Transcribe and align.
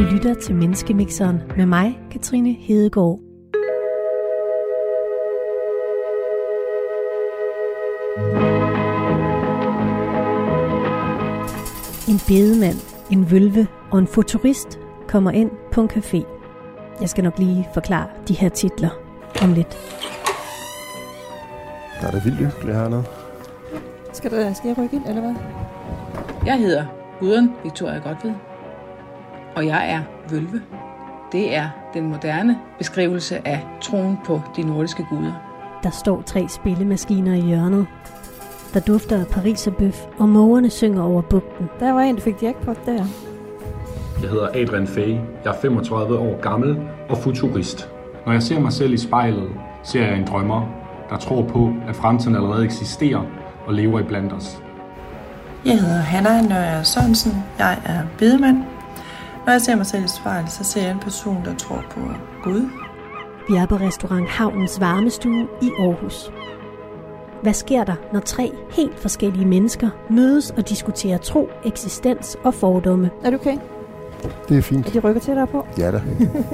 Du 0.00 0.04
lytter 0.04 0.34
til 0.34 0.54
Menneskemixeren 0.54 1.42
med 1.56 1.66
mig, 1.66 1.98
Katrine 2.10 2.52
Hedegaard. 2.52 3.20
En 12.08 12.18
bedemand, 12.28 12.76
en 13.10 13.30
vølve 13.30 13.66
og 13.90 13.98
en 13.98 14.06
futurist 14.06 14.78
kommer 15.08 15.30
ind 15.30 15.50
på 15.72 15.80
en 15.80 15.90
café. 15.90 16.26
Jeg 17.00 17.08
skal 17.08 17.24
nok 17.24 17.38
lige 17.38 17.68
forklare 17.74 18.08
de 18.28 18.34
her 18.34 18.48
titler 18.48 18.90
om 19.42 19.52
lidt. 19.52 19.78
Der 22.00 22.06
er 22.06 22.10
det 22.10 22.24
vildt 22.24 22.38
hyggeligt 22.38 22.76
hernede. 22.76 23.04
Skal, 24.12 24.30
der, 24.30 24.52
skal 24.52 24.68
jeg 24.68 24.78
rykke 24.78 24.96
ind, 24.96 25.06
eller 25.06 25.20
hvad? 25.20 25.34
Jeg 26.46 26.58
hedder 26.58 26.84
Gudrun 27.20 27.50
Victoria 27.64 27.98
Godved, 27.98 28.34
og 29.56 29.66
jeg 29.66 29.90
er 29.90 30.00
vølve. 30.30 30.62
Det 31.32 31.56
er 31.56 31.68
den 31.94 32.08
moderne 32.08 32.58
beskrivelse 32.78 33.48
af 33.48 33.66
troen 33.80 34.18
på 34.24 34.42
de 34.56 34.62
nordiske 34.62 35.06
guder. 35.10 35.32
Der 35.82 35.90
står 35.90 36.22
tre 36.22 36.48
spillemaskiner 36.48 37.34
i 37.34 37.40
hjørnet. 37.40 37.86
Der 38.74 38.80
dufter 38.80 39.20
af 39.20 39.26
pariserbøf, 39.26 40.06
og 40.18 40.28
mågerne 40.28 40.70
synger 40.70 41.02
over 41.02 41.22
bugten. 41.22 41.68
Der 41.80 41.92
var 41.92 42.00
en, 42.00 42.16
der 42.16 42.22
fik 42.22 42.42
jackpot 42.42 42.86
der. 42.86 43.04
Jeg 44.22 44.30
hedder 44.30 44.48
Adrian 44.54 44.86
Fay. 44.86 45.08
Jeg 45.44 45.50
er 45.50 45.60
35 45.62 46.18
år 46.18 46.40
gammel 46.40 46.78
og 47.08 47.18
futurist. 47.18 47.90
Når 48.26 48.32
jeg 48.32 48.42
ser 48.42 48.60
mig 48.60 48.72
selv 48.72 48.92
i 48.92 48.96
spejlet, 48.96 49.48
ser 49.82 50.06
jeg 50.06 50.16
en 50.16 50.26
drømmer, 50.26 50.68
der 51.10 51.16
tror 51.16 51.42
på, 51.42 51.72
at 51.88 51.96
fremtiden 51.96 52.36
allerede 52.36 52.64
eksisterer 52.64 53.22
og 53.66 53.74
lever 53.74 54.00
i 54.00 54.02
blandt 54.02 54.32
os. 54.32 54.62
Jeg 55.64 55.80
hedder 55.80 56.00
Hanna 56.00 56.42
Nørre 56.42 56.84
Sørensen. 56.84 57.32
Jeg 57.58 57.78
er 57.84 58.00
bedemand. 58.18 58.64
Når 59.46 59.52
jeg 59.52 59.60
ser 59.62 59.76
mig 59.76 59.86
selv 59.86 60.04
i 60.04 60.08
spejlet, 60.08 60.50
så 60.52 60.64
ser 60.64 60.82
jeg 60.82 60.90
en 60.90 60.98
person, 61.00 61.44
der 61.44 61.54
tror 61.54 61.84
på 61.90 62.00
Gud. 62.42 62.68
Vi 63.48 63.54
er 63.56 63.66
på 63.66 63.76
restaurant 63.76 64.28
Havnens 64.28 64.80
Varmestue 64.80 65.48
i 65.62 65.70
Aarhus. 65.78 66.32
Hvad 67.42 67.52
sker 67.52 67.84
der, 67.84 67.94
når 68.12 68.20
tre 68.20 68.52
helt 68.70 68.98
forskellige 68.98 69.46
mennesker 69.46 69.90
mødes 70.10 70.50
og 70.50 70.68
diskuterer 70.68 71.18
tro, 71.18 71.48
eksistens 71.64 72.36
og 72.44 72.54
fordomme? 72.54 73.10
Er 73.24 73.30
du 73.30 73.36
okay? 73.36 73.56
Det 74.48 74.58
er 74.58 74.62
fint. 74.62 74.86
Er 74.86 74.90
de 74.90 74.98
rykker 75.08 75.20
til 75.20 75.34
dig 75.34 75.48
på? 75.48 75.66
Ja 75.78 75.90
da. 75.90 76.02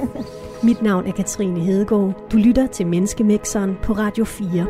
Mit 0.67 0.81
navn 0.81 1.07
er 1.07 1.11
Katrine 1.11 1.59
Hedegaard. 1.59 2.13
Du 2.31 2.37
lytter 2.37 2.67
til 2.67 2.87
Menneskemixeren 2.87 3.77
på 3.83 3.93
Radio 3.93 4.25
4. 4.25 4.65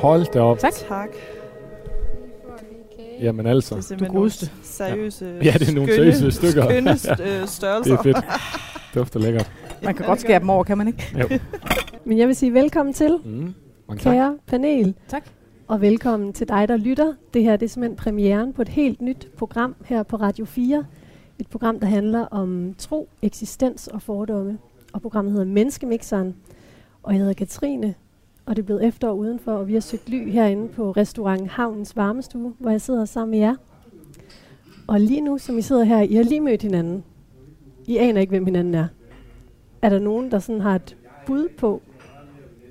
Hold 0.00 0.32
da 0.32 0.40
op. 0.40 0.58
Tak. 0.58 0.72
Tak. 0.88 1.08
Jamen 3.22 3.46
altså. 3.46 3.74
Det 3.74 3.80
er 3.80 3.84
simpelthen 3.84 4.08
du 4.08 4.14
nogle 4.14 4.20
godeste. 4.22 4.50
seriøse, 4.62 5.38
Ja, 5.44 5.52
det 5.58 5.68
er 5.68 5.74
nogle 5.74 5.92
skønne, 5.92 6.12
seriøse 6.12 6.36
stykker. 6.36 6.64
skønne 6.70 6.90
Ja. 7.26 7.40
øh, 7.42 7.48
størrelser. 7.48 7.96
Det 8.02 8.14
er 8.16 8.20
fedt. 8.20 8.24
Dufter 8.94 9.20
lækkert. 9.20 9.50
Man 9.82 9.94
kan 9.94 10.06
godt 10.06 10.20
skære 10.20 10.38
dem 10.40 10.50
over, 10.50 10.64
kan 10.64 10.78
man 10.78 10.86
ikke? 10.86 11.16
Jo. 11.20 11.38
Men 12.06 12.18
jeg 12.18 12.26
vil 12.28 12.36
sige 12.36 12.52
velkommen 12.54 12.92
til, 12.92 13.18
Mm. 13.24 13.30
Mange 13.88 14.02
tak. 14.02 14.12
kære 14.14 14.36
panel. 14.46 14.94
Tak. 15.08 15.24
Og 15.68 15.80
velkommen 15.80 16.32
til 16.32 16.48
dig, 16.48 16.68
der 16.68 16.76
lytter. 16.76 17.12
Det 17.34 17.42
her 17.42 17.56
det 17.56 17.64
er 17.66 17.70
simpelthen 17.70 17.96
premieren 17.96 18.52
på 18.52 18.62
et 18.62 18.68
helt 18.68 19.02
nyt 19.02 19.28
program 19.38 19.74
her 19.84 20.02
på 20.02 20.16
Radio 20.16 20.44
4. 20.44 20.84
Et 21.38 21.48
program, 21.48 21.80
der 21.80 21.86
handler 21.86 22.20
om 22.20 22.74
tro, 22.78 23.08
eksistens 23.22 23.86
og 23.88 24.02
fordomme. 24.02 24.58
Og 24.92 25.02
programmet 25.02 25.32
hedder 25.32 25.46
Menneskemixeren. 25.46 26.34
Og 27.02 27.12
jeg 27.12 27.18
hedder 27.20 27.34
Katrine, 27.34 27.94
og 28.46 28.56
det 28.56 28.62
er 28.62 28.66
blevet 28.66 28.84
efterår 28.84 29.12
udenfor, 29.12 29.52
og 29.52 29.68
vi 29.68 29.72
har 29.72 29.80
søgt 29.80 30.08
ly 30.08 30.30
herinde 30.30 30.68
på 30.68 30.90
restaurant 30.90 31.48
Havnens 31.48 31.96
Varmestue, 31.96 32.54
hvor 32.58 32.70
jeg 32.70 32.80
sidder 32.80 33.04
sammen 33.04 33.30
med 33.30 33.38
jer. 33.38 33.54
Og 34.86 35.00
lige 35.00 35.20
nu, 35.20 35.38
som 35.38 35.58
I 35.58 35.62
sidder 35.62 35.84
her, 35.84 36.00
I 36.00 36.14
har 36.14 36.22
lige 36.22 36.40
mødt 36.40 36.62
hinanden. 36.62 37.04
I 37.86 37.96
aner 37.96 38.20
ikke, 38.20 38.30
hvem 38.30 38.44
hinanden 38.44 38.74
er. 38.74 38.86
Er 39.82 39.88
der 39.88 39.98
nogen, 39.98 40.30
der 40.30 40.38
sådan 40.38 40.60
har 40.60 40.74
et 40.74 40.96
bud 41.26 41.48
på, 41.58 41.82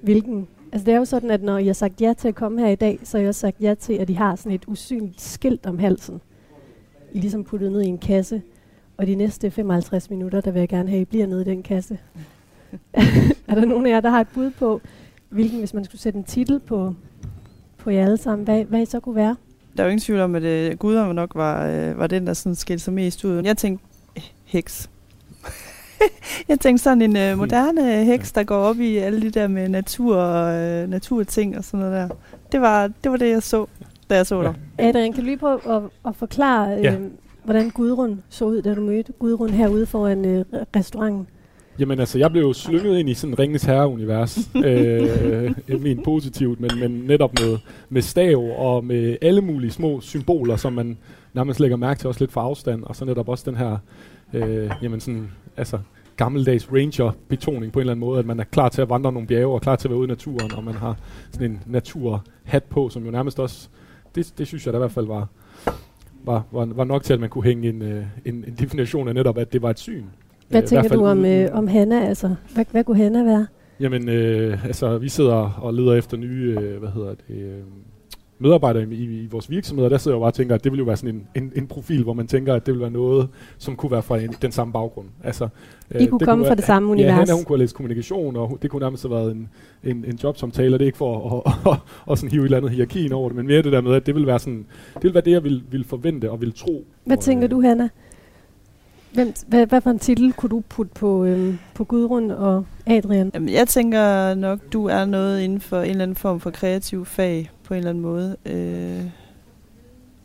hvilken... 0.03 0.47
Altså 0.72 0.85
det 0.85 0.94
er 0.94 0.97
jo 0.97 1.06
sådan, 1.06 1.31
at 1.31 1.44
når 1.44 1.58
I 1.58 1.66
har 1.66 1.74
sagt 1.74 2.02
ja 2.02 2.14
til 2.18 2.28
at 2.28 2.35
komme 2.35 2.62
her 2.62 2.68
i 2.68 2.75
dag, 2.75 3.00
så 3.03 3.18
har 3.18 3.25
I 3.25 3.28
også 3.28 3.40
sagt 3.40 3.62
ja 3.62 3.74
til, 3.74 3.94
at 3.94 4.09
I 4.09 4.14
har 4.14 4.35
sådan 4.35 4.52
et 4.52 4.66
usynligt 4.68 5.22
skilt 5.22 5.66
om 5.66 5.80
halsen. 5.80 6.22
I 7.14 7.19
ligesom 7.19 7.44
puttet 7.44 7.72
ned 7.72 7.81
i 7.81 7.88
en 7.88 7.97
kasse. 7.97 8.41
Og 8.97 9.08
de 9.08 9.16
næste 9.16 9.52
55 9.52 10.09
minutter, 10.09 10.41
der 10.41 10.52
vil 10.52 10.59
jeg 10.59 10.69
gerne 10.69 10.90
have, 10.90 11.02
at 11.02 11.08
I 11.08 11.09
bliver 11.09 11.28
nede 11.28 11.41
i 11.41 11.46
den 11.46 11.64
kasse. 11.64 12.00
er 13.47 13.56
der 13.56 13.66
nogen 13.66 13.85
af 13.85 13.90
jer, 13.90 14.00
der 14.00 14.09
har 14.09 14.22
et 14.22 14.28
bud 14.34 14.50
på, 14.50 14.81
hvilken, 15.35 15.59
hvis 15.59 15.73
man 15.73 15.85
skulle 15.85 16.01
sætte 16.01 16.18
en 16.19 16.23
titel 16.23 16.59
på, 16.59 16.94
på 17.78 17.90
jer 17.90 18.03
alle 18.06 18.18
sammen, 18.18 18.46
hvad, 18.46 18.63
hvad 18.63 18.81
I 18.81 18.85
så 18.85 19.00
kunne 19.00 19.16
være? 19.16 19.35
Der 19.78 19.84
er 19.84 19.88
jo 19.88 19.91
ingen 19.91 20.01
tvivl 20.01 20.19
om, 20.19 20.35
at 20.35 20.44
øh, 20.44 20.78
Gudrun 20.78 21.16
nok 21.16 21.31
var, 21.35 21.68
øh, 21.68 22.00
var 22.00 22.07
den, 22.07 22.28
der 22.28 22.34
sådan 22.34 22.56
skilte 22.56 22.84
sig 22.84 22.94
mest 22.94 23.23
ud. 23.25 23.44
Jeg 23.44 23.57
tænkte, 23.57 23.85
øh, 24.18 24.23
heks. 24.46 24.90
jeg 26.50 26.59
tænkte 26.59 26.84
sådan 26.84 27.01
en 27.01 27.18
øh, 27.18 27.38
moderne 27.38 28.03
heks, 28.06 28.31
der 28.31 28.44
går 28.44 28.56
op 28.57 28.79
i 28.79 28.97
alle 28.97 29.22
de 29.22 29.29
der 29.29 29.47
med 29.47 29.69
natur 29.69 30.16
og 30.16 30.53
øh, 30.62 30.90
naturting 30.90 31.57
og 31.57 31.63
sådan 31.63 31.79
noget 31.79 31.94
der. 32.09 32.16
Det 32.52 32.62
var 32.62 32.88
det, 33.03 33.12
var 33.12 33.17
det 33.17 33.29
jeg 33.29 33.44
så, 33.44 33.66
da 34.09 34.16
jeg 34.16 34.25
så 34.25 34.41
dig. 34.44 34.53
Adrian, 34.78 35.13
kan 35.13 35.22
du 35.22 35.25
lige 35.25 35.38
prøve 35.38 35.75
at, 35.75 35.81
at 36.07 36.16
forklare, 36.16 36.69
Ja. 36.69 36.94
øh, 36.94 37.02
hvordan 37.44 37.69
Gudrun 37.69 38.23
så 38.29 38.46
ud, 38.46 38.62
da 38.62 38.73
du 38.73 38.81
mødte 38.81 39.13
Gudrun 39.19 39.50
herude 39.50 39.85
foran 39.85 40.25
øh, 40.25 40.46
restauranten? 40.75 41.28
Jamen 41.80 42.00
altså, 42.00 42.19
jeg 42.19 42.31
blev 42.31 42.53
slynget 42.53 43.00
ind 43.00 43.09
i 43.09 43.13
sådan 43.13 43.34
en 43.34 43.40
Ringens 43.40 43.63
Herre-univers. 43.63 44.50
øh, 44.66 45.81
min 45.81 46.03
positivt, 46.03 46.59
men, 46.59 46.72
men 46.80 46.91
netop 46.91 47.31
med, 47.40 47.58
med 47.90 48.02
stav 48.02 48.38
og 48.58 48.86
med 48.86 49.18
alle 49.22 49.41
mulige 49.41 49.72
små 49.72 50.02
symboler, 50.02 50.56
som 50.56 50.74
man 50.74 50.97
nærmest 51.34 51.59
lægger 51.59 51.78
mærke 51.78 52.00
til 52.00 52.08
også 52.08 52.19
lidt 52.19 52.31
fra 52.31 52.41
afstand. 52.41 52.84
Og 52.84 52.96
så 52.96 53.06
netop 53.06 53.30
også 53.30 53.52
den 53.52 53.58
her, 53.58 53.78
øh, 54.34 54.72
jamen 54.81 55.00
sådan, 55.00 55.31
altså 55.58 55.80
gammeldags 56.18 56.72
ranger-betoning 56.72 57.72
på 57.72 57.80
en 57.80 57.81
eller 57.81 57.94
anden 57.94 58.06
måde, 58.08 58.19
at 58.19 58.25
man 58.25 58.40
er 58.40 58.44
klar 58.44 58.69
til 58.69 58.81
at 58.81 58.90
vandre 58.90 59.12
nogle 59.12 59.28
bjerge 59.28 59.53
og 59.53 59.62
klar 59.62 59.75
til 59.75 59.88
at 59.88 59.90
være 59.90 60.00
ude 60.00 60.08
i 60.08 60.09
naturen, 60.09 60.52
og 60.58 60.64
man 60.64 60.74
har 60.74 60.97
sådan 61.31 61.52
en 61.52 61.59
naturhat 61.66 62.64
på, 62.69 62.90
som 62.90 63.06
jo 63.06 63.12
nærmest 63.12 63.40
også, 63.40 63.69
det, 64.16 64.34
det 64.38 64.47
synes 64.47 64.66
jeg 64.66 64.74
da 64.74 64.78
i 64.78 64.80
hvert 64.80 64.91
fald 64.91 65.08
var, 65.08 65.28
var, 66.24 66.44
var, 66.52 66.66
var 66.66 66.84
nok 66.84 67.03
til, 67.03 67.14
at 67.14 67.19
man 67.19 67.30
kunne 67.30 67.44
hænge 67.44 67.69
en, 67.69 67.81
øh, 67.81 68.06
en, 68.25 68.35
en 68.47 68.56
definition 68.59 69.08
af 69.08 69.16
netop, 69.16 69.38
at 69.38 69.53
det 69.53 69.62
var 69.62 69.69
et 69.69 69.80
syn. 69.80 70.03
Hvad 70.50 70.61
Øh, 70.61 70.67
tænker 70.67 70.89
du 70.89 71.06
om, 71.06 71.25
øh, 71.25 71.50
om 71.53 71.67
Hanna? 71.67 72.07
Altså, 72.07 72.35
hvad, 72.53 72.66
hvad 72.72 72.83
kunne 72.83 72.97
Hanna 72.97 73.23
være? 73.23 73.47
Jamen, 73.79 74.09
øh, 74.09 74.66
altså, 74.66 74.97
vi 74.97 75.09
sidder 75.09 75.59
og 75.61 75.73
leder 75.73 75.94
efter 75.94 76.17
nye, 76.17 76.57
øh, 76.59 76.79
hvad 76.79 76.89
hedder 76.89 77.13
det, 77.28 77.35
øh, 77.35 77.63
medarbejdere 78.39 78.84
i, 78.84 78.95
i, 78.95 79.23
i 79.23 79.28
vores 79.31 79.50
virksomhed, 79.50 79.85
og 79.85 79.91
der 79.91 79.97
sidder 79.97 80.16
jeg 80.16 80.19
jo 80.19 80.23
bare 80.23 80.29
og 80.29 80.34
tænker, 80.34 80.55
at 80.55 80.63
det 80.63 80.72
ville 80.72 80.79
jo 80.79 80.85
være 80.85 80.97
sådan 80.97 81.16
en, 81.16 81.44
en, 81.44 81.51
en 81.55 81.67
profil, 81.67 82.03
hvor 82.03 82.13
man 82.13 82.28
tænker, 82.28 82.53
at 82.53 82.66
det 82.66 82.73
ville 82.73 82.81
være 82.81 82.91
noget, 82.91 83.28
som 83.57 83.75
kunne 83.75 83.91
være 83.91 84.03
fra 84.03 84.17
en, 84.17 84.35
den 84.41 84.51
samme 84.51 84.73
baggrund. 84.73 85.07
Altså, 85.23 85.47
I 86.00 86.05
kunne 86.05 86.19
komme 86.19 86.45
fra 86.45 86.55
det 86.55 86.63
samme 86.63 86.89
Ja, 86.89 86.91
univers. 86.91 87.13
Hanna, 87.13 87.34
hun 87.34 87.44
kunne 87.44 87.57
have 87.57 87.63
læst 87.63 87.75
kommunikation, 87.75 88.35
og 88.35 88.47
hun, 88.47 88.57
det 88.61 88.69
kunne 88.69 88.79
nærmest 88.79 89.03
have 89.03 89.11
været 89.11 89.31
en, 89.31 89.50
en, 89.84 90.05
en 90.07 90.19
jobsamtale, 90.23 90.75
og 90.75 90.79
det 90.79 90.85
er 90.85 90.88
ikke 90.88 90.97
for 90.97 91.44
at, 91.45 91.53
at, 91.72 91.72
at, 91.72 92.11
at 92.11 92.17
sådan 92.17 92.31
hive 92.31 92.41
et 92.41 92.45
eller 92.45 92.57
andet 92.57 92.72
hierarki 92.72 93.05
ind 93.05 93.13
over 93.13 93.29
det, 93.29 93.35
men 93.35 93.47
mere 93.47 93.61
det 93.61 93.72
der 93.72 93.81
med, 93.81 93.94
at 93.94 94.05
det 94.05 94.16
ville 94.16 94.28
være 94.28 94.39
sådan, 94.39 94.66
det 94.94 95.03
ville 95.03 95.13
være 95.13 95.23
det, 95.25 95.31
jeg 95.31 95.44
ville, 95.44 95.61
ville 95.72 95.85
forvente 95.85 96.31
og 96.31 96.41
ville 96.41 96.51
tro. 96.51 96.85
Hvad 97.05 97.17
og, 97.17 97.23
tænker 97.23 97.44
øh, 97.44 97.51
du, 97.51 97.61
Hanna? 97.61 97.89
Hvem, 99.16 99.34
hvad, 99.48 99.68
hvad 99.68 99.81
for 99.81 99.90
en 99.90 100.00
titel 100.00 100.34
kunne 100.34 100.50
du 100.50 100.64
putte 100.70 100.92
på, 100.96 101.26
øhm, 101.26 101.58
på 101.74 101.84
Gudrun 101.84 102.31
og 102.31 102.66
Adrian? 102.86 103.31
Jamen, 103.34 103.50
jeg 103.50 103.68
tænker 103.68 104.34
nok, 104.34 104.59
du 104.74 104.86
er 104.86 105.06
noget 105.06 105.42
inden 105.42 105.62
for 105.62 105.81
en 105.81 105.90
eller 105.90 106.03
anden 106.03 106.16
form 106.16 106.40
for 106.40 106.50
kreativ 106.50 107.06
fag 107.06 107.52
på 107.64 107.74
en 107.74 107.78
eller 107.78 107.90
anden 107.90 108.03
måde. 108.03 108.36
Øh, 108.46 109.03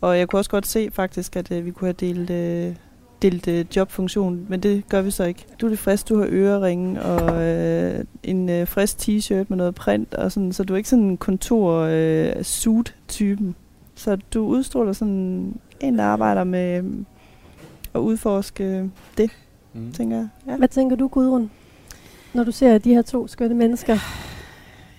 og 0.00 0.18
jeg 0.18 0.28
kunne 0.28 0.40
også 0.40 0.50
godt 0.50 0.66
se 0.66 0.90
faktisk, 0.92 1.36
at 1.36 1.52
øh, 1.52 1.66
vi 1.66 1.70
kunne 1.70 1.86
have 1.86 1.92
delt, 1.92 2.30
øh, 2.30 2.74
delt 3.22 3.48
øh, 3.48 3.64
jobfunktion, 3.76 4.46
men 4.48 4.60
det 4.60 4.88
gør 4.88 5.02
vi 5.02 5.10
så 5.10 5.24
ikke. 5.24 5.46
Du 5.60 5.66
er 5.66 5.70
det 5.70 5.78
frisk, 5.78 6.08
du 6.08 6.18
har 6.18 6.26
øreringe 6.30 7.02
og 7.02 7.42
øh, 7.42 8.04
en 8.22 8.48
øh, 8.48 8.66
frisk 8.66 8.98
t-shirt 8.98 9.44
med 9.48 9.56
noget 9.56 9.74
print, 9.74 10.14
og 10.14 10.32
sådan, 10.32 10.52
så 10.52 10.64
du 10.64 10.72
er 10.72 10.76
ikke 10.76 10.88
sådan 10.88 11.04
en 11.04 11.16
kontor-suit-typen. 11.16 13.48
Øh, 13.48 13.54
så 13.94 14.18
du 14.34 14.46
udstråler 14.46 14.92
sådan 14.92 15.54
en, 15.80 15.98
der 15.98 16.04
arbejder 16.04 16.44
med 16.44 16.78
øh, 16.78 16.84
at 17.94 17.98
udforske 18.00 18.90
det, 19.18 19.30
Mm. 19.72 19.92
tænker 19.92 20.16
jeg. 20.16 20.28
Ja. 20.46 20.56
Hvad 20.56 20.68
tænker 20.68 20.96
du, 20.96 21.08
Gudrun, 21.08 21.50
når 22.34 22.44
du 22.44 22.52
ser 22.52 22.78
de 22.78 22.94
her 22.94 23.02
to 23.02 23.28
skønne 23.28 23.54
mennesker? 23.54 23.98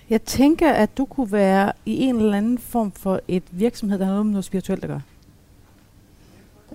Jeg 0.09 0.21
tænker, 0.21 0.71
at 0.71 0.97
du 0.97 1.05
kunne 1.05 1.31
være 1.31 1.71
i 1.85 1.99
en 2.03 2.15
eller 2.15 2.37
anden 2.37 2.57
form 2.57 2.91
for 2.91 3.19
et 3.27 3.43
virksomhed, 3.51 3.99
der 3.99 4.05
har 4.05 4.11
noget 4.11 4.25
med 4.25 4.31
noget 4.33 4.45
spirituelt 4.45 4.83
at 4.83 4.87
gøre. 4.89 5.01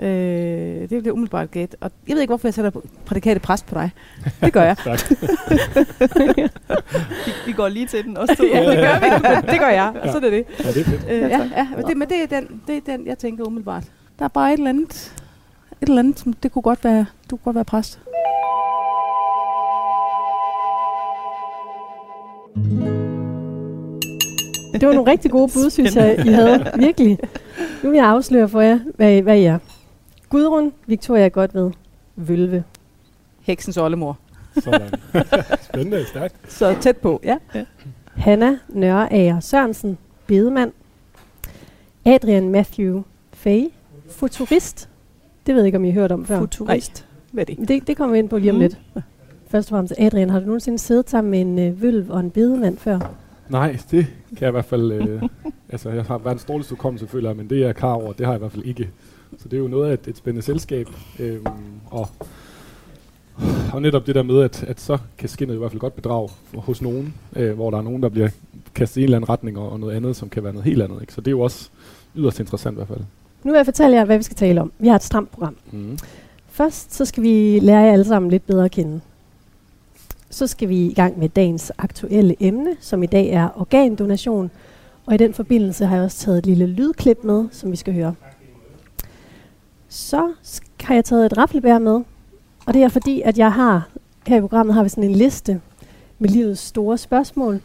Øh, 0.01 0.89
det 0.89 0.93
er 0.93 1.01
det 1.03 1.11
umiddelbart 1.11 1.51
gæt. 1.51 1.77
Og 1.81 1.91
jeg 2.09 2.15
ved 2.15 2.21
ikke, 2.23 2.31
hvorfor 2.31 2.49
jeg 2.49 2.55
sætter 2.55 2.71
prædikatet 3.07 3.43
pres 3.43 3.63
på 3.63 3.75
dig. 3.75 3.91
Det 4.41 4.53
gør 4.53 4.63
jeg. 4.63 4.77
Tak. 4.85 5.01
Vi, 7.27 7.33
vi 7.47 7.53
går 7.53 7.69
lige 7.69 7.87
til 7.87 8.05
den 8.05 8.17
også 8.17 8.35
to. 8.35 8.45
ja, 8.55 8.71
det 8.71 8.79
gør 8.79 8.99
vi. 9.01 9.47
Det 9.53 9.61
gør 9.61 9.69
jeg. 9.69 9.93
Og 10.01 10.07
Ja. 10.07 10.11
så 10.13 10.17
er 10.17 10.21
det 10.21 10.33
det. 10.33 10.45
Ja, 10.65 10.69
det 10.73 10.81
er 10.81 10.85
fedt. 10.85 11.05
Øh, 11.11 11.21
ja, 11.21 11.51
ja, 11.57 11.69
men 11.77 11.85
det, 11.87 11.97
men 11.97 12.09
det 12.09 12.23
er, 12.23 12.27
den, 12.41 12.61
det 12.67 12.77
er 12.77 12.81
den, 12.97 13.07
jeg 13.07 13.19
tænker 13.19 13.45
umiddelbart. 13.45 13.85
Der 14.19 14.25
er 14.25 14.29
bare 14.29 14.53
et 14.53 14.57
eller 14.59 14.71
andet, 14.71 15.15
et 15.83 15.89
eller 15.89 15.99
andet 15.99 16.19
som 16.19 16.33
det 16.33 16.53
kunne 16.53 16.63
godt 16.63 16.85
være, 16.85 17.07
du 17.31 17.37
kunne 17.37 17.45
godt 17.45 17.55
være 17.55 17.65
præst. 17.65 18.01
Det 24.81 24.89
var 24.89 24.95
nogle 24.95 25.11
rigtig 25.11 25.31
gode 25.31 25.53
bud, 25.55 25.71
synes 25.71 25.97
jeg, 25.97 26.27
I 26.27 26.29
havde. 26.29 26.73
Virkelig. 26.87 27.19
Nu 27.83 27.91
vil 27.91 27.97
jeg 27.97 28.07
afsløre 28.07 28.49
for 28.49 28.61
jer, 28.61 28.79
hvad, 28.97 29.23
hvad 29.23 29.39
I 29.39 29.45
er. 29.45 29.59
Gudrun, 30.29 30.73
Victoria 30.87 31.29
godt 31.29 31.55
ved. 31.55 31.71
Vølve. 32.17 32.65
Heksens 33.41 33.77
oldemor. 33.77 34.19
Sådan. 34.59 34.91
Spændende, 35.69 36.07
stærkt. 36.07 36.53
Så 36.53 36.77
tæt 36.81 36.97
på, 36.97 37.21
ja. 37.25 37.37
Hanna 38.15 38.59
Nørreager 38.69 39.41
Sørensen, 39.41 39.99
bedemand. 40.27 40.73
Adrian 42.05 42.49
Matthew 42.49 43.03
Fay, 43.33 43.65
futurist. 44.11 44.89
Det 45.47 45.55
ved 45.55 45.63
jeg 45.63 45.67
ikke, 45.67 45.79
om 45.79 45.85
I 45.85 45.91
har 45.91 46.01
hørt 46.01 46.13
om 46.13 46.25
før. 46.27 46.39
Futurist. 46.39 47.07
Hvad 47.33 47.49
er 47.51 47.55
det? 47.55 47.69
Det, 47.69 47.87
det 47.87 47.97
kommer 47.97 48.13
vi 48.13 48.19
ind 48.19 48.29
på 48.29 48.39
lige 48.39 48.51
om 48.51 48.55
Mm. 48.57 48.61
lidt. 48.61 48.79
Først 49.49 49.69
og 49.69 49.71
fremmest, 49.77 49.95
Adrian, 49.99 50.31
har 50.31 50.41
du 50.41 50.47
nogensinde 50.47 50.79
siddet 50.79 51.11
sammen 51.11 51.31
med 51.31 51.41
en 51.41 51.59
øh, 51.59 51.83
vølv 51.83 52.11
og 52.11 52.21
en 52.21 52.31
bedemand 52.31 52.79
før? 52.79 52.99
Nej, 53.49 53.79
det 53.91 54.07
kan 54.29 54.41
jeg 54.41 54.49
i 54.49 54.51
hvert 54.51 54.65
fald... 54.65 54.93
Øh, 54.93 55.23
altså, 55.73 55.91
jeg 55.91 56.05
har 56.05 56.19
verdens 56.19 56.45
dårligste 56.45 56.71
hukommelse, 56.71 57.07
føler 57.07 57.29
jeg, 57.29 57.37
men 57.37 57.51
det 57.51 57.63
er 57.63 57.67
jeg 57.67 57.75
klar 57.77 57.93
over, 57.93 58.13
det 58.13 58.27
har 58.27 58.33
jeg 58.33 58.39
i 58.39 58.43
hvert 58.43 58.53
fald 58.53 58.65
ikke. 58.65 58.91
Så 59.39 59.49
det 59.49 59.57
er 59.57 59.61
jo 59.61 59.69
noget 59.69 59.89
af 59.89 59.93
et, 59.95 60.07
et 60.09 60.17
spændende 60.17 60.43
selskab. 60.47 60.89
Øhm, 61.19 61.47
og, 61.91 62.09
og 63.73 63.83
netop 63.83 64.07
det 64.07 64.15
der 64.15 64.23
med, 64.23 64.41
at, 64.43 64.65
at 64.65 64.81
så 64.81 64.99
kan 65.19 65.29
skinnet 65.29 65.55
i 65.55 65.59
hvert 65.59 65.71
fald 65.71 65.81
godt 65.81 65.97
bedrage 65.97 66.29
hos 66.55 66.83
nogen, 66.83 67.15
øh, 67.37 67.55
hvor 67.55 67.71
der 67.71 67.79
er 67.79 67.83
nogen, 67.83 68.03
der 68.03 68.09
bliver 68.09 68.29
kastet 68.75 68.97
i 68.97 69.01
en 69.01 69.05
eller 69.05 69.17
anden 69.17 69.29
retning, 69.29 69.59
og, 69.59 69.71
og 69.73 69.81
noget 69.81 69.95
andet, 69.97 70.17
som 70.17 70.29
kan 70.29 70.45
være 70.45 70.53
noget 70.53 70.65
helt 70.65 70.83
andet. 70.83 71.01
Ikke? 71.01 71.13
Så 71.13 71.21
det 71.21 71.27
er 71.29 71.31
jo 71.31 71.41
også 71.41 71.69
yderst 72.17 72.41
interessant 72.41 72.75
i 72.75 72.77
hvert 72.77 72.89
fald. 72.89 73.01
Nu 73.47 73.53
vil 73.53 73.59
jeg 73.59 73.67
fortælle 73.67 73.97
jer, 73.97 74.05
hvad 74.05 74.17
vi 74.17 74.23
skal 74.23 74.37
tale 74.37 74.61
om. 74.61 74.73
Vi 74.79 74.89
har 74.89 74.97
et 74.97 75.03
stramt 75.03 75.31
program. 75.31 75.57
Mm. 75.73 75.99
Først 76.49 76.95
så 76.95 77.05
skal 77.05 77.23
vi 77.23 77.59
lære 77.63 77.81
jer 77.81 77.93
alle 77.93 78.05
sammen 78.05 78.31
lidt 78.31 78.47
bedre 78.47 78.65
at 78.65 78.71
kende. 78.71 79.01
Så 80.31 80.47
skal 80.47 80.69
vi 80.69 80.87
i 80.87 80.95
gang 80.95 81.19
med 81.19 81.29
dagens 81.29 81.73
aktuelle 81.79 82.37
emne, 82.41 82.77
som 82.81 83.03
i 83.03 83.07
dag 83.07 83.29
er 83.29 83.49
organdonation. 83.61 84.51
Og 85.07 85.15
i 85.15 85.17
den 85.17 85.35
forbindelse 85.35 85.87
har 85.87 85.97
jeg 85.97 86.05
også 86.05 86.19
taget 86.19 86.39
et 86.39 86.47
lille 86.47 86.67
lydklip 86.67 87.19
med, 87.25 87.45
som 87.53 87.71
vi 87.71 87.77
skal 87.77 87.95
høre. 87.95 88.15
Så 89.89 90.33
har 90.81 90.95
jeg 90.95 91.05
taget 91.05 91.27
et 91.27 91.39
raflebær 91.39 91.79
med, 91.79 92.01
og 92.67 92.75
det 92.75 92.83
er 92.83 92.89
fordi, 92.89 93.23
at 93.23 93.39
jeg 93.39 93.53
har, 93.53 93.89
her 94.27 94.37
i 94.37 94.41
programmet 94.41 94.75
har 94.75 94.83
vi 94.83 94.89
sådan 94.89 95.05
en 95.05 95.13
liste 95.13 95.61
med 96.19 96.29
livets 96.29 96.61
store 96.61 96.99
spørgsmål. 96.99 97.61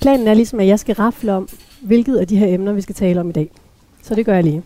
Planen 0.00 0.28
er 0.28 0.34
ligesom, 0.34 0.60
at 0.60 0.66
jeg 0.66 0.78
skal 0.78 0.94
rafle 0.94 1.32
om, 1.32 1.48
hvilket 1.82 2.16
af 2.16 2.26
de 2.26 2.36
her 2.36 2.54
emner, 2.54 2.72
vi 2.72 2.80
skal 2.80 2.94
tale 2.94 3.20
om 3.20 3.28
i 3.28 3.32
dag. 3.32 3.50
Så 4.02 4.14
det 4.14 4.26
gør 4.26 4.34
jeg 4.34 4.44
lige. 4.44 4.62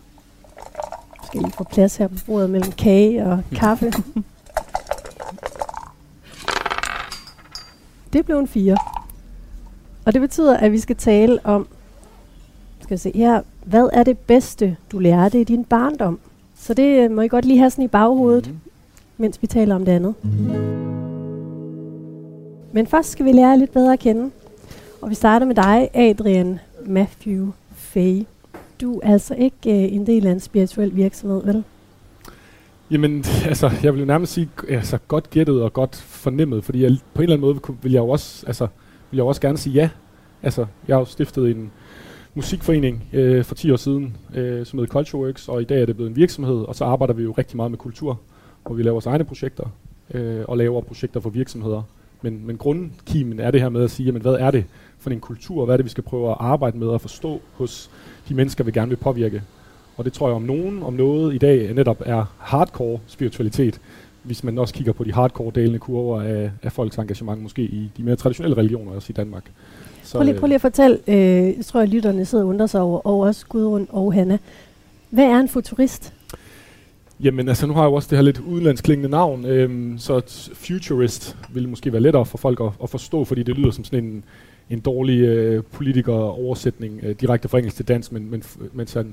Skal 1.27 1.41
lige 1.41 1.51
få 1.57 1.63
plads 1.63 1.97
her 1.97 2.07
på 2.07 2.15
bordet 2.25 2.49
mellem 2.49 2.71
kage 2.71 3.25
og 3.25 3.39
kaffe. 3.55 3.91
Det 8.13 8.25
blev 8.25 8.37
en 8.39 8.47
fire. 8.47 8.77
Og 10.05 10.13
det 10.13 10.21
betyder, 10.21 10.57
at 10.57 10.71
vi 10.71 10.79
skal 10.79 10.95
tale 10.95 11.39
om, 11.43 11.67
skal 12.81 12.99
se 12.99 13.11
her, 13.15 13.41
hvad 13.65 13.89
er 13.93 14.03
det 14.03 14.17
bedste, 14.17 14.77
du 14.91 14.99
lærte 14.99 15.41
i 15.41 15.43
din 15.43 15.63
barndom? 15.63 16.19
Så 16.59 16.73
det 16.73 17.03
øh, 17.03 17.11
må 17.11 17.21
I 17.21 17.27
godt 17.27 17.45
lige 17.45 17.57
have 17.59 17.69
sådan 17.69 17.85
i 17.85 17.87
baghovedet, 17.87 18.47
Mhm. 18.47 18.59
mens 19.17 19.41
vi 19.41 19.47
taler 19.47 19.75
om 19.75 19.85
det 19.85 19.91
andet. 19.91 20.13
Men 22.71 22.87
først 22.87 23.09
skal 23.09 23.25
vi 23.25 23.31
lære 23.31 23.57
lidt 23.59 23.73
bedre 23.73 23.93
at 23.93 23.99
kende. 23.99 24.31
Og 25.01 25.09
vi 25.09 25.15
starter 25.15 25.45
med 25.45 25.55
dig, 25.55 25.89
Adrian 25.93 26.59
Matthew 26.85 27.47
Fay. 27.75 28.23
Du 28.81 28.99
er 29.03 29.13
altså 29.13 29.35
ikke 29.35 29.85
øh, 29.85 29.93
en 29.93 30.07
del 30.07 30.27
af 30.27 30.31
en 30.31 30.39
spirituel 30.39 30.95
virksomhed, 30.95 31.43
vel? 31.45 31.63
Jamen, 32.91 33.25
altså, 33.49 33.71
jeg 33.83 33.95
vil 33.95 34.07
nærmest 34.07 34.33
sige, 34.33 34.49
altså, 34.69 34.97
godt 35.07 35.29
gættet 35.29 35.61
og 35.61 35.73
godt 35.73 35.95
fornemmet, 35.95 36.63
fordi 36.63 36.83
jeg, 36.83 36.97
på 37.13 37.21
en 37.21 37.23
eller 37.23 37.35
anden 37.35 37.47
måde 37.47 37.77
vil 37.81 37.91
jeg 37.91 37.99
jo 37.99 38.09
også, 38.09 38.45
altså, 38.47 38.67
vil 39.11 39.17
jeg 39.17 39.23
jo 39.23 39.27
også 39.27 39.41
gerne 39.41 39.57
sige 39.57 39.73
ja. 39.73 39.89
Altså, 40.43 40.65
jeg 40.87 40.95
har 40.95 40.99
jo 40.99 41.05
stiftet 41.05 41.51
en 41.51 41.71
musikforening 42.35 43.03
øh, 43.13 43.43
for 43.43 43.55
10 43.55 43.71
år 43.71 43.75
siden, 43.75 44.17
øh, 44.35 44.65
som 44.65 44.79
hedder 44.79 44.91
Cultureworks, 44.91 45.47
og 45.47 45.61
i 45.61 45.65
dag 45.65 45.81
er 45.81 45.85
det 45.85 45.95
blevet 45.95 46.09
en 46.09 46.15
virksomhed, 46.15 46.55
og 46.55 46.75
så 46.75 46.85
arbejder 46.85 47.13
vi 47.13 47.23
jo 47.23 47.31
rigtig 47.31 47.57
meget 47.57 47.71
med 47.71 47.77
kultur, 47.77 48.19
hvor 48.65 48.75
vi 48.75 48.83
laver 48.83 48.93
vores 48.93 49.05
egne 49.05 49.23
projekter, 49.23 49.65
øh, 50.13 50.45
og 50.47 50.57
laver 50.57 50.81
projekter 50.81 51.19
for 51.19 51.29
virksomheder. 51.29 51.81
Men, 52.21 52.47
men 52.47 52.57
grundkimen 52.57 53.39
er 53.39 53.51
det 53.51 53.61
her 53.61 53.69
med 53.69 53.83
at 53.83 53.91
sige, 53.91 54.05
jamen, 54.05 54.21
hvad 54.21 54.33
er 54.33 54.51
det 54.51 54.65
for 54.99 55.09
en 55.09 55.19
kultur, 55.19 55.65
hvad 55.65 55.75
er 55.75 55.77
det, 55.77 55.85
vi 55.85 55.89
skal 55.89 56.03
prøve 56.03 56.29
at 56.29 56.37
arbejde 56.39 56.77
med 56.77 56.87
og 56.87 57.01
forstå 57.01 57.41
hos 57.53 57.89
de 58.29 58.33
mennesker, 58.33 58.63
vi 58.63 58.71
gerne 58.71 58.89
vil 58.89 58.95
påvirke. 58.95 59.41
Og 59.97 60.05
det 60.05 60.13
tror 60.13 60.27
jeg 60.27 60.35
om 60.35 60.41
nogen, 60.41 60.83
om 60.83 60.93
noget 60.93 61.35
i 61.35 61.37
dag 61.37 61.73
netop 61.73 62.01
er 62.05 62.25
hardcore 62.37 62.99
spiritualitet, 63.07 63.81
hvis 64.23 64.43
man 64.43 64.57
også 64.57 64.73
kigger 64.73 64.93
på 64.93 65.03
de 65.03 65.13
hardcore 65.13 65.51
delende 65.55 65.79
kurver 65.79 66.21
af, 66.21 66.51
af 66.63 66.71
folks 66.71 66.97
engagement, 66.97 67.41
måske 67.41 67.61
i 67.61 67.91
de 67.97 68.03
mere 68.03 68.15
traditionelle 68.15 68.57
religioner, 68.57 68.91
også 68.91 69.07
i 69.09 69.13
Danmark. 69.13 69.51
Så, 70.03 70.17
Prøv 70.17 70.25
lige, 70.25 70.39
prøv 70.39 70.47
lige 70.47 70.55
at 70.55 70.61
fortælle, 70.61 70.97
øh, 71.07 71.15
jeg 71.57 71.65
tror, 71.65 71.81
at 71.81 71.89
lytterne 71.89 72.25
sidder 72.25 72.43
og 72.43 72.49
undrer 72.49 72.67
sig 72.67 72.81
over, 72.81 72.99
og 72.99 73.19
også 73.19 73.45
Gudrun 73.47 73.87
og 73.89 74.13
Hanna. 74.13 74.37
Hvad 75.09 75.25
er 75.25 75.39
en 75.39 75.49
futurist? 75.49 76.13
Jamen 77.19 77.47
altså, 77.49 77.67
nu 77.67 77.73
har 77.73 77.81
jeg 77.81 77.89
jo 77.89 77.93
også 77.93 78.07
det 78.09 78.17
her 78.17 78.23
lidt 78.23 78.39
udenlandsklingende 78.39 79.09
navn, 79.09 79.45
øhm, 79.45 79.97
så 79.97 80.21
futurist 80.53 81.37
vil 81.49 81.69
måske 81.69 81.91
være 81.91 82.01
lettere 82.01 82.25
for 82.25 82.37
folk 82.37 82.61
at, 82.61 82.69
at 82.83 82.89
forstå, 82.89 83.23
fordi 83.23 83.43
det 83.43 83.57
lyder 83.57 83.71
som 83.71 83.83
sådan 83.83 84.03
en, 84.03 84.23
en 84.69 84.79
dårlig 84.79 85.19
øh, 85.19 85.63
politiker-oversætning, 85.71 86.99
øh, 87.03 87.15
direkte 87.21 87.47
fra 87.47 87.57
engelsk 87.57 87.75
til 87.77 87.87
dansk, 87.87 88.11
men, 88.11 88.31
men, 88.31 88.43
men 88.73 88.87
så 88.87 89.05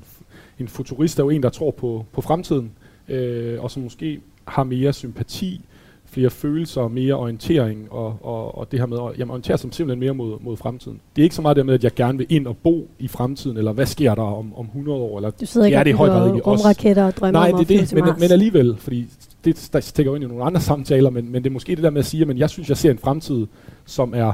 en, 0.58 0.68
futurist 0.68 1.18
er 1.18 1.22
jo 1.24 1.30
en, 1.30 1.42
der 1.42 1.48
tror 1.48 1.70
på, 1.70 2.04
på 2.12 2.20
fremtiden, 2.20 2.70
øh, 3.08 3.62
og 3.62 3.70
som 3.70 3.82
måske 3.82 4.20
har 4.44 4.64
mere 4.64 4.92
sympati, 4.92 5.60
flere 6.06 6.30
følelser, 6.30 6.88
mere 6.88 7.14
orientering, 7.14 7.92
og, 7.92 8.18
og, 8.22 8.58
og 8.58 8.72
det 8.72 8.78
her 8.80 8.86
med 8.86 8.98
at 8.98 9.18
jamen, 9.18 9.30
orientere 9.30 9.58
sig 9.58 9.74
simpelthen 9.74 10.00
mere 10.00 10.14
mod, 10.14 10.38
mod 10.40 10.56
fremtiden. 10.56 11.00
Det 11.16 11.22
er 11.22 11.24
ikke 11.24 11.34
så 11.34 11.42
meget 11.42 11.56
det 11.56 11.66
med, 11.66 11.74
at 11.74 11.84
jeg 11.84 11.94
gerne 11.94 12.18
vil 12.18 12.26
ind 12.30 12.46
og 12.46 12.56
bo 12.56 12.88
i 12.98 13.08
fremtiden, 13.08 13.56
eller 13.56 13.72
hvad 13.72 13.86
sker 13.86 14.14
der 14.14 14.22
om, 14.22 14.54
om 14.56 14.64
100 14.66 14.98
år, 14.98 15.18
eller 15.18 15.30
Du 15.30 15.46
sidder 15.46 15.66
ikke 15.66 15.74
Ja, 15.74 15.80
og 15.80 15.84
det 15.84 15.90
er 15.90 15.94
i 15.94 15.96
høj 15.96 16.08
grad 16.08 16.16
bygger 16.16 16.24
egentlig 16.26 16.46
også- 16.46 16.64
rumraketter 16.64 17.04
og 17.04 17.16
drømmer 17.16 17.40
Nej, 17.40 17.50
om 17.52 17.64
det 17.64 17.76
er 17.76 17.86
det, 17.86 17.94
men, 17.94 18.04
men 18.20 18.32
alligevel, 18.32 18.76
fordi 18.78 19.06
det 19.44 19.84
stikker 19.84 20.12
jo 20.12 20.14
ind 20.14 20.24
i 20.24 20.26
nogle 20.26 20.44
andre 20.44 20.60
samtaler, 20.60 21.10
men, 21.10 21.32
men 21.32 21.44
det 21.44 21.50
er 21.50 21.52
måske 21.52 21.76
det 21.76 21.84
der 21.84 21.90
med 21.90 21.98
at 21.98 22.06
sige, 22.06 22.30
at 22.30 22.38
jeg 22.38 22.50
synes, 22.50 22.68
jeg 22.68 22.76
ser 22.76 22.90
en 22.90 22.98
fremtid, 22.98 23.46
som 23.84 24.12
er 24.16 24.32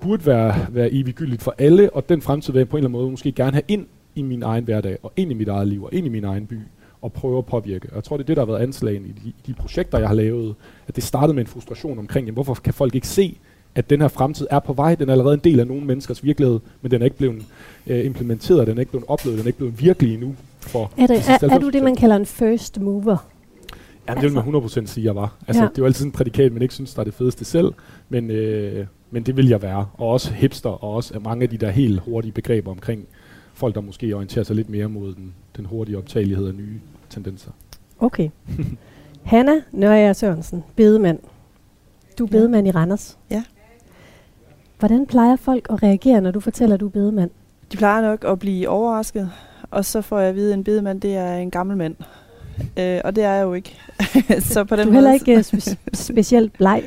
burde 0.00 0.26
være, 0.26 0.66
være 0.70 0.92
eviggyldigt 0.92 1.42
for 1.42 1.54
alle, 1.58 1.90
og 1.90 2.08
den 2.08 2.22
fremtid 2.22 2.52
vil 2.52 2.60
jeg 2.60 2.68
på 2.68 2.76
en 2.76 2.78
eller 2.78 2.88
anden 2.88 3.00
måde 3.00 3.10
måske 3.10 3.32
gerne 3.32 3.52
have 3.52 3.62
ind 3.68 3.86
i 4.14 4.22
min 4.22 4.42
egen 4.42 4.64
hverdag, 4.64 4.98
og 5.02 5.12
ind 5.16 5.30
i 5.30 5.34
mit 5.34 5.48
eget 5.48 5.68
liv, 5.68 5.84
og 5.84 5.90
ind 5.94 6.06
i 6.06 6.08
min 6.10 6.24
egen 6.24 6.46
by, 6.46 6.58
og 7.02 7.12
prøve 7.12 7.38
at 7.38 7.46
påvirke. 7.46 7.88
Og 7.90 7.94
jeg 7.96 8.04
tror, 8.04 8.16
det 8.16 8.24
er 8.24 8.26
det, 8.26 8.36
der 8.36 8.42
har 8.46 8.52
været 8.52 8.62
anslagen 8.62 9.04
i 9.04 9.08
de, 9.28 9.32
de 9.46 9.54
projekter, 9.54 9.98
jeg 9.98 10.08
har 10.08 10.14
lavet, 10.14 10.54
at 10.88 10.96
det 10.96 11.04
startede 11.04 11.34
med 11.34 11.42
en 11.42 11.46
frustration 11.46 11.98
omkring, 11.98 12.26
jamen, 12.26 12.34
hvorfor 12.34 12.54
kan 12.54 12.74
folk 12.74 12.94
ikke 12.94 13.08
se, 13.08 13.38
at 13.74 13.90
den 13.90 14.00
her 14.00 14.08
fremtid 14.08 14.46
er 14.50 14.58
på 14.58 14.72
vej, 14.72 14.94
den 14.94 15.08
er 15.08 15.12
allerede 15.12 15.34
en 15.34 15.40
del 15.44 15.60
af 15.60 15.66
nogle 15.66 15.84
menneskers 15.86 16.24
virkelighed, 16.24 16.60
men 16.82 16.90
den 16.90 17.00
er 17.00 17.04
ikke 17.04 17.16
blevet 17.16 17.42
øh, 17.86 18.04
implementeret, 18.06 18.66
den 18.66 18.76
er 18.76 18.80
ikke 18.80 18.92
blevet 18.92 19.04
oplevet, 19.08 19.38
den 19.38 19.44
er 19.44 19.46
ikke 19.46 19.58
blevet 19.58 19.80
virkelig 19.80 20.14
endnu 20.14 20.34
for 20.60 20.92
Er, 20.98 21.06
de 21.06 21.14
det, 21.14 21.28
er, 21.28 21.48
er 21.54 21.58
du 21.58 21.66
90%. 21.68 21.70
det, 21.70 21.82
man 21.82 21.94
kalder 21.96 22.16
en 22.16 22.26
first 22.26 22.80
mover? 22.80 23.28
Jamen, 24.08 24.22
det 24.24 24.34
vil 24.34 24.44
man 24.52 24.62
100% 24.62 24.86
sige, 24.86 25.04
jeg 25.04 25.14
var. 25.16 25.36
Altså, 25.46 25.62
Ja. 25.62 25.64
ja. 25.64 25.68
Det 25.70 25.78
er 25.78 25.82
jo 25.82 25.86
altid 25.86 26.04
en 26.06 26.12
prædikat, 26.12 26.52
man 26.52 26.62
ikke 26.62 26.74
synes, 26.74 26.94
der 26.94 27.00
er 27.00 27.04
det 27.04 27.14
fedeste 27.14 27.44
selv, 27.44 27.72
men, 28.08 28.30
øh, 28.30 28.86
men 29.10 29.22
det 29.22 29.36
vil 29.36 29.48
jeg 29.48 29.62
være. 29.62 29.86
Og 29.94 30.08
også 30.08 30.32
hipster, 30.32 30.70
og 30.70 30.94
også 30.94 31.14
af 31.14 31.20
mange 31.20 31.42
af 31.42 31.48
de 31.50 31.56
der 31.56 31.70
helt 31.70 32.00
hurtige 32.00 32.32
begreber 32.32 32.70
omkring 32.70 33.06
folk, 33.54 33.74
der 33.74 33.80
måske 33.80 34.12
orienterer 34.14 34.44
sig 34.44 34.56
lidt 34.56 34.68
mere 34.70 34.88
mod 34.88 35.14
den, 35.14 35.34
den 35.56 35.64
hurtige 35.66 35.98
optagelighed 35.98 36.48
af 36.48 36.54
nye 36.54 36.80
tendenser. 37.10 37.50
Okay. 37.98 38.28
Hanna 39.22 39.52
Nørre 39.72 40.14
Sørensen, 40.14 40.64
bedemand. 40.76 41.18
Du 42.18 42.24
er 42.24 42.28
Ja. 42.32 42.38
bedemand 42.38 42.68
i 42.68 42.70
Randers. 42.70 43.18
Ja. 43.30 43.42
Hvordan 44.78 45.06
plejer 45.06 45.36
folk 45.36 45.66
at 45.70 45.82
reagere, 45.82 46.20
når 46.20 46.30
du 46.30 46.40
fortæller, 46.40 46.74
at 46.74 46.80
du 46.80 46.86
er 46.86 46.90
bedemand? 46.90 47.30
De 47.72 47.76
plejer 47.76 48.02
nok 48.02 48.24
at 48.28 48.38
blive 48.38 48.68
overrasket, 48.68 49.30
og 49.70 49.84
så 49.84 50.00
får 50.02 50.18
jeg 50.18 50.28
at 50.28 50.34
vide, 50.34 50.52
at 50.52 50.58
en 50.58 50.64
bedemand, 50.64 51.00
det 51.00 51.16
er 51.16 51.34
en 51.36 51.50
gammel 51.50 51.76
mand. 51.76 51.96
Øh, 52.78 53.00
og 53.04 53.16
det 53.16 53.24
er 53.24 53.32
jeg 53.32 53.42
jo 53.42 53.54
ikke. 53.54 53.76
så 54.52 54.64
på 54.64 54.76
den 54.76 54.84
Du 54.84 54.90
er 54.90 54.94
heller 54.94 55.12
ikke 55.12 55.32
øh, 55.34 55.38
spe- 55.40 55.76
specielt 55.94 56.52
bleg, 56.52 56.82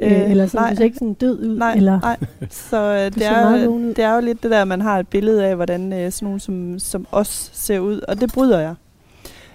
øh, 0.00 0.12
Øh, 0.12 0.30
eller 0.30 0.46
sådan, 0.46 0.64
nej. 0.64 0.70
du 0.70 0.76
ser 0.76 0.84
ikke 0.84 0.98
sådan 0.98 1.14
død 1.14 1.40
ud, 1.40 1.58
Nej, 1.58 1.74
eller 1.74 2.00
nej. 2.00 2.16
Så 2.50 2.76
øh, 2.94 3.14
det, 3.14 3.26
er 3.26 3.58
det 3.96 3.98
er 3.98 4.14
jo 4.14 4.20
lidt 4.20 4.42
det 4.42 4.50
der, 4.50 4.64
man 4.64 4.80
har 4.80 4.98
et 4.98 5.08
billede 5.08 5.46
af, 5.46 5.56
hvordan 5.56 5.92
øh, 5.92 6.12
sådan 6.12 6.26
nogen 6.26 6.40
som, 6.40 6.78
som 6.78 7.06
os 7.12 7.50
ser 7.52 7.78
ud, 7.78 8.00
og 8.08 8.20
det 8.20 8.32
bryder 8.32 8.60
jeg. 8.60 8.74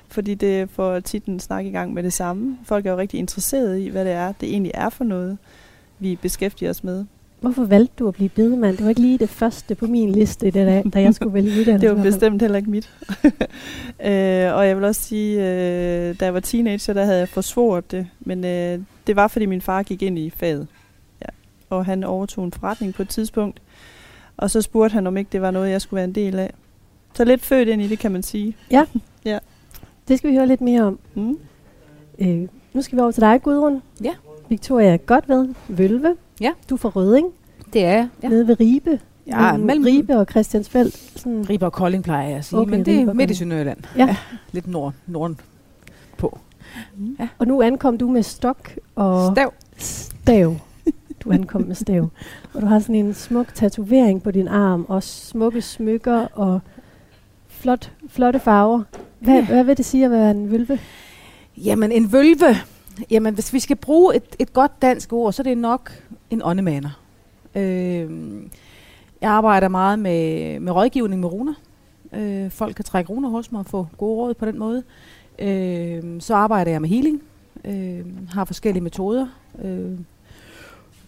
Fordi 0.07 0.33
det 0.33 0.69
får 0.69 0.99
tit 0.99 1.25
en 1.25 1.39
snak 1.39 1.65
i 1.65 1.69
gang 1.69 1.93
med 1.93 2.03
det 2.03 2.13
samme. 2.13 2.57
Folk 2.63 2.85
er 2.85 2.91
jo 2.91 2.97
rigtig 2.97 3.17
interesserede 3.17 3.83
i, 3.83 3.89
hvad 3.89 4.05
det 4.05 4.13
er, 4.13 4.31
det 4.41 4.49
egentlig 4.49 4.71
er 4.73 4.89
for 4.89 5.03
noget, 5.03 5.37
vi 5.99 6.19
beskæftiger 6.21 6.69
os 6.69 6.83
med. 6.83 7.05
Hvorfor 7.39 7.63
valgte 7.63 7.93
du 7.99 8.07
at 8.07 8.13
blive 8.13 8.29
bedemand? 8.29 8.77
Det 8.77 8.83
var 8.83 8.89
ikke 8.89 9.01
lige 9.01 9.17
det 9.17 9.29
første 9.29 9.75
på 9.75 9.87
min 9.87 10.11
liste, 10.11 10.45
det 10.45 10.53
da, 10.53 10.83
da 10.93 11.01
jeg 11.01 11.15
skulle 11.15 11.33
vælge 11.33 11.51
uddannelse. 11.59 11.87
Det 11.87 11.97
var 11.97 12.03
bestemt 12.03 12.41
heller 12.41 12.57
ikke 12.57 12.69
mit. 12.69 12.89
øh, 14.09 14.55
og 14.55 14.67
jeg 14.67 14.75
vil 14.75 14.83
også 14.83 15.01
sige, 15.01 15.37
øh, 15.37 16.19
da 16.19 16.25
jeg 16.25 16.33
var 16.33 16.39
teenager, 16.39 16.93
der 16.93 17.05
havde 17.05 17.19
jeg 17.19 17.29
forsvoret 17.29 17.91
det. 17.91 18.07
Men 18.19 18.45
øh, 18.45 18.79
det 19.07 19.15
var, 19.15 19.27
fordi 19.27 19.45
min 19.45 19.61
far 19.61 19.83
gik 19.83 20.01
ind 20.01 20.19
i 20.19 20.29
faget. 20.29 20.67
Ja. 21.21 21.27
Og 21.69 21.85
han 21.85 22.03
overtog 22.03 22.45
en 22.45 22.51
forretning 22.51 22.93
på 22.93 23.01
et 23.01 23.09
tidspunkt. 23.09 23.61
Og 24.37 24.51
så 24.51 24.61
spurgte 24.61 24.93
han, 24.93 25.07
om 25.07 25.17
ikke 25.17 25.29
det 25.31 25.41
var 25.41 25.51
noget, 25.51 25.71
jeg 25.71 25.81
skulle 25.81 25.97
være 25.97 26.05
en 26.05 26.15
del 26.15 26.39
af. 26.39 26.53
Så 27.13 27.23
lidt 27.25 27.41
født 27.41 27.67
ind 27.67 27.81
i 27.81 27.87
det, 27.87 27.99
kan 27.99 28.11
man 28.11 28.23
sige. 28.23 28.55
Det 30.07 30.17
skal 30.17 30.29
vi 30.29 30.35
høre 30.35 30.47
lidt 30.47 30.61
mere 30.61 30.81
om. 30.83 30.99
Mm. 31.13 31.37
Øh, 32.19 32.47
nu 32.73 32.81
skal 32.81 32.95
vi 32.95 33.01
over 33.01 33.11
til 33.11 33.21
dig, 33.21 33.41
Gudrun. 33.43 33.81
Ja. 34.03 34.13
Victoria 34.49 34.95
godt 34.95 35.29
ved 35.29 35.53
Vølve. 35.67 36.15
Ja. 36.41 36.51
Du 36.69 36.75
er 36.75 36.79
fra 36.79 36.89
Røding, 36.89 37.27
Det 37.73 37.83
er 37.85 37.89
jeg. 37.91 38.07
ja. 38.23 38.27
nede 38.27 38.47
ved 38.47 38.59
Ribe. 38.59 38.99
Ja, 39.27 39.51
mellem 39.51 39.65
mellem- 39.65 39.85
Ribe 39.85 40.17
og 40.17 40.25
Christiansfeld. 40.29 40.91
Sådan, 41.17 41.49
Ribe 41.49 41.65
og 41.65 41.73
Kolding 41.73 42.03
plejer 42.03 42.27
jeg 42.27 42.37
at 42.37 42.45
sige, 42.45 42.59
Okay, 42.59 42.71
men 42.71 42.85
det 42.85 42.99
er 42.99 43.13
midt 43.13 43.31
i. 43.31 43.33
Sønderjylland. 43.35 43.77
Ja. 43.97 44.15
Lidt 44.51 44.67
nord, 44.67 44.93
norden 45.07 45.39
på. 46.17 46.39
og 47.37 47.47
nu 47.47 47.61
ankom 47.61 47.97
du 47.97 48.09
med 48.09 48.23
stok 48.23 48.71
og 48.95 49.31
Stav. 49.35 49.53
stav. 49.77 50.55
Du 51.23 51.31
ankom 51.31 51.61
med 51.61 51.75
stav. 51.75 52.09
Og 52.53 52.61
du 52.61 52.65
har 52.65 52.79
sådan 52.79 52.95
en 52.95 53.13
smuk 53.13 53.53
tatovering 53.53 54.23
på 54.23 54.31
din 54.31 54.47
arm, 54.47 54.85
og 54.87 55.03
smukke 55.03 55.61
smykker 55.61 56.27
og 56.33 56.59
flot, 57.47 57.91
flotte 58.09 58.39
farver. 58.39 58.81
Hvad, 59.19 59.33
Ja. 59.35 59.45
hvad 59.45 59.63
vil 59.63 59.77
det 59.77 59.85
sige 59.85 60.05
at 60.05 60.11
være 60.11 60.31
en 60.31 60.51
vølve? 60.51 60.79
Jamen, 61.57 61.91
en 61.91 62.11
vølve. 62.11 62.55
Jamen, 63.11 63.33
hvis 63.33 63.53
vi 63.53 63.59
skal 63.59 63.75
bruge 63.75 64.15
et, 64.15 64.23
et 64.39 64.53
godt 64.53 64.81
dansk 64.81 65.13
ord, 65.13 65.33
så 65.33 65.41
er 65.41 65.43
det 65.43 65.57
nok 65.57 65.91
en 66.35 66.41
åndemaner. 66.43 66.89
Øh, 67.55 68.09
jeg 69.21 69.29
arbejder 69.31 69.67
meget 69.67 69.99
med, 69.99 70.59
med 70.59 70.71
rådgivning 70.73 71.21
med 71.21 71.29
runer. 71.29 71.53
Øh, 72.13 72.51
folk 72.51 72.75
kan 72.75 72.85
trække 72.85 73.09
runer 73.13 73.29
hos 73.29 73.51
mig 73.51 73.59
og 73.59 73.65
få 73.65 73.87
gode 73.97 74.15
råd 74.17 74.33
på 74.33 74.45
den 74.45 74.59
måde. 74.59 74.83
Øh, 75.39 76.21
så 76.21 76.35
arbejder 76.35 76.71
jeg 76.71 76.81
med 76.81 76.89
healing. 76.89 77.21
Øh, 77.65 78.05
har 78.29 78.45
forskellige 78.45 78.83
metoder. 78.83 79.27
Øh, 79.63 79.91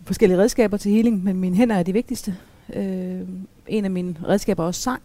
forskellige 0.04 0.38
redskaber 0.40 0.78
til 0.78 0.92
healing, 0.92 1.24
men 1.24 1.40
mine 1.40 1.56
hænder 1.56 1.76
er 1.76 1.84
de 1.84 1.94
vigtigste. 1.94 2.36
Øh, 2.74 3.20
en 3.68 3.86
af 3.86 3.92
mine 3.92 4.16
redskaber 4.28 4.64
er 4.64 4.68
også 4.68 4.82
sang 4.82 5.02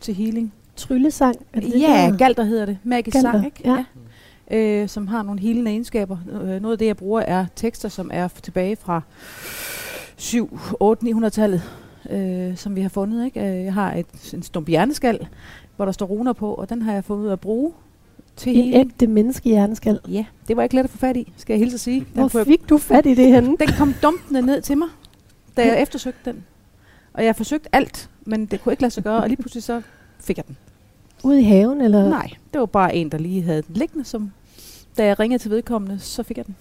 til 0.00 0.14
healing. 0.14 0.52
Tryllesang? 0.76 1.36
Er 1.52 1.60
det 1.60 1.72
det, 1.72 1.80
Ja, 1.80 2.08
der? 2.10 2.16
galter 2.16 2.44
hedder 2.44 2.66
det. 2.66 2.78
Magisk 2.84 3.14
Galter, 3.14 3.32
sang, 3.32 3.46
ikke? 3.46 3.60
ja. 3.64 3.84
Øh, 4.50 4.88
som 4.88 5.06
har 5.06 5.22
nogle 5.22 5.40
healende 5.40 5.70
egenskaber. 5.70 6.16
Øh, 6.32 6.60
noget 6.62 6.72
af 6.72 6.78
det, 6.78 6.86
jeg 6.86 6.96
bruger, 6.96 7.20
er 7.20 7.46
tekster, 7.56 7.88
som 7.88 8.10
er 8.12 8.28
tilbage 8.42 8.76
fra 8.76 9.00
7, 10.16 10.58
8, 10.80 11.06
900-tallet, 11.06 11.62
øh, 12.10 12.56
som 12.56 12.76
vi 12.76 12.80
har 12.80 12.88
fundet. 12.88 13.24
Ikke? 13.24 13.40
Øh, 13.40 13.64
Jeg 13.64 13.74
har 13.74 13.94
et, 13.94 14.34
en 14.34 14.42
stump 14.42 14.68
hjerneskal, 14.68 15.26
hvor 15.76 15.84
der 15.84 15.92
står 15.92 16.06
runer 16.06 16.32
på, 16.32 16.54
og 16.54 16.68
den 16.70 16.82
har 16.82 16.92
jeg 16.92 17.04
fundet 17.04 17.24
ud 17.24 17.30
at 17.30 17.40
bruge 17.40 17.72
til 18.36 18.56
En 18.58 18.74
ægte 18.74 19.06
menneskehjerneskal. 19.06 20.00
Ja, 20.08 20.24
det 20.48 20.56
var 20.56 20.62
ikke 20.62 20.74
let 20.74 20.84
at 20.84 20.90
få 20.90 20.98
fat 20.98 21.16
i, 21.16 21.32
skal 21.36 21.54
jeg 21.54 21.58
hilse 21.58 21.74
at 21.74 21.80
sige. 21.80 22.00
Den, 22.14 22.30
Hvor 22.30 22.44
fik 22.44 22.68
du 22.68 22.78
fat 22.78 23.06
i 23.06 23.14
det 23.14 23.26
henne? 23.28 23.48
den 23.60 23.68
kom 23.78 23.94
dumpende 24.02 24.42
ned 24.42 24.62
til 24.62 24.78
mig, 24.78 24.88
da 25.56 25.66
jeg 25.66 25.82
eftersøgte 25.82 26.30
den. 26.30 26.44
Og 27.12 27.24
jeg 27.24 27.36
forsøgte 27.36 27.68
alt, 27.72 28.10
men 28.24 28.46
det 28.46 28.62
kunne 28.62 28.72
ikke 28.72 28.82
lade 28.82 28.90
sig 28.94 29.04
gøre, 29.04 29.22
og 29.22 29.28
lige 29.28 29.36
pludselig 29.42 29.62
så 29.62 29.82
fik 30.20 30.36
jeg 30.36 30.46
den. 30.46 30.56
Ude 31.22 31.40
i 31.40 31.44
haven? 31.44 31.80
Eller? 31.80 32.08
Nej, 32.08 32.30
det 32.52 32.60
var 32.60 32.66
bare 32.66 32.94
en, 32.94 33.08
der 33.08 33.18
lige 33.18 33.42
havde 33.42 33.62
den 33.62 33.74
liggende, 33.76 34.04
som 34.04 34.30
da 34.98 35.04
jeg 35.06 35.20
ringede 35.20 35.42
til 35.42 35.50
vedkommende, 35.50 35.98
så 35.98 36.22
fik 36.22 36.36
jeg 36.36 36.46
den. 36.46 36.56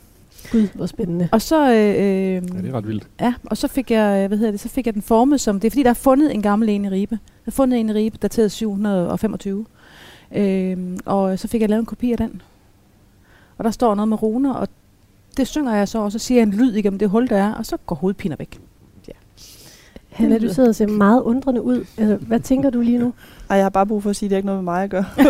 Gud, 0.51 0.67
hvor 0.75 0.85
spændende. 0.85 1.29
Og 1.31 1.41
så, 1.41 1.71
øh, 1.71 1.75
øh, 1.75 2.33
Ja, 2.33 2.39
det 2.39 2.69
er 2.69 2.73
ret 2.73 2.87
vildt. 2.87 3.07
ja, 3.21 3.33
og 3.45 3.57
så 3.57 3.67
fik 3.67 3.91
jeg, 3.91 4.23
øh, 4.23 4.27
hvad 4.27 4.37
hedder 4.37 4.51
det, 4.51 4.59
så 4.59 4.69
fik 4.69 4.85
jeg 4.85 4.93
den 4.93 5.01
formet 5.01 5.41
som, 5.41 5.59
det 5.59 5.67
er 5.67 5.71
fordi, 5.71 5.83
der 5.83 5.89
er 5.89 5.93
fundet 5.93 6.33
en 6.33 6.41
gammel 6.41 6.69
en 6.69 6.85
i 6.85 6.89
Ribe. 6.89 7.15
Der 7.15 7.47
er 7.47 7.51
fundet 7.51 7.79
en 7.79 7.89
i 7.89 7.93
Ribe, 7.93 8.17
dateret 8.17 8.51
725. 8.51 9.65
Øh, 10.35 10.77
og 11.05 11.39
så 11.39 11.47
fik 11.47 11.61
jeg 11.61 11.69
lavet 11.69 11.79
en 11.79 11.85
kopi 11.85 12.11
af 12.11 12.17
den. 12.17 12.41
Og 13.57 13.63
der 13.63 13.71
står 13.71 13.95
noget 13.95 14.07
med 14.09 14.21
runer, 14.23 14.53
og 14.53 14.67
det 15.37 15.47
synger 15.47 15.75
jeg 15.75 15.87
så, 15.87 15.99
og 15.99 16.11
så 16.11 16.19
siger 16.19 16.39
jeg 16.41 16.47
en 16.47 16.53
lyd 16.53 16.73
igennem 16.73 16.99
det 16.99 17.09
hul, 17.09 17.27
der 17.29 17.37
er, 17.37 17.53
og 17.53 17.65
så 17.65 17.77
går 17.85 17.95
hovedpiner 17.95 18.35
væk. 18.35 18.59
Hanna, 20.09 20.37
du 20.39 20.53
sidder 20.53 20.69
og 20.69 20.75
ser 20.75 20.87
meget 20.87 21.21
undrende 21.21 21.61
ud. 21.61 21.85
Altså, 21.97 22.15
hvad 22.15 22.39
tænker 22.39 22.69
du 22.69 22.81
lige 22.81 22.97
nu? 22.97 23.13
Ej, 23.51 23.55
jeg 23.57 23.65
har 23.65 23.69
bare 23.69 23.85
brug 23.87 24.03
for 24.03 24.09
at 24.09 24.15
sige, 24.15 24.27
at 24.27 24.29
det 24.29 24.35
er 24.35 24.37
ikke 24.37 24.45
noget 24.45 24.63
med 24.63 24.73
mig 24.73 24.83
at 24.83 24.89
gøre. 24.89 25.05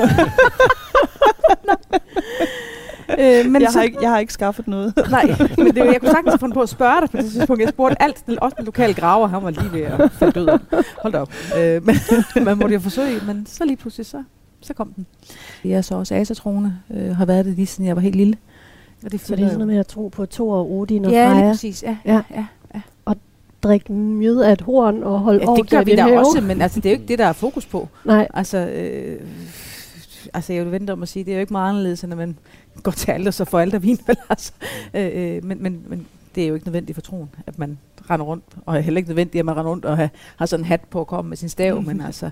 Øh, 3.20 3.46
men 3.52 3.62
jeg, 3.62 3.72
så, 3.72 3.78
har 3.78 3.84
ikke, 3.84 3.98
jeg 4.02 4.10
har 4.10 4.20
ikke 4.20 4.34
skaffet 4.34 4.68
noget. 4.68 4.94
Nej, 5.10 5.26
men 5.58 5.68
det, 5.68 5.76
jeg 5.76 5.98
kunne 6.00 6.10
sagtens 6.12 6.32
have 6.34 6.40
fundet 6.40 6.54
på 6.54 6.62
at 6.62 6.70
spørge 6.70 7.02
dig 7.02 7.10
på 7.10 7.18
det 7.18 7.32
tidspunkt. 7.32 7.62
Jeg 7.62 7.70
spurgte 7.70 8.02
alt, 8.02 8.24
også 8.42 8.56
den 8.58 8.66
lokale 8.66 8.94
graver, 8.94 9.28
han 9.28 9.44
var 9.44 9.50
lige 9.50 9.72
ved 9.74 9.82
at 9.82 10.12
falde 10.12 10.40
død. 10.40 10.60
Hold 11.02 11.14
da 11.14 11.20
op. 11.20 11.30
Øh, 11.58 11.86
men 11.86 11.96
man 12.46 12.58
måtte 12.58 12.74
jo 12.74 12.80
forsøge, 12.80 13.20
men 13.28 13.46
så 13.46 13.66
lige 13.66 13.78
pludselig, 13.78 14.06
så, 14.06 14.24
så 14.62 14.74
kom 14.74 14.94
den. 14.96 15.06
Jeg 15.64 15.72
er 15.72 15.82
så 15.82 15.96
også 15.96 16.16
asatroende, 16.16 16.74
øh, 16.94 17.16
har 17.16 17.26
været 17.26 17.46
det 17.46 17.56
lige 17.56 17.66
siden 17.66 17.86
jeg 17.88 17.96
var 17.96 18.02
helt 18.02 18.16
lille. 18.16 18.38
Og 19.06 19.12
det 19.12 19.22
Så 19.22 19.36
det 19.36 19.44
er 19.44 19.48
sådan 19.48 19.58
noget 19.60 19.68
med 19.74 19.78
at 19.80 19.88
tro 19.88 20.08
på 20.08 20.26
Thor 20.26 20.56
og 20.56 20.72
Odin 20.72 21.06
og 21.06 21.12
Ja, 21.12 21.28
lige 21.28 21.40
Freja. 21.40 21.52
præcis. 21.52 21.84
Ja, 21.84 21.98
Ja. 22.06 22.22
ja. 22.36 22.46
Drikke 23.64 23.92
mjød 23.94 24.42
af 24.42 24.54
et 24.54 24.62
horn 24.62 25.04
og 25.04 25.20
holde 25.20 25.40
ja 25.40 25.52
ja, 25.52 25.56
det 25.56 25.70
gør 25.70 25.84
vi 25.84 25.96
da 25.96 26.02
have. 26.02 26.20
også, 26.20 26.42
men 26.42 26.62
altså, 26.62 26.80
det 26.80 26.86
er 26.86 26.94
jo 26.94 27.00
ikke 27.00 27.08
det, 27.08 27.20
der 27.20 27.26
er 27.26 27.34
fokus 27.34 27.66
på. 27.66 27.90
Nej, 28.06 28.28
Altså, 28.34 28.58
øh, 28.58 29.22
altså 30.34 30.54
jeg 30.54 30.64
vil 30.64 30.72
vente 30.72 30.92
om 30.92 31.02
at 31.04 31.10
sige, 31.10 31.26
det 31.26 31.32
er 31.32 31.36
jo 31.36 31.42
ikke 31.42 31.54
meget 31.54 31.70
anderledes, 31.70 32.04
end 32.04 32.10
når 32.10 32.18
man 32.18 32.38
går 32.84 32.92
til 32.92 33.12
alder, 33.12 33.32
så 33.32 33.46
får 33.46 33.60
aldervin. 33.60 34.00
Vel, 34.08 34.18
altså. 34.30 34.52
øh, 34.94 35.10
øh, 35.14 35.46
men, 35.46 35.64
men, 35.64 35.82
men 35.88 36.08
det 36.36 36.44
er 36.44 36.48
jo 36.48 36.54
ikke 36.54 36.68
nødvendigt 36.68 36.96
for 36.96 37.02
troen, 37.02 37.30
at 37.48 37.60
man 37.60 37.78
render 38.10 38.26
rundt, 38.26 38.44
og 38.66 38.76
er 38.78 38.80
heller 38.80 38.98
ikke 38.98 39.10
nødvendigt, 39.10 39.40
at 39.40 39.46
man 39.46 39.58
render 39.58 39.72
rundt 39.72 39.86
og 39.86 39.98
har, 39.98 40.10
har 40.36 40.46
sådan 40.46 40.62
en 40.62 40.68
hat 40.68 40.82
på 40.90 41.02
at 41.02 41.08
komme 41.08 41.30
med 41.30 41.38
sin 41.38 41.50
stav, 41.50 41.82
men 41.82 42.02
altså, 42.02 42.32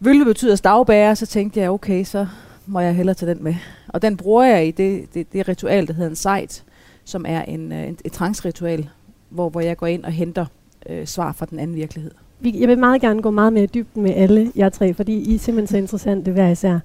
vølve 0.00 0.24
betyder 0.24 0.56
stavbærer, 0.56 1.14
så 1.14 1.26
tænkte 1.26 1.60
jeg, 1.60 1.70
okay, 1.70 2.04
så 2.04 2.26
må 2.66 2.80
jeg 2.80 2.94
hellere 2.94 3.14
tage 3.14 3.34
den 3.34 3.44
med. 3.44 3.54
Og 3.88 4.02
den 4.02 4.16
bruger 4.16 4.44
jeg 4.44 4.66
i 4.66 4.70
det, 4.70 5.14
det, 5.14 5.32
det 5.32 5.48
ritual, 5.48 5.86
der 5.86 5.92
hedder 5.92 6.10
en 6.10 6.16
sejt, 6.16 6.64
som 7.04 7.24
er 7.28 7.42
en, 7.42 7.72
øh, 7.72 7.88
en, 7.88 7.98
et 8.04 8.12
transritual, 8.12 8.88
hvor, 9.30 9.48
hvor 9.48 9.60
jeg 9.60 9.76
går 9.76 9.86
ind 9.86 10.04
og 10.04 10.12
henter 10.12 10.46
øh, 10.88 11.06
svar 11.06 11.32
fra 11.32 11.46
den 11.46 11.58
anden 11.58 11.76
virkelighed. 11.76 12.10
vi, 12.40 12.60
jeg 12.60 12.68
vil 12.68 12.78
meget 12.78 13.00
gerne 13.00 13.22
gå 13.22 13.30
meget 13.30 13.52
mere 13.52 13.64
i 13.64 13.66
dybden 13.66 14.02
med 14.02 14.14
alle 14.14 14.52
jer 14.56 14.68
tre, 14.68 14.94
fordi 14.94 15.12
I 15.12 15.34
er 15.34 15.38
simpelthen 15.38 15.66
så 15.66 15.76
interessante 15.76 16.32
hver 16.32 16.48
især. 16.48 16.78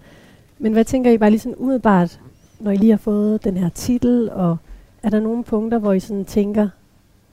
Men 0.60 0.74
hvad 0.74 0.86
tænker 0.86 1.12
I 1.12 1.18
bare 1.18 1.30
lige 1.30 1.40
sådan 1.40 1.56
umiddelbart, 1.58 2.20
når 2.60 2.72
I 2.72 2.78
lige 2.78 2.90
har 2.90 2.98
fået 2.98 3.44
den 3.44 3.58
her 3.58 3.70
titel, 3.70 4.30
og 4.32 4.58
er 5.04 5.10
der 5.10 5.20
nogle 5.20 5.44
punkter, 5.44 5.80
hvor 5.80 5.94
I 5.94 6.00
sådan 6.00 6.26
tænker, 6.26 6.70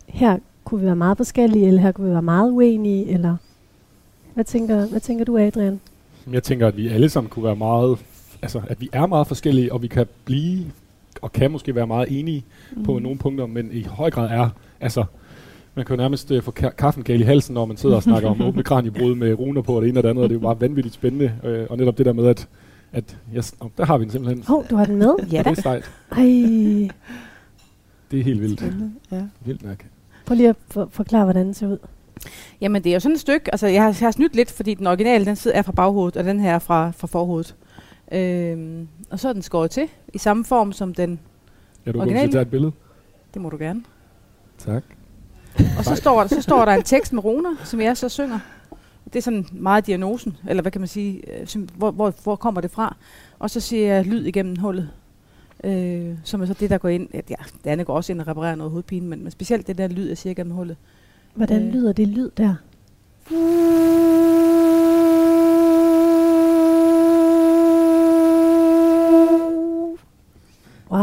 her 0.07 0.39
kunne 0.65 0.81
vi 0.81 0.87
være 0.87 0.97
meget 0.97 1.17
forskellige, 1.17 1.67
eller 1.67 1.81
her 1.81 1.93
kunne 1.93 2.07
vi 2.07 2.13
være 2.13 2.23
meget 2.23 2.51
uenige, 2.51 3.09
eller 3.09 3.37
hvad 4.35 4.45
tænker, 4.45 4.87
hvad 4.87 5.01
tænker 5.01 5.25
du, 5.25 5.39
Adrian? 5.39 5.81
Jeg 6.33 6.43
tænker, 6.43 6.67
at 6.67 6.77
vi 6.77 6.89
alle 6.89 7.09
sammen 7.09 7.31
kunne 7.31 7.45
være 7.45 7.57
meget, 7.57 7.99
altså 8.43 8.61
at 8.67 8.81
vi 8.81 8.89
er 8.93 9.07
meget 9.07 9.27
forskellige, 9.27 9.73
og 9.73 9.83
vi 9.83 9.87
kan 9.87 10.07
blive, 10.25 10.65
og 11.23 11.33
kan 11.33 11.51
måske 11.51 11.75
være 11.75 11.87
meget 11.87 12.21
enige 12.21 12.45
mm. 12.77 12.85
på 12.85 12.99
nogle 12.99 13.19
punkter, 13.19 13.47
men 13.47 13.69
i 13.73 13.83
høj 13.83 14.11
grad 14.11 14.29
er, 14.31 14.49
altså, 14.81 15.05
man 15.75 15.85
kan 15.85 15.97
jo 15.97 16.03
nærmest 16.03 16.31
uh, 16.31 16.43
få 16.43 16.55
ka- 16.61 16.71
kaffen 16.75 17.03
gal 17.03 17.21
i 17.21 17.25
halsen, 17.25 17.55
når 17.55 17.65
man 17.67 17.77
sidder 17.77 17.97
og 17.97 18.03
snakker 18.03 18.29
om 18.31 18.41
åbne 18.49 18.63
kraniebrud 18.63 19.15
med 19.15 19.35
runer 19.35 19.63
på, 19.63 19.77
og 19.77 19.83
det 19.83 19.89
ene 19.89 19.99
og 19.99 20.03
det 20.03 20.09
andet, 20.09 20.25
og 20.25 20.31
det 20.31 20.37
er 20.37 20.41
jo 20.41 20.47
bare 20.47 20.61
vanvittigt 20.61 20.95
spændende, 20.95 21.33
øh, 21.45 21.67
og 21.71 21.77
netop 21.77 21.99
det 21.99 22.07
der 22.07 22.13
med, 22.13 22.27
at, 22.27 22.49
at 22.93 23.17
yes, 23.37 23.55
oh, 23.61 23.71
der 23.79 23.85
har 23.85 23.99
vi 23.99 24.05
den 24.05 24.13
simpelthen. 24.13 24.45
Åh, 24.49 24.57
oh, 24.59 24.65
du 24.71 24.77
har 24.77 24.85
den 24.85 24.97
med? 24.97 25.15
Ja 25.33 25.43
da. 25.43 25.51
det 25.51 25.59
er 25.59 25.63
sejt. 25.63 25.91
Ej, 26.11 26.89
Det 28.11 28.19
er 28.21 28.25
helt 28.25 28.41
vildt. 28.41 28.61
Spændende, 28.61 28.91
Ja. 29.13 29.23
Vildt 29.45 29.65
nok. 29.65 29.85
prøv 30.27 30.37
lige 30.37 30.49
at 30.49 30.57
for, 30.69 30.89
forklare, 30.91 31.25
hvordan 31.25 31.47
den 31.47 31.55
ser 31.55 31.67
ud. 31.69 31.79
Jamen, 32.61 32.85
det 32.85 32.91
er 32.91 32.95
jo 32.95 33.01
sådan 33.01 33.15
et 33.15 33.21
stykke, 33.21 33.55
altså 33.55 33.67
jeg 33.67 33.83
har, 33.83 33.89
jeg 33.89 34.07
har 34.07 34.11
snydt 34.11 34.37
lidt, 34.37 34.51
fordi 34.51 34.75
den 34.75 34.87
originale, 34.87 35.25
den 35.25 35.37
sidder 35.37 35.57
er 35.59 35.63
fra 35.63 35.73
baghovedet, 35.73 36.17
og 36.17 36.25
den 36.25 36.41
her 36.41 36.55
er 36.55 36.59
fra, 36.59 36.91
fra 36.97 37.07
forhovedet. 37.07 37.55
Øhm, 38.13 38.89
og 39.11 39.19
så 39.21 39.29
er 39.29 39.33
den 39.33 39.43
skåret 39.43 39.71
til, 39.71 39.89
i 40.15 40.19
samme 40.19 40.45
form 40.45 40.73
som 40.73 40.95
den, 40.95 41.21
Ja, 41.87 41.93
du 41.93 41.99
Original? 42.01 42.21
kan 42.23 42.33
tage 42.33 42.43
et 42.43 42.51
billede. 42.51 42.73
det 43.35 43.43
må 43.43 43.49
du 43.51 43.57
gerne. 43.57 43.83
Tak. 44.59 44.83
Og 45.79 45.85
så 45.85 45.95
står, 45.97 46.21
der, 46.21 46.27
så 46.29 46.43
står 46.43 46.65
der 46.65 46.73
en 46.73 46.83
tekst 46.83 47.13
med 47.13 47.25
runer, 47.25 47.51
som 47.65 47.81
jeg 47.81 47.97
så 47.97 48.09
synger. 48.09 48.39
Det 49.05 49.17
er 49.17 49.23
sådan 49.23 49.47
meget 49.53 49.87
diagnosen, 49.87 50.37
eller 50.49 50.63
hvad 50.63 50.73
kan 50.73 50.81
man 50.81 50.89
sige, 50.89 51.41
øh, 51.41 51.47
hvor, 51.77 51.91
hvor, 51.91 52.15
hvor 52.23 52.37
kommer 52.37 52.61
det 52.61 52.71
fra? 52.71 52.97
Og 53.39 53.51
så 53.51 53.61
siger 53.61 53.95
jeg 53.95 54.05
lyd 54.07 54.25
igennem 54.25 54.57
hullet, 54.57 54.91
øh, 55.65 56.15
som 56.25 56.43
er 56.43 56.47
så 56.47 56.55
det, 56.55 56.71
der 56.71 56.79
går 56.79 56.89
ind. 56.89 57.09
Ja, 57.15 57.21
ja, 57.31 57.35
det 57.65 57.71
andet 57.71 57.87
går 57.87 57.95
også 57.97 58.13
ind 58.13 58.21
og 58.21 58.27
reparerer 58.27 58.55
noget 58.55 58.71
hovedpine, 58.71 59.07
men, 59.07 59.23
men 59.23 59.31
specielt 59.31 59.67
det 59.67 59.79
der 59.79 59.89
lyd, 59.89 60.09
jeg 60.09 60.19
siger 60.19 60.31
igennem 60.31 60.55
hullet. 60.55 60.77
Hvordan 61.35 61.63
Øh. 61.67 61.73
lyder 61.73 61.93
det 61.93 62.09
lyd 62.09 62.31
der? 62.37 62.55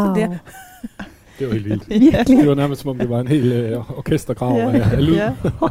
Wow. 0.10 0.16
der. 0.30 0.38
Det 1.40 1.48
var 1.48 1.54
helt 1.54 1.66
vildt. 1.66 1.90
Virkelig. 2.00 2.38
Det 2.38 2.48
var 2.48 2.56
nærmest 2.56 2.82
som 2.82 2.90
om, 2.90 2.98
det 2.98 3.10
var 3.10 3.20
en 3.20 3.28
hel 3.28 3.52
øh, 3.52 3.98
orkestergrav 3.98 4.56
Ja. 4.58 4.70
af, 4.72 4.92
af 4.94 5.06
lyd. 5.06 5.16
Ja. 5.16 5.32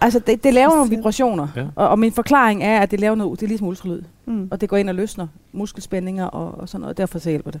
Altså, 0.00 0.18
det, 0.18 0.44
det 0.44 0.54
laver 0.54 0.74
nogle 0.74 0.90
vibrationer, 0.96 1.48
Ja. 1.56 1.64
og, 1.76 1.88
og 1.88 1.98
min 1.98 2.12
forklaring 2.12 2.62
er, 2.64 2.80
at 2.80 2.90
det 2.90 3.00
laver 3.00 3.14
noget, 3.14 3.40
det 3.40 3.46
er 3.46 3.48
ligesom 3.48 3.66
ultralyd, 3.68 4.02
Mm. 4.26 4.48
og 4.50 4.60
det 4.60 4.68
går 4.68 4.76
ind 4.76 4.88
og 4.88 4.94
løsner 4.94 5.26
muskelspændinger 5.52 6.24
og, 6.24 6.60
og 6.60 6.68
sådan 6.68 6.80
noget, 6.80 6.92
og 6.94 6.98
derfor 6.98 7.18
så 7.18 7.30
hjælper 7.30 7.50
det. 7.50 7.60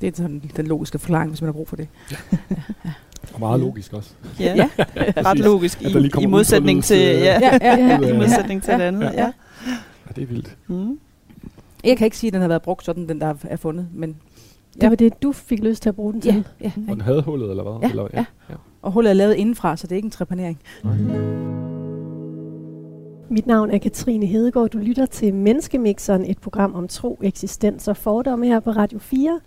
Det 0.00 0.06
er 0.08 0.12
sådan 0.16 0.42
den 0.56 0.66
logiske 0.66 0.98
forklaring, 0.98 1.30
hvis 1.30 1.40
man 1.42 1.48
har 1.48 1.52
brug 1.52 1.68
for 1.68 1.76
det. 1.76 1.88
Og 3.34 3.40
meget 3.40 3.60
logisk 3.60 3.92
også. 3.92 4.10
Ja. 4.40 4.54
Ja. 4.56 4.68
Ret 5.26 5.38
logisk 5.38 5.82
i, 5.82 6.10
i 6.22 6.26
modsætning 6.26 6.84
til, 6.84 6.96
øh, 6.96 7.20
ja, 7.20 7.38
Ja, 7.40 7.58
ja, 7.62 7.76
Ja. 7.76 7.98
ja. 8.02 8.08
i 8.14 8.16
modsætning 8.16 8.62
til 8.62 8.70
Ja. 8.70 8.78
det 8.78 8.84
andet. 8.84 9.00
Ja. 9.02 9.10
Ja. 9.12 9.32
Ja, 10.06 10.12
det 10.16 10.22
er 10.22 10.26
vildt. 10.26 10.56
Mm. 10.66 10.98
Jeg 11.84 11.96
kan 11.96 12.04
ikke 12.04 12.16
sige, 12.18 12.28
at 12.28 12.32
den 12.34 12.40
har 12.40 12.48
været 12.48 12.62
brugt 12.62 12.84
sådan, 12.84 13.08
den 13.08 13.20
der 13.20 13.34
er 13.44 13.56
fundet, 13.56 13.86
men 13.94 14.16
Det 14.80 14.90
var 14.90 14.96
det, 14.96 15.22
du 15.22 15.32
fik 15.32 15.62
lyst 15.62 15.82
til 15.82 15.88
at 15.88 15.94
bruge 15.96 16.12
den 16.12 16.20
til. 16.20 16.34
ja, 16.34 16.42
ja, 16.60 16.72
Og 16.76 16.82
ja. 16.88 16.92
den 16.92 17.00
havde 17.00 17.22
hullet, 17.22 17.50
eller 17.50 17.62
hvad? 17.62 17.72
Ja, 17.82 17.90
eller, 17.90 18.08
ja. 18.14 18.24
Og 18.82 18.92
hullet 18.92 19.10
er 19.10 19.14
lavet 19.14 19.34
indenfra, 19.34 19.76
så 19.76 19.86
det 19.86 19.92
er 19.92 19.96
ikke 19.96 20.06
en 20.06 20.10
trepanering. 20.10 20.58
Mit 23.28 23.46
navn 23.46 23.70
er 23.70 23.78
Katrine 23.78 24.26
Hedegaard. 24.26 24.70
Du 24.70 24.78
lytter 24.78 25.06
til 25.06 25.34
Menneskemixeren, 25.34 26.24
et 26.24 26.38
program 26.38 26.74
om 26.74 26.88
tro, 26.88 27.18
eksistens 27.22 27.88
og 27.88 27.96
fordomme 27.96 28.46
her 28.46 28.60
på 28.60 28.70
Radio 28.70 28.98
4. 28.98 29.40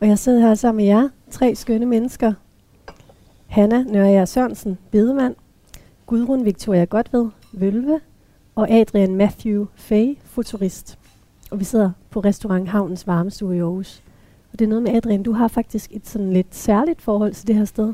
Og 0.00 0.08
jeg 0.08 0.18
sidder 0.18 0.40
her 0.40 0.54
sammen 0.54 0.76
med 0.76 0.84
jer, 0.94 1.08
tre 1.30 1.54
skønne 1.54 1.86
mennesker. 1.86 2.32
Hanna 3.46 3.82
Nørre 3.82 4.26
Sørensen, 4.26 4.78
bedemand. 4.90 5.34
Gudrun 6.06 6.44
Victoria 6.44 6.84
Godved, 6.84 7.28
Vølve, 7.52 8.00
og 8.54 8.70
Adrian 8.70 9.14
Matthew 9.14 9.66
Fay, 9.74 10.18
futurist. 10.24 10.98
Og 11.50 11.58
vi 11.58 11.64
sidder 11.64 11.90
på 12.10 12.20
restaurant 12.20 12.68
Havnens 12.68 13.06
Varmestue 13.06 13.56
i 13.56 13.60
Aarhus. 13.60 14.02
Og 14.56 14.60
det 14.60 14.64
er 14.64 14.68
noget 14.68 14.82
med, 14.82 14.92
Adrian, 14.92 15.22
du 15.22 15.32
har 15.32 15.48
faktisk 15.48 15.90
et 15.92 16.08
sådan 16.08 16.32
lidt 16.32 16.54
særligt 16.54 17.02
forhold 17.02 17.32
til 17.32 17.46
det 17.46 17.54
her 17.54 17.64
sted. 17.64 17.92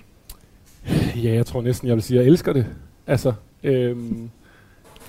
Ja, 1.22 1.34
jeg 1.34 1.46
tror 1.46 1.62
næsten, 1.62 1.88
jeg 1.88 1.94
vil 1.94 2.02
sige, 2.02 2.18
at 2.18 2.24
jeg 2.24 2.30
elsker 2.30 2.52
det. 2.52 2.66
Altså, 3.06 3.32
øhm, 3.62 4.30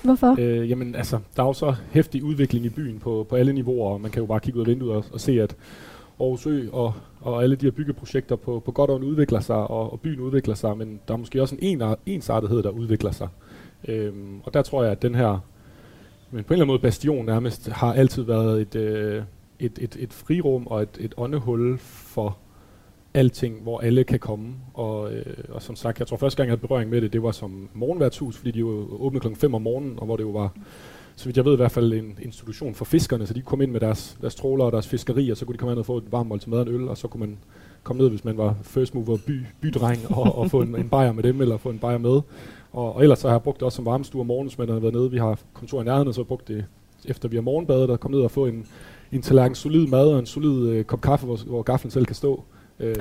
Hvorfor? 0.02 0.36
Øh, 0.38 0.70
jamen, 0.70 0.94
altså, 0.94 1.18
der 1.36 1.42
er 1.42 1.46
jo 1.46 1.52
så 1.52 1.74
hæftig 1.90 2.24
udvikling 2.24 2.64
i 2.64 2.68
byen 2.68 2.98
på, 2.98 3.26
på 3.28 3.36
alle 3.36 3.52
niveauer, 3.52 3.92
og 3.92 4.00
man 4.00 4.10
kan 4.10 4.20
jo 4.20 4.26
bare 4.26 4.40
kigge 4.40 4.58
ud 4.58 4.64
af 4.64 4.66
vinduet 4.66 4.96
og, 4.96 5.04
og 5.12 5.20
se, 5.20 5.42
at 5.42 5.56
Aarhus 6.20 6.46
Ø 6.46 6.68
og, 6.72 6.92
og 7.20 7.42
alle 7.42 7.56
de 7.56 7.66
her 7.66 7.70
byggeprojekter 7.70 8.36
på, 8.36 8.62
på 8.64 8.72
godt 8.72 8.90
og 8.90 9.00
udvikler 9.04 9.40
sig, 9.40 9.56
og, 9.56 9.92
og 9.92 10.00
byen 10.00 10.20
udvikler 10.20 10.54
sig, 10.54 10.78
men 10.78 11.00
der 11.08 11.14
er 11.14 11.18
måske 11.18 11.42
også 11.42 11.56
en, 11.58 11.82
en 11.82 11.94
ensartethed, 12.06 12.62
der 12.62 12.70
udvikler 12.70 13.10
sig. 13.10 13.28
Øhm, 13.88 14.40
og 14.44 14.54
der 14.54 14.62
tror 14.62 14.82
jeg, 14.82 14.92
at 14.92 15.02
den 15.02 15.14
her, 15.14 15.38
men 16.30 16.44
på 16.44 16.54
en 16.54 16.54
eller 16.54 16.64
anden 16.64 16.66
måde 16.66 16.78
bastion 16.78 17.26
nærmest, 17.26 17.68
har 17.68 17.92
altid 17.92 18.22
været 18.22 18.60
et, 18.60 18.74
øh, 18.74 19.22
et, 19.60 19.78
et, 19.80 19.96
et 20.00 20.12
frirum 20.12 20.66
og 20.66 20.82
et, 20.82 20.98
et 21.00 21.14
åndehul 21.16 21.78
for 21.78 22.38
alting, 23.14 23.62
hvor 23.62 23.80
alle 23.80 24.04
kan 24.04 24.18
komme. 24.18 24.54
Og, 24.74 25.12
øh, 25.12 25.24
og 25.48 25.62
som 25.62 25.76
sagt, 25.76 25.98
jeg 25.98 26.06
tror 26.06 26.16
første 26.16 26.36
gang, 26.36 26.46
jeg 26.46 26.52
havde 26.52 26.66
berøring 26.66 26.90
med 26.90 27.00
det, 27.00 27.12
det 27.12 27.22
var 27.22 27.30
som 27.30 27.68
morgenværtshus, 27.74 28.36
fordi 28.36 28.50
de 28.50 28.58
jo 28.58 28.88
åbnede 29.00 29.20
klokken 29.20 29.40
5 29.40 29.54
om 29.54 29.62
morgenen, 29.62 29.98
og 29.98 30.06
hvor 30.06 30.16
det 30.16 30.24
jo 30.24 30.30
var, 30.30 30.52
så 31.16 31.24
vidt 31.24 31.36
jeg 31.36 31.44
ved 31.44 31.52
i 31.52 31.56
hvert 31.56 31.72
fald, 31.72 31.92
en 31.92 32.18
institution 32.22 32.74
for 32.74 32.84
fiskerne, 32.84 33.26
så 33.26 33.34
de 33.34 33.40
kunne 33.40 33.48
komme 33.48 33.64
ind 33.64 33.72
med 33.72 33.80
deres, 33.80 34.16
deres 34.20 34.34
tråler 34.34 34.64
og 34.64 34.72
deres 34.72 34.88
fiskeri, 34.88 35.30
og 35.30 35.36
så 35.36 35.44
kunne 35.44 35.52
de 35.52 35.58
komme 35.58 35.72
ind 35.72 35.78
og 35.78 35.86
få 35.86 35.96
et 35.96 36.12
varmt 36.12 36.28
måltid 36.28 36.50
mad 36.50 36.58
og 36.58 36.66
en 36.66 36.74
øl, 36.74 36.88
og 36.88 36.98
så 36.98 37.08
kunne 37.08 37.20
man 37.20 37.38
komme 37.82 38.02
ned, 38.02 38.10
hvis 38.10 38.24
man 38.24 38.38
var 38.38 38.56
first 38.62 38.94
mover 38.94 39.18
by, 39.26 39.40
bydreng, 39.60 40.16
og, 40.16 40.38
og 40.38 40.50
få 40.50 40.62
en, 40.62 40.76
en 40.76 40.88
bajer 40.88 41.12
med 41.12 41.22
dem, 41.22 41.40
eller 41.40 41.56
få 41.56 41.70
en 41.70 41.78
bajer 41.78 41.98
med. 41.98 42.20
Og, 42.72 42.94
og 42.94 43.02
ellers 43.02 43.18
så 43.18 43.28
har 43.28 43.34
jeg 43.34 43.42
brugt 43.42 43.60
det 43.60 43.62
også 43.62 43.76
som 43.76 43.84
varmestue 43.84 44.20
om 44.20 44.26
morgenen, 44.26 44.48
hvis 44.48 44.58
man 44.58 44.68
har 44.68 44.78
været 44.78 44.94
nede. 44.94 45.10
Vi 45.10 45.18
har 45.18 45.38
kontor 45.52 45.80
i 45.80 45.84
nærheden, 45.84 46.08
og 46.08 46.14
så 46.14 46.20
har 46.20 46.22
jeg 46.22 46.28
brugt 46.28 46.48
det, 46.48 46.64
efter 47.04 47.28
vi 47.28 47.36
har 47.36 47.42
morgenbadet, 47.42 47.90
og 47.90 48.00
kom 48.00 48.10
ned 48.10 48.20
og 48.20 48.30
få 48.30 48.46
en, 48.46 48.66
en 49.16 49.22
tallerken 49.22 49.54
solid 49.54 49.86
mad 49.86 50.06
og 50.06 50.18
en 50.18 50.26
solid 50.26 50.68
øh, 50.68 50.84
kop 50.84 51.00
kaffe, 51.00 51.26
hvor, 51.26 51.36
hvor 51.36 51.62
gaflen 51.62 51.90
selv 51.90 52.06
kan 52.06 52.14
stå. 52.14 52.44
Øh, 52.80 52.96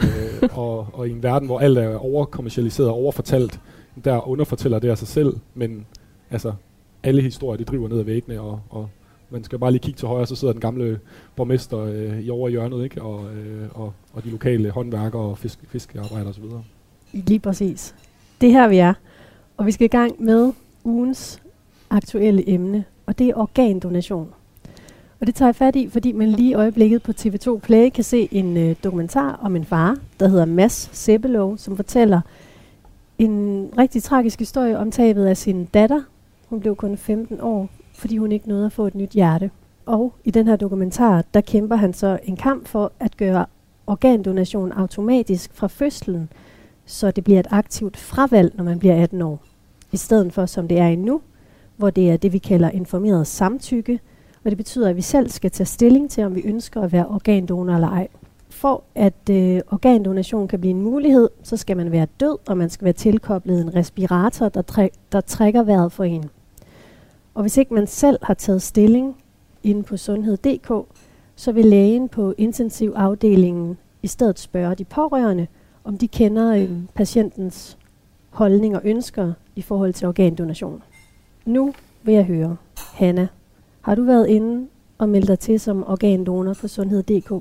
og, 0.53 0.87
og 0.93 1.07
i 1.07 1.11
en 1.11 1.23
verden, 1.23 1.47
hvor 1.47 1.59
alt 1.59 1.77
er 1.77 1.97
overkommercialiseret 1.97 2.89
og 2.89 2.95
overfortalt, 2.95 3.59
der 4.05 4.27
underfortæller 4.27 4.79
det 4.79 4.89
af 4.89 4.97
sig 4.97 5.07
selv, 5.07 5.37
men 5.53 5.85
altså, 6.31 6.53
alle 7.03 7.21
historier, 7.21 7.57
de 7.57 7.63
driver 7.63 7.89
ned 7.89 7.99
ad 7.99 8.03
væggene, 8.03 8.41
og, 8.41 8.59
og 8.69 8.89
man 9.29 9.43
skal 9.43 9.59
bare 9.59 9.71
lige 9.71 9.81
kigge 9.81 9.97
til 9.97 10.07
højre, 10.07 10.27
så 10.27 10.35
sidder 10.35 10.53
den 10.53 10.61
gamle 10.61 10.99
borgmester 11.35 11.79
øh, 11.79 12.19
i 12.19 12.29
over 12.29 12.49
hjørnet, 12.49 12.83
ikke? 12.83 13.01
Og, 13.01 13.25
øh, 13.35 13.67
og, 13.73 13.93
og 14.13 14.23
de 14.23 14.29
lokale 14.29 14.71
håndværkere 14.71 15.21
og 15.21 15.37
fisk, 15.37 15.59
fiskearbejdere 15.67 16.29
osv. 16.29 16.43
Lige 17.13 17.39
præcis. 17.39 17.95
Det 18.41 18.51
her 18.51 18.67
vi 18.67 18.77
er. 18.77 18.93
Og 19.57 19.65
vi 19.65 19.71
skal 19.71 19.85
i 19.85 19.87
gang 19.87 20.23
med 20.23 20.53
ugens 20.83 21.41
aktuelle 21.89 22.49
emne, 22.49 22.85
og 23.05 23.19
det 23.19 23.29
er 23.29 23.33
organdonation. 23.35 24.29
Og 25.23 25.27
det 25.27 25.35
tager 25.35 25.47
jeg 25.47 25.55
fat 25.55 25.75
i, 25.75 25.89
fordi 25.89 26.11
man 26.11 26.29
lige 26.29 26.49
i 26.49 26.53
øjeblikket 26.53 27.03
på 27.03 27.11
TV2 27.19 27.57
Play 27.57 27.89
kan 27.89 28.03
se 28.03 28.27
en 28.31 28.57
øh, 28.57 28.75
dokumentar 28.83 29.39
om 29.41 29.55
en 29.55 29.65
far, 29.65 29.97
der 30.19 30.27
hedder 30.27 30.45
Mads 30.45 30.89
Sebelov, 30.93 31.57
som 31.57 31.75
fortæller 31.75 32.21
en 33.17 33.69
rigtig 33.77 34.03
tragisk 34.03 34.39
historie 34.39 34.77
om 34.77 34.91
tabet 34.91 35.25
af 35.25 35.37
sin 35.37 35.65
datter. 35.65 36.01
Hun 36.49 36.59
blev 36.59 36.75
kun 36.75 36.97
15 36.97 37.41
år, 37.41 37.69
fordi 37.93 38.17
hun 38.17 38.31
ikke 38.31 38.49
nåede 38.49 38.65
at 38.65 38.71
få 38.71 38.87
et 38.87 38.95
nyt 38.95 39.09
hjerte. 39.09 39.51
Og 39.85 40.13
i 40.23 40.31
den 40.31 40.47
her 40.47 40.55
dokumentar, 40.55 41.23
der 41.33 41.41
kæmper 41.41 41.75
han 41.75 41.93
så 41.93 42.19
en 42.23 42.37
kamp 42.37 42.67
for 42.67 42.91
at 42.99 43.17
gøre 43.17 43.45
organdonation 43.87 44.71
automatisk 44.71 45.53
fra 45.53 45.67
fødslen, 45.67 46.29
så 46.85 47.11
det 47.11 47.23
bliver 47.23 47.39
et 47.39 47.47
aktivt 47.49 47.97
fravalg, 47.97 48.53
når 48.55 48.63
man 48.63 48.79
bliver 48.79 49.03
18 49.03 49.21
år. 49.21 49.43
I 49.91 49.97
stedet 49.97 50.33
for, 50.33 50.45
som 50.45 50.67
det 50.67 50.79
er 50.79 50.87
endnu, 50.87 51.21
hvor 51.77 51.89
det 51.89 52.11
er 52.11 52.17
det, 52.17 52.33
vi 52.33 52.37
kalder 52.37 52.69
informeret 52.69 53.27
samtykke, 53.27 53.99
og 54.45 54.51
det 54.51 54.57
betyder, 54.57 54.89
at 54.89 54.95
vi 54.95 55.01
selv 55.01 55.29
skal 55.29 55.51
tage 55.51 55.67
stilling 55.67 56.09
til, 56.09 56.23
om 56.23 56.35
vi 56.35 56.41
ønsker 56.45 56.81
at 56.81 56.91
være 56.91 57.07
organdonor 57.07 57.73
eller 57.75 57.89
ej. 57.89 58.07
For 58.49 58.83
at 58.95 59.29
øh, 59.31 59.61
organdonation 59.71 60.47
kan 60.47 60.59
blive 60.59 60.71
en 60.71 60.81
mulighed, 60.81 61.29
så 61.43 61.57
skal 61.57 61.77
man 61.77 61.91
være 61.91 62.07
død, 62.19 62.37
og 62.47 62.57
man 62.57 62.69
skal 62.69 62.85
være 62.85 62.93
tilkoblet 62.93 63.61
en 63.61 63.75
respirator, 63.75 64.49
der, 64.49 64.61
træ- 64.71 65.09
der 65.11 65.21
trækker 65.21 65.63
vejret 65.63 65.91
for 65.91 66.03
en. 66.03 66.29
Og 67.33 67.41
hvis 67.41 67.57
ikke 67.57 67.73
man 67.73 67.87
selv 67.87 68.19
har 68.21 68.33
taget 68.33 68.61
stilling 68.61 69.15
inde 69.63 69.83
på 69.83 69.97
sundhed.dk, 69.97 70.71
så 71.35 71.51
vil 71.51 71.65
lægen 71.65 72.09
på 72.09 72.33
intensivafdelingen 72.37 73.77
i 74.03 74.07
stedet 74.07 74.39
spørge 74.39 74.75
de 74.75 74.83
pårørende, 74.83 75.47
om 75.83 75.97
de 75.97 76.07
kender 76.07 76.55
øh, 76.55 76.69
patientens 76.95 77.77
holdning 78.29 78.75
og 78.75 78.81
ønsker 78.85 79.33
i 79.55 79.61
forhold 79.61 79.93
til 79.93 80.07
organdonation. 80.07 80.83
Nu 81.45 81.73
vil 82.03 82.13
jeg 82.13 82.25
høre, 82.25 82.55
Hanna, 82.93 83.27
har 83.83 83.95
du 83.95 84.03
været 84.03 84.27
inde 84.27 84.67
og 84.97 85.09
meldt 85.09 85.27
dig 85.27 85.39
til 85.39 85.59
som 85.59 85.83
organdonor 85.87 86.53
på 86.53 86.67
sundhed.dk? 86.67 87.33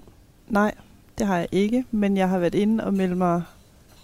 Nej, 0.48 0.74
det 1.18 1.26
har 1.26 1.38
jeg 1.38 1.48
ikke, 1.52 1.84
men 1.90 2.16
jeg 2.16 2.28
har 2.28 2.38
været 2.38 2.54
inde 2.54 2.84
og 2.84 2.94
meldt 2.94 3.16
mig 3.16 3.42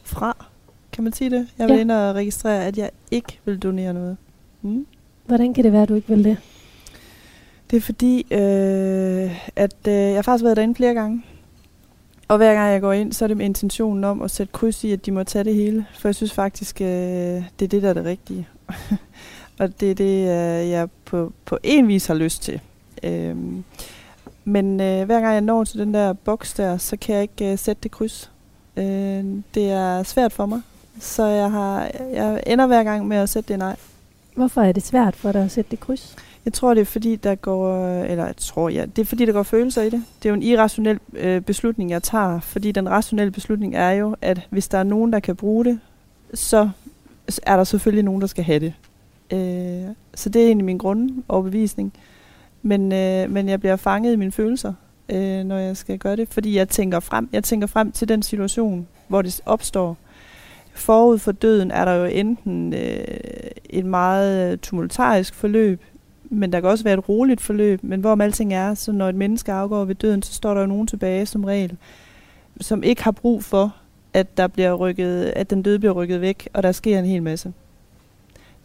fra. 0.04 0.46
Kan 0.92 1.04
man 1.04 1.12
sige 1.12 1.30
det? 1.30 1.46
Jeg 1.58 1.64
har 1.64 1.66
været 1.68 1.76
Ja. 1.78 1.80
inde 1.82 2.08
og 2.10 2.14
registrere, 2.14 2.64
at 2.66 2.78
jeg 2.78 2.90
ikke 3.10 3.38
vil 3.44 3.58
donere 3.58 3.94
noget. 3.94 4.16
Mm. 4.62 4.86
Hvordan 5.26 5.54
kan 5.54 5.64
det 5.64 5.72
være, 5.72 5.82
at 5.82 5.88
du 5.88 5.94
ikke 5.94 6.08
vil 6.08 6.24
det? 6.24 6.36
Det 7.70 7.76
er 7.76 7.80
fordi, 7.80 8.26
øh, 8.30 9.50
at 9.56 9.76
øh, 9.88 9.92
jeg 9.94 10.14
har 10.14 10.22
faktisk 10.22 10.44
været 10.44 10.56
derinde 10.56 10.74
flere 10.74 10.94
gange. 10.94 11.22
Og 12.28 12.36
hver 12.36 12.54
gang 12.54 12.72
jeg 12.72 12.80
går 12.80 12.92
ind, 12.92 13.12
så 13.12 13.24
er 13.24 13.26
det 13.26 13.36
med 13.36 13.44
intentionen 13.46 14.04
om 14.04 14.22
at 14.22 14.30
sætte 14.30 14.52
kryds 14.52 14.84
i, 14.84 14.92
at 14.92 15.06
de 15.06 15.12
må 15.12 15.24
tage 15.24 15.44
det 15.44 15.54
hele. 15.54 15.86
For 15.98 16.08
jeg 16.08 16.14
synes 16.14 16.32
faktisk, 16.32 16.80
øh, 16.80 16.86
det 16.88 17.62
er 17.62 17.68
det, 17.68 17.82
der 17.82 17.88
er 17.88 17.92
det 17.94 18.04
rigtige. 18.04 18.48
og 19.58 19.80
det 19.80 19.90
er 19.90 19.94
det, 19.94 20.20
øh, 20.20 20.70
jeg 20.70 20.88
på, 21.04 21.32
på 21.44 21.58
en 21.62 21.88
vis 21.88 22.06
har 22.06 22.14
lyst 22.14 22.42
til. 22.42 22.60
Øhm, 23.02 23.64
men 24.44 24.80
øh, 24.80 25.06
hver 25.06 25.20
gang 25.20 25.32
jeg 25.32 25.40
når 25.40 25.64
til 25.64 25.78
den 25.78 25.94
der 25.94 26.12
boks 26.12 26.54
der, 26.54 26.76
så 26.76 26.96
kan 26.96 27.14
jeg 27.14 27.22
ikke 27.22 27.52
øh, 27.52 27.58
sætte 27.58 27.82
det 27.82 27.90
kryds. 27.90 28.30
Øh, 28.76 29.24
det 29.54 29.70
er 29.70 30.02
svært 30.02 30.32
for 30.32 30.46
mig. 30.46 30.60
Så 31.00 31.24
jeg, 31.24 31.50
har, 31.50 31.90
jeg 32.12 32.42
ender 32.46 32.66
hver 32.66 32.84
gang 32.84 33.08
med 33.08 33.16
at 33.16 33.28
sætte 33.28 33.48
det 33.48 33.58
nej. 33.58 33.76
Hvorfor 34.34 34.60
er 34.60 34.72
det 34.72 34.82
svært 34.82 35.16
for 35.16 35.32
dig 35.32 35.44
at 35.44 35.50
sætte 35.50 35.70
det 35.70 35.80
kryds? 35.80 36.16
Jeg 36.44 36.52
tror, 36.52 36.74
det 36.74 36.80
er 36.80 36.84
fordi, 36.84 37.16
der 37.16 37.34
går, 37.34 37.94
eller 38.02 38.26
jeg 38.26 38.36
tror, 38.36 38.68
ja, 38.68 38.86
det 38.96 39.02
er 39.02 39.06
fordi, 39.06 39.24
der 39.24 39.32
går 39.32 39.42
følelser 39.42 39.82
i 39.82 39.90
det. 39.90 40.04
Det 40.22 40.28
er 40.28 40.30
jo 40.30 40.34
en 40.34 40.42
irrationel 40.42 40.98
øh, 41.12 41.40
beslutning, 41.40 41.90
jeg 41.90 42.02
tager, 42.02 42.40
fordi 42.40 42.72
den 42.72 42.88
rationelle 42.88 43.30
beslutning 43.30 43.74
er 43.74 43.90
jo, 43.90 44.16
at 44.22 44.46
hvis 44.50 44.68
der 44.68 44.78
er 44.78 44.82
nogen, 44.82 45.12
der 45.12 45.20
kan 45.20 45.36
bruge 45.36 45.64
det, 45.64 45.80
så 46.34 46.70
er 47.42 47.56
der 47.56 47.64
selvfølgelig 47.64 48.04
nogen, 48.04 48.20
der 48.20 48.26
skal 48.26 48.44
have 48.44 48.60
det. 48.60 48.74
Øh, 49.32 49.94
så 50.14 50.28
det 50.28 50.42
er 50.42 50.46
egentlig 50.46 50.64
min 50.64 50.78
grundoverbevisning. 50.78 51.92
Men, 52.62 52.92
øh, 52.92 53.30
men 53.30 53.48
jeg 53.48 53.60
bliver 53.60 53.76
fanget 53.76 54.12
i 54.12 54.16
mine 54.16 54.32
følelser, 54.32 54.72
øh, 55.08 55.44
når 55.44 55.56
jeg 55.56 55.76
skal 55.76 55.98
gøre 55.98 56.16
det, 56.16 56.28
fordi 56.28 56.56
jeg 56.56 56.68
tænker 56.68 57.00
frem, 57.00 57.28
jeg 57.32 57.44
tænker 57.44 57.66
frem 57.66 57.92
til 57.92 58.08
den 58.08 58.22
situation, 58.22 58.86
hvor 59.08 59.22
det 59.22 59.40
opstår. 59.46 59.96
Forud 60.74 61.18
for 61.18 61.32
døden 61.32 61.70
er 61.70 61.84
der 61.84 61.92
jo 61.92 62.04
enten 62.04 62.74
øh, 62.74 63.04
et 63.70 63.84
meget 63.84 64.60
tumultarisk 64.60 65.34
forløb, 65.34 65.82
men 66.24 66.52
der 66.52 66.60
kan 66.60 66.70
også 66.70 66.84
være 66.84 66.94
et 66.94 67.08
roligt 67.08 67.40
forløb, 67.40 67.82
men 67.82 68.00
hvorom 68.00 68.20
alting 68.20 68.54
er, 68.54 68.74
så 68.74 68.92
når 68.92 69.08
et 69.08 69.14
menneske 69.14 69.52
afgår 69.52 69.84
ved 69.84 69.94
døden, 69.94 70.22
så 70.22 70.34
står 70.34 70.54
der 70.54 70.60
jo 70.60 70.66
nogen 70.66 70.86
tilbage 70.86 71.26
som 71.26 71.44
regel, 71.44 71.76
som 72.60 72.82
ikke 72.82 73.04
har 73.04 73.10
brug 73.10 73.44
for, 73.44 73.76
at 74.14 74.36
der 74.36 74.46
bliver 74.46 74.74
rykket, 74.74 75.24
at 75.36 75.50
den 75.50 75.62
døde 75.62 75.78
bliver 75.78 75.92
rykket 75.92 76.20
væk, 76.20 76.48
og 76.52 76.62
der 76.62 76.72
sker 76.72 76.98
en 76.98 77.04
hel 77.04 77.22
masse. 77.22 77.52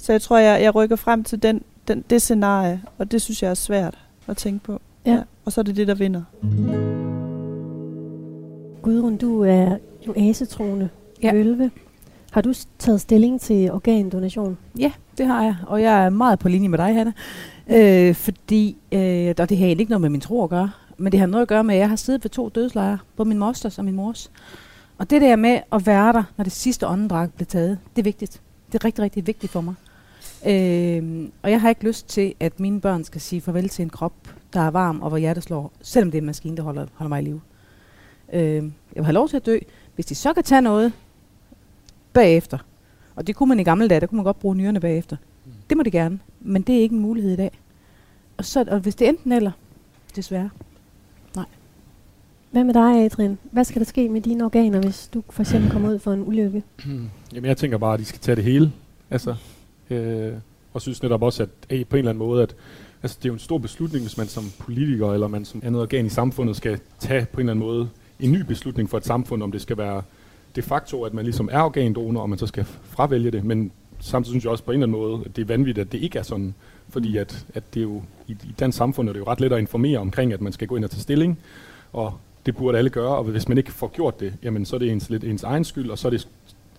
Så 0.03 0.11
jeg 0.11 0.21
tror, 0.21 0.37
jeg, 0.37 0.61
jeg 0.61 0.75
rykker 0.75 0.95
frem 0.95 1.23
til 1.23 1.43
den, 1.43 1.61
den, 1.87 2.03
det 2.09 2.21
scenarie, 2.21 2.81
og 2.97 3.11
det 3.11 3.21
synes 3.21 3.43
jeg 3.43 3.49
er 3.49 3.53
svært 3.53 3.97
at 4.27 4.37
tænke 4.37 4.63
på. 4.63 4.81
Ja. 5.05 5.19
Og 5.45 5.51
så 5.51 5.61
er 5.61 5.63
det 5.63 5.75
det, 5.75 5.87
der 5.87 5.95
vinder. 5.95 6.21
Gudrun, 8.81 9.17
du 9.17 9.43
er 9.43 9.77
jo 10.07 10.13
asetroende 10.17 10.89
Ja. 11.23 11.33
Vølve. 11.33 11.71
Har 12.31 12.41
du 12.41 12.53
taget 12.79 13.01
stilling 13.01 13.41
til 13.41 13.71
organdonation? 13.71 14.57
Ja, 14.79 14.91
det 15.17 15.27
har 15.27 15.43
jeg, 15.43 15.55
og 15.67 15.81
jeg 15.81 16.05
er 16.05 16.09
meget 16.09 16.39
på 16.39 16.49
linje 16.49 16.67
med 16.67 16.77
dig, 16.77 16.95
Hanna. 16.95 17.13
Øh, 17.67 18.15
fordi, 18.15 18.77
øh, 18.91 19.35
og 19.39 19.49
det 19.49 19.57
har 19.57 19.65
ikke 19.65 19.85
noget 19.85 20.01
med 20.01 20.09
min 20.09 20.21
tro 20.21 20.43
at 20.43 20.49
gøre, 20.49 20.71
men 20.97 21.11
det 21.11 21.19
har 21.19 21.27
noget 21.27 21.41
at 21.41 21.47
gøre 21.47 21.63
med, 21.63 21.75
at 21.75 21.79
jeg 21.79 21.89
har 21.89 21.95
siddet 21.95 22.23
ved 22.23 22.29
to 22.29 22.49
dødslejre, 22.49 22.97
både 23.15 23.29
min 23.29 23.37
mosters 23.37 23.77
og 23.79 23.85
min 23.85 23.95
mors. 23.95 24.31
Og 24.97 25.09
det 25.09 25.21
der 25.21 25.35
med 25.35 25.59
at 25.71 25.85
være 25.85 26.13
der, 26.13 26.23
når 26.37 26.43
det 26.43 26.53
sidste 26.53 26.87
åndedrag 26.87 27.29
bliver 27.31 27.47
taget, 27.47 27.77
det 27.95 28.01
er 28.01 28.03
vigtigt. 28.03 28.41
Det 28.71 28.79
er 28.79 28.85
rigtig, 28.85 29.03
rigtig 29.03 29.27
vigtigt 29.27 29.51
for 29.51 29.61
mig. 29.61 29.73
Øh, 30.47 31.29
og 31.41 31.51
jeg 31.51 31.62
har 31.62 31.69
ikke 31.69 31.84
lyst 31.84 32.10
til, 32.10 32.34
at 32.39 32.60
mine 32.60 32.82
børn 32.82 33.03
skal 33.03 33.21
sige 33.21 33.41
farvel 33.41 33.69
til 33.69 33.84
en 33.84 33.89
krop, 33.89 34.13
der 34.53 34.60
er 34.60 34.71
varm 34.71 35.01
og 35.01 35.10
hvor 35.10 35.17
hjertet 35.17 35.43
slår, 35.43 35.71
selvom 35.82 36.12
det 36.12 36.17
er 36.17 36.21
en 36.21 36.25
maskine, 36.25 36.58
der 36.58 36.63
holder, 36.63 36.86
holder 36.93 37.10
mig 37.10 37.21
i 37.21 37.25
live. 37.25 37.41
Øh, 38.34 38.41
jeg 38.56 38.63
vil 38.95 39.06
have 39.06 39.13
lov 39.13 39.29
til 39.29 39.38
at 39.38 39.45
dø, 39.45 39.58
hvis 39.95 40.06
de 40.06 40.15
så 40.15 40.34
kan 40.34 40.43
tage 40.43 40.62
noget 40.62 40.93
bagefter. 42.13 42.58
Og 43.15 43.27
det 43.27 43.36
kunne 43.36 43.49
man 43.49 43.60
i 43.60 43.63
gamle 43.63 43.88
dage, 43.88 43.99
der 43.99 44.08
kunne 44.08 44.17
man 44.17 44.23
godt 44.25 44.39
bruge 44.39 44.56
nyrerne 44.56 44.79
bagefter. 44.79 45.17
Det 45.69 45.77
må 45.77 45.84
de 45.84 45.91
gerne, 45.91 46.19
men 46.41 46.62
det 46.62 46.77
er 46.77 46.82
ikke 46.82 46.95
en 46.95 47.01
mulighed 47.01 47.34
i 47.34 47.36
dag. 47.36 47.51
Og, 48.38 48.45
så, 48.45 48.65
og 48.67 48.79
hvis 48.79 48.95
det 48.95 49.06
er 49.06 49.10
enten 49.10 49.32
eller, 49.32 49.51
desværre. 50.15 50.49
Hvad 52.53 52.63
med 52.63 52.73
dig, 52.73 53.06
Adrian? 53.06 53.38
Hvad 53.51 53.63
skal 53.63 53.79
der 53.79 53.86
ske 53.86 54.10
med 54.10 54.21
dine 54.21 54.45
organer, 54.45 54.82
hvis 54.82 55.10
du 55.13 55.23
for 55.29 55.41
eksempel 55.41 55.71
kommer 55.71 55.89
ud 55.89 55.99
for 55.99 56.13
en 56.13 56.27
ulykke? 56.27 56.63
Jamen 57.34 57.45
jeg 57.45 57.58
tænker 57.58 57.77
bare, 57.77 57.93
at 57.93 57.99
de 57.99 58.06
skal 58.06 58.19
tage 58.19 58.36
det 58.36 58.43
hele. 58.43 58.71
Altså, 59.10 59.36
Øh, 59.93 60.34
og 60.73 60.82
synes 60.82 61.03
netop 61.03 61.23
også, 61.23 61.43
at 61.43 61.49
hey, 61.69 61.86
på 61.86 61.95
en 61.95 61.99
eller 61.99 62.10
anden 62.10 62.19
måde, 62.27 62.43
at 62.43 62.56
altså, 63.03 63.17
det 63.19 63.25
er 63.25 63.29
jo 63.29 63.34
en 63.34 63.39
stor 63.39 63.58
beslutning, 63.58 64.03
hvis 64.03 64.17
man 64.17 64.27
som 64.27 64.43
politiker 64.60 65.13
eller 65.13 65.27
man 65.27 65.45
som 65.45 65.62
andet 65.65 65.82
organ 65.82 66.06
i 66.06 66.10
samfundet 66.10 66.56
skal 66.56 66.79
tage 66.99 67.25
på 67.32 67.41
en 67.41 67.49
eller 67.49 67.53
anden 67.53 67.65
måde 67.65 67.89
en 68.19 68.32
ny 68.32 68.41
beslutning 68.41 68.89
for 68.89 68.97
et 68.97 69.06
samfund, 69.06 69.43
om 69.43 69.51
det 69.51 69.62
skal 69.62 69.77
være 69.77 70.01
de 70.56 70.62
facto, 70.62 71.03
at 71.03 71.13
man 71.13 71.25
ligesom 71.25 71.49
er 71.51 71.62
organdonor, 71.62 72.21
og 72.21 72.29
man 72.29 72.39
så 72.39 72.47
skal 72.47 72.65
fravælge 72.65 73.32
det. 73.32 73.43
Men 73.43 73.71
samtidig 73.99 74.34
synes 74.34 74.43
jeg 74.43 74.51
også 74.51 74.63
på 74.63 74.71
en 74.71 74.84
eller 74.84 74.88
anden 74.88 75.01
måde, 75.01 75.25
at 75.25 75.36
det 75.36 75.41
er 75.41 75.45
vanvittigt, 75.45 75.86
at 75.86 75.91
det 75.91 75.97
ikke 75.97 76.19
er 76.19 76.23
sådan. 76.23 76.53
Fordi 76.89 77.17
at, 77.17 77.45
at 77.53 77.63
det 77.73 77.79
er 77.79 77.84
jo, 77.84 78.01
i, 78.27 78.32
i 78.32 78.53
dansk 78.60 78.77
samfund 78.77 79.10
er 79.10 79.13
det 79.13 79.19
jo 79.19 79.25
ret 79.27 79.41
let 79.41 79.53
at 79.53 79.60
informere 79.60 79.99
omkring, 79.99 80.34
at 80.34 80.41
man 80.41 80.53
skal 80.53 80.67
gå 80.67 80.75
ind 80.75 80.86
og 80.86 80.91
tage 80.91 81.01
stilling, 81.01 81.39
og 81.93 82.13
det 82.45 82.56
burde 82.56 82.77
alle 82.77 82.89
gøre, 82.89 83.15
og 83.15 83.23
hvis 83.23 83.47
man 83.47 83.58
ikke 83.58 83.71
får 83.71 83.88
gjort 83.88 84.19
det, 84.19 84.34
jamen 84.43 84.65
så 84.65 84.75
er 84.75 84.79
det 84.79 84.91
ens, 84.91 85.10
lidt 85.10 85.23
ens 85.23 85.43
egen 85.43 85.63
skyld, 85.63 85.89
og 85.89 85.97
så 85.97 86.08
er 86.08 86.10
det 86.10 86.27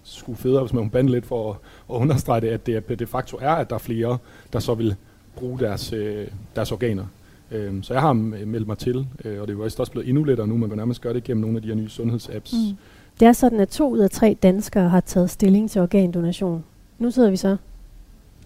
sgu 0.05 0.35
federe, 0.35 0.61
hvis 0.61 0.73
man 0.73 0.91
bande 0.91 1.11
lidt 1.11 1.27
for 1.27 1.51
at, 1.51 1.57
at 1.91 1.95
understrege 2.01 2.41
det, 2.41 2.49
at 2.49 2.67
det 2.67 2.99
de 2.99 3.07
facto 3.07 3.39
er, 3.41 3.51
at 3.51 3.71
der 3.71 3.75
er 3.75 3.81
flere, 3.81 4.19
der 4.53 4.59
så 4.59 4.75
vil 4.75 4.95
bruge 5.37 5.59
deres, 5.59 5.93
øh, 5.93 6.27
deres 6.57 6.73
organer. 6.73 7.05
Øhm, 7.51 7.83
så 7.83 7.93
jeg 7.93 8.03
har 8.03 8.13
meldt 8.13 8.67
mig 8.67 8.79
til, 8.79 9.07
øh, 9.25 9.41
og 9.41 9.47
det 9.47 9.55
er 9.55 9.59
jo 9.59 9.65
også 9.65 9.93
blevet 9.93 10.09
endnu 10.09 10.25
lettere 10.25 10.47
nu, 10.47 10.57
man 10.57 10.69
kan 10.69 10.79
nærmest 10.79 11.01
gøre 11.01 11.15
det 11.15 11.25
gennem 11.25 11.41
nogle 11.41 11.57
af 11.57 11.63
de 11.63 11.69
her 11.69 11.75
nye 11.75 11.89
sundhedsapps. 11.89 12.53
Mm. 12.53 12.77
Det 13.21 13.29
er 13.29 13.33
sådan, 13.33 13.61
at 13.61 13.69
to 13.69 13.91
ud 13.91 13.99
af 13.99 14.11
tre 14.11 14.37
danskere 14.43 14.89
har 14.89 15.01
taget 15.01 15.31
stilling 15.31 15.71
til 15.71 15.81
organdonation. 15.81 16.65
Nu 16.99 17.11
sidder 17.11 17.31
vi 17.31 17.37
så 17.37 17.57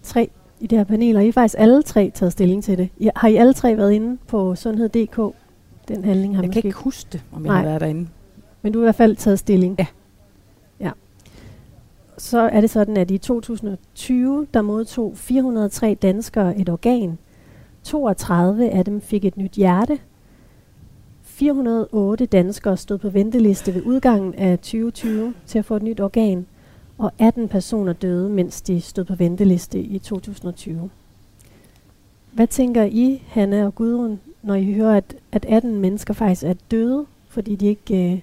tre 0.03 0.29
i 0.59 0.67
det 0.67 0.77
her 0.77 0.85
panel, 0.85 1.15
og 1.15 1.23
I 1.23 1.25
har 1.25 1.31
faktisk 1.31 1.55
alle 1.57 1.83
tre 1.83 2.11
taget 2.13 2.31
stilling 2.31 2.63
til 2.63 2.77
det. 2.77 2.89
I, 2.97 3.09
har 3.15 3.27
I 3.27 3.35
alle 3.35 3.53
tre 3.53 3.77
været 3.77 3.91
inde 3.91 4.17
på 4.27 4.55
sundhed.dk? 4.55 5.35
Den 5.87 6.03
handling 6.03 6.35
har 6.35 6.43
Jeg 6.43 6.51
kan 6.51 6.63
ikke 6.65 6.77
huske 6.77 7.09
det, 7.11 7.21
om 7.31 7.45
jeg 7.45 7.49
Nej. 7.49 7.57
har 7.57 7.65
været 7.65 7.81
derinde. 7.81 8.07
Men 8.61 8.73
du 8.73 8.79
har 8.79 8.83
i 8.83 8.85
hvert 8.85 8.95
fald 8.95 9.15
taget 9.15 9.39
stilling? 9.39 9.75
Ja. 9.79 9.85
Så 12.19 12.39
er 12.39 12.61
det 12.61 12.69
sådan, 12.69 12.97
at 12.97 13.11
i 13.11 13.17
2020, 13.17 14.47
der 14.53 14.61
modtog 14.61 15.17
403 15.17 15.97
danskere 16.01 16.59
et 16.59 16.69
organ. 16.69 17.17
32 17.83 18.69
af 18.69 18.85
dem 18.85 19.01
fik 19.01 19.25
et 19.25 19.37
nyt 19.37 19.51
hjerte. 19.51 19.99
408 21.23 22.25
danskere 22.25 22.77
stod 22.77 22.97
på 22.97 23.09
venteliste 23.09 23.75
ved 23.75 23.81
udgangen 23.85 24.33
af 24.33 24.59
2020 24.59 25.33
til 25.45 25.59
at 25.59 25.65
få 25.65 25.75
et 25.75 25.83
nyt 25.83 25.99
organ, 25.99 26.45
og 26.97 27.11
18 27.19 27.47
personer 27.47 27.93
døde, 27.93 28.29
mens 28.29 28.61
de 28.61 28.81
stod 28.81 29.03
på 29.03 29.15
venteliste 29.15 29.79
i 29.79 29.99
2020. 29.99 30.89
Hvad 32.31 32.47
tænker 32.47 32.83
I, 32.83 33.23
Hanna 33.27 33.65
og 33.65 33.75
Gudrun, 33.75 34.19
når 34.43 34.55
I 34.55 34.73
hører, 34.73 34.97
at, 34.97 35.15
at 35.31 35.45
18 35.45 35.79
mennesker 35.79 36.13
faktisk 36.13 36.43
er 36.43 36.53
døde, 36.71 37.05
fordi 37.29 37.55
de 37.55 37.67
ikke, 37.67 38.13
øh, 38.13 38.19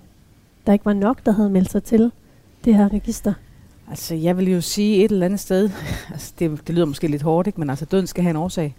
der 0.67 0.73
ikke 0.73 0.85
var 0.85 0.93
nok, 0.93 1.27
der 1.27 1.33
havde 1.33 1.51
meldt 1.51 1.71
sig 1.71 1.83
til 1.83 2.13
det 2.65 2.75
her 2.75 2.93
register? 2.93 3.33
Altså, 3.90 4.14
jeg 4.14 4.37
vil 4.37 4.53
jo 4.53 4.61
sige 4.61 5.05
et 5.05 5.11
eller 5.11 5.27
andet 5.27 5.40
sted, 5.40 5.70
altså 6.12 6.33
det, 6.38 6.66
det 6.66 6.75
lyder 6.75 6.85
måske 6.85 7.09
lidt 7.09 7.22
hårdt, 7.22 7.46
ikke? 7.46 7.61
men 7.61 7.70
altså 7.70 7.85
døden 7.85 8.07
skal 8.07 8.22
have 8.22 8.31
en 8.31 8.37
årsag. 8.37 8.75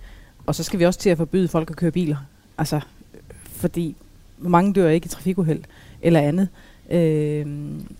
Og 0.45 0.55
så 0.55 0.63
skal 0.63 0.79
vi 0.79 0.85
også 0.85 0.99
til 0.99 1.09
at 1.09 1.17
forbyde 1.17 1.47
folk 1.47 1.69
at 1.69 1.75
køre 1.75 1.91
biler. 1.91 2.17
Altså, 2.57 2.79
fordi 3.45 3.95
mange 4.37 4.73
dør 4.73 4.89
ikke 4.89 5.05
i 5.05 5.09
trafikuheld 5.09 5.63
eller 6.01 6.19
andet. 6.19 6.49
Øh, 6.89 7.45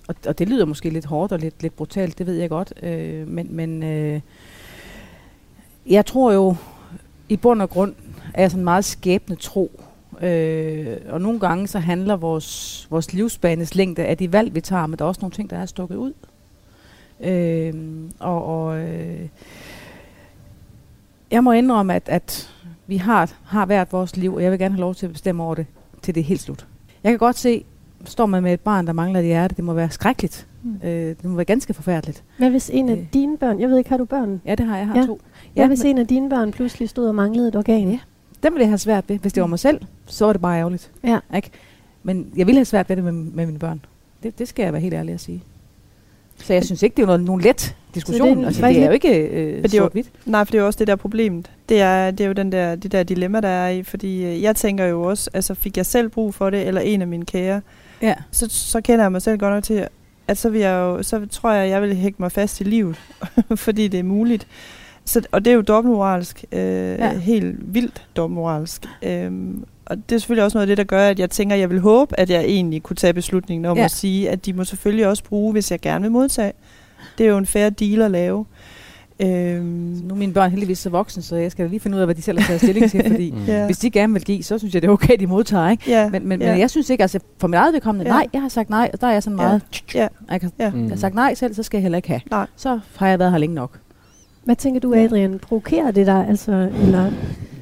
og, 0.07 0.15
og 0.27 0.39
det 0.39 0.49
lyder 0.49 0.65
måske 0.65 0.89
lidt 0.89 1.05
hårdt 1.05 1.31
og 1.31 1.39
lidt, 1.39 1.61
lidt 1.61 1.75
brutalt, 1.75 2.17
det 2.17 2.25
ved 2.25 2.35
jeg 2.35 2.49
godt. 2.49 2.73
Øh, 2.83 3.27
men 3.27 3.47
men 3.49 3.83
øh, 3.83 4.21
jeg 5.89 6.05
tror 6.05 6.31
jo, 6.31 6.55
i 7.29 7.37
bund 7.37 7.61
og 7.61 7.69
grund 7.69 7.93
er 8.33 8.41
jeg 8.41 8.51
sådan 8.51 8.63
meget 8.63 8.85
skæbne 8.85 9.35
tro. 9.35 9.81
Øh, 10.21 10.97
og 11.09 11.21
nogle 11.21 11.39
gange 11.39 11.67
så 11.67 11.79
handler 11.79 12.15
vores, 12.15 12.87
vores 12.89 13.13
livsbanes 13.13 13.75
længde 13.75 14.05
af 14.05 14.17
de 14.17 14.33
valg, 14.33 14.55
vi 14.55 14.61
tager, 14.61 14.87
men 14.87 14.99
der 14.99 15.05
er 15.05 15.09
også 15.09 15.21
nogle 15.21 15.33
ting, 15.33 15.49
der 15.49 15.57
er 15.57 15.65
stukket 15.65 15.95
ud. 15.95 16.13
Øh, 17.21 17.73
og 18.19 18.45
og 18.45 18.80
øh, 18.80 19.19
jeg 21.32 21.43
må 21.43 21.51
indrømme, 21.51 21.93
at, 21.95 22.03
at 22.10 22.53
vi 22.88 22.97
har, 22.97 23.32
har 23.45 23.65
hvert 23.65 23.93
vores 23.93 24.17
liv, 24.17 24.34
og 24.36 24.43
jeg 24.43 24.51
vil 24.51 24.60
gerne 24.60 24.73
have 24.75 24.82
lov 24.82 24.95
til 24.95 25.06
at 25.06 25.12
bestemme 25.12 25.43
over 25.43 25.56
det, 25.56 25.65
til 26.01 26.15
det 26.15 26.21
er 26.21 26.25
helt 26.25 26.41
slut. 26.41 26.67
Jeg 27.03 27.12
kan 27.12 27.19
godt 27.19 27.38
se, 27.38 27.63
står 28.06 28.25
man 28.25 28.43
med 28.43 28.53
et 28.53 28.60
barn, 28.60 28.88
der 28.88 28.93
mangler 28.93 29.19
et 29.19 29.25
hjerte, 29.25 29.56
det 29.56 29.63
må 29.63 29.73
være 29.73 29.89
skrækkeligt. 29.89 30.47
Mm. 30.63 30.75
Øh, 30.84 30.89
det 30.91 31.25
må 31.25 31.36
være 31.36 31.45
ganske 31.45 31.73
forfærdeligt. 31.73 32.23
Hvad 32.38 32.49
hvis 32.49 32.69
en 32.73 32.89
af 32.89 32.95
Øh. 32.95 33.06
dine 33.13 33.38
børn, 33.38 33.60
jeg 33.60 33.69
ved 33.69 33.77
ikke, 33.77 33.89
har 33.89 33.97
du 33.97 34.06
børn? 34.06 34.41
Ja, 34.45 34.56
det 34.56 34.65
har 34.65 34.77
jeg, 34.77 34.82
jeg 34.82 34.88
har 34.88 34.95
Ja. 34.95 35.01
ja. 35.01 35.08
to. 35.08 35.21
Hvad 35.53 35.63
Ja, 35.63 35.67
hvis 35.67 35.84
men- 35.84 35.88
en 35.88 35.97
af 35.97 36.08
dine 36.08 36.30
børn 36.30 36.51
pludselig 36.51 36.89
stod 36.89 37.08
og 37.08 37.15
manglede 37.15 37.47
et 37.47 37.56
organ? 37.56 37.89
Ja. 37.91 37.99
Den 38.43 38.53
ville 38.53 38.62
jeg 38.62 38.69
have 38.69 38.77
svært 38.77 39.10
ved. 39.10 39.19
Hvis 39.19 39.34
det 39.34 39.41
var 39.41 39.47
mig 39.47 39.60
selv, 39.60 39.82
så 40.06 40.25
var 40.25 40.34
det 40.34 40.41
bare 40.41 40.58
ærgerligt. 40.60 40.91
Ja. 41.03 41.19
Ikke? 41.36 41.49
Men 42.03 42.32
jeg 42.38 42.47
ville 42.47 42.58
have 42.60 42.65
svært 42.65 42.89
ved 42.89 42.95
det 42.95 43.03
med, 43.03 43.12
med 43.12 43.45
mine 43.45 43.60
børn. 43.60 43.82
Det, 44.23 44.39
det 44.39 44.47
skal 44.47 44.63
jeg 44.63 44.73
være 44.73 44.82
helt 44.82 44.93
ærlig 44.93 45.13
at 45.13 45.19
sige. 45.19 45.43
Så 46.43 46.54
jeg 46.54 46.63
synes 46.65 46.84
ikke, 46.84 46.95
det 46.95 47.02
er 47.02 47.06
noget, 47.06 47.21
nogen 47.23 47.41
let 47.41 47.76
diskussion. 47.95 48.28
Så 48.28 48.36
Det, 48.36 48.43
er 48.43 48.47
altså, 48.47 48.67
det 48.67 48.82
er 48.82 48.86
jo 48.86 48.91
ikke 48.91 49.17
øh, 49.28 49.63
det 49.63 49.73
er 49.73 49.78
jo- 49.78 49.84
sort-hvidt. 49.84 50.08
Nej, 50.26 50.45
for 50.45 50.52
det 50.52 50.58
er 50.58 50.62
jo 50.62 50.65
også 50.67 50.80
det 50.80 50.88
der 50.88 50.95
problemet. 50.95 51.52
Det 51.69 51.82
er, 51.82 52.12
det 52.12 52.21
er 52.23 52.28
jo 52.28 52.34
den 52.34 52.52
der, 52.52 52.76
det 52.76 52.91
der 52.91 53.04
dilemma, 53.04 53.39
der 53.41 53.47
er 53.47 53.69
i, 53.69 53.84
fordi 53.84 54.26
øh, 54.26 54.41
jeg 54.41 54.56
tænker 54.56 54.86
jo 54.86 55.02
også, 55.04 55.30
altså 55.34 55.54
fik 55.54 55.78
jeg 55.78 55.86
selv 55.86 56.10
brug 56.10 56.34
for 56.34 56.50
det, 56.50 56.67
eller 56.67 56.82
en 56.82 57.02
af 57.02 57.08
mine 57.08 57.26
kære, 57.26 57.62
Ja. 58.02 58.13
så, 58.32 58.45
så 58.50 58.82
kender 58.82 59.04
jeg 59.06 59.12
mig 59.12 59.21
selv 59.21 59.38
godt 59.39 59.54
nok 59.54 59.63
til, 59.63 59.88
at 60.28 60.38
så, 60.38 60.50
vil 60.50 60.62
jeg 60.62 60.71
jo, 60.73 61.04
så 61.04 61.26
tror 61.32 61.52
jeg, 61.52 61.63
at 61.63 61.69
jeg 61.69 61.82
vil 61.82 61.95
hægte 61.95 62.21
mig 62.21 62.32
fast 62.32 62.62
i 62.62 62.63
livet, 62.63 62.95
fordi 63.56 63.88
det 63.88 64.00
er 64.00 64.04
muligt. 64.04 64.47
Så, 65.06 65.21
og 65.32 65.45
det 65.45 65.52
er 65.52 65.56
jo 65.56 65.62
dobbeltmoralsk, 65.62 66.45
øh, 66.52 66.60
ja. 66.60 67.17
helt 67.17 67.73
vildt 67.73 68.06
dobbeltmoralsk. 68.15 68.86
Øhm, 69.04 69.63
og 69.89 69.97
det 70.10 70.15
er 70.15 70.19
selvfølgelig 70.19 70.43
også 70.43 70.58
noget 70.58 70.62
af 70.63 70.67
det, 70.67 70.78
der 70.78 70.84
gør, 70.84 71.08
at 71.10 71.19
jeg 71.19 71.30
tænker, 71.30 71.56
at 71.56 71.60
jeg 71.60 71.69
vil 71.69 71.80
håbe, 71.80 72.19
at 72.19 72.30
jeg 72.30 72.43
egentlig 72.43 72.84
kunne 72.84 72.95
tage 72.95 73.13
beslutningen 73.13 73.65
om 73.65 73.78
Ja. 73.78 73.84
at 73.84 73.91
sige, 73.91 74.30
at 74.30 74.45
de 74.45 74.54
må 74.54 74.63
selvfølgelig 74.63 75.08
også 75.08 75.23
bruge, 75.23 75.52
hvis 75.52 75.71
jeg 75.71 75.80
gerne 75.82 76.02
vil 76.02 76.12
modtage. 76.12 76.54
Det 77.17 77.26
er 77.26 77.30
jo 77.30 77.38
en 77.38 77.45
fair 77.45 77.69
deal 77.69 78.02
at 78.02 78.12
lave. 78.12 78.45
Øhm, 79.19 79.63
Nu 80.04 80.13
er 80.13 80.17
mine 80.17 80.34
børn 80.34 80.50
heldigvis 80.52 80.80
så 80.80 80.89
voksne, 80.89 81.23
så 81.23 81.36
jeg 81.36 81.52
skal 81.52 81.69
lige 81.69 81.80
finde 81.80 81.95
ud 81.97 82.02
af, 82.02 82.08
hvad 82.08 82.15
de 82.15 82.21
selv 82.21 82.39
har 82.39 82.47
taget 82.47 82.62
stilling 82.62 82.91
til, 82.91 83.04
fordi 83.08 83.32
Mm. 83.47 83.65
hvis 83.65 83.78
de 83.78 83.89
gerne 83.89 84.13
vil 84.13 84.23
give, 84.23 84.43
så 84.43 84.58
synes 84.58 84.73
jeg, 84.73 84.82
det 84.82 84.88
er 84.88 84.91
okay, 84.91 85.15
de 85.19 85.28
modtager, 85.28 85.69
ikke? 85.69 85.84
Ja, 85.88 86.10
Men, 86.10 86.28
men, 86.28 86.41
ja. 86.41 86.52
men 86.52 86.60
jeg 86.60 86.69
synes 86.69 86.89
ikke, 86.89 87.02
altså 87.02 87.19
for 87.39 87.47
mit 87.47 87.56
eget 87.58 87.73
vedkommende, 87.73 88.06
Ja. 88.12 88.13
nej, 88.17 88.28
jeg 88.34 88.41
har 88.41 88.50
sagt 88.50 88.69
nej, 88.69 88.89
og 88.93 89.02
der 89.02 89.08
er 89.08 89.12
jeg 89.12 89.23
sådan 89.23 89.39
Ja. 89.39 89.43
meget, 89.47 89.62
Ja. 89.95 90.08
jeg, 90.32 90.41
kan, 90.41 90.52
jeg 90.60 90.71
har 90.89 90.95
sagt 90.95 91.15
nej 91.15 91.34
selv, 91.34 91.54
så 91.54 91.63
skal 91.63 91.78
jeg 91.78 91.82
heller 91.82 91.95
ikke 91.97 92.08
have. 92.08 92.21
Nej. 92.32 92.47
Så 92.56 92.80
har 92.95 93.08
jeg 93.08 93.19
været 93.19 93.32
her 93.32 93.38
længe 93.38 93.56
nok. 93.56 93.80
Hvad 94.47 94.55
tænker 94.55 94.79
du, 94.79 94.93
Adrian? 94.93 95.39
Provokerer 95.39 95.91
det 95.91 96.05
dig? 96.07 96.25
Altså, 96.29 96.69
eller 96.83 97.12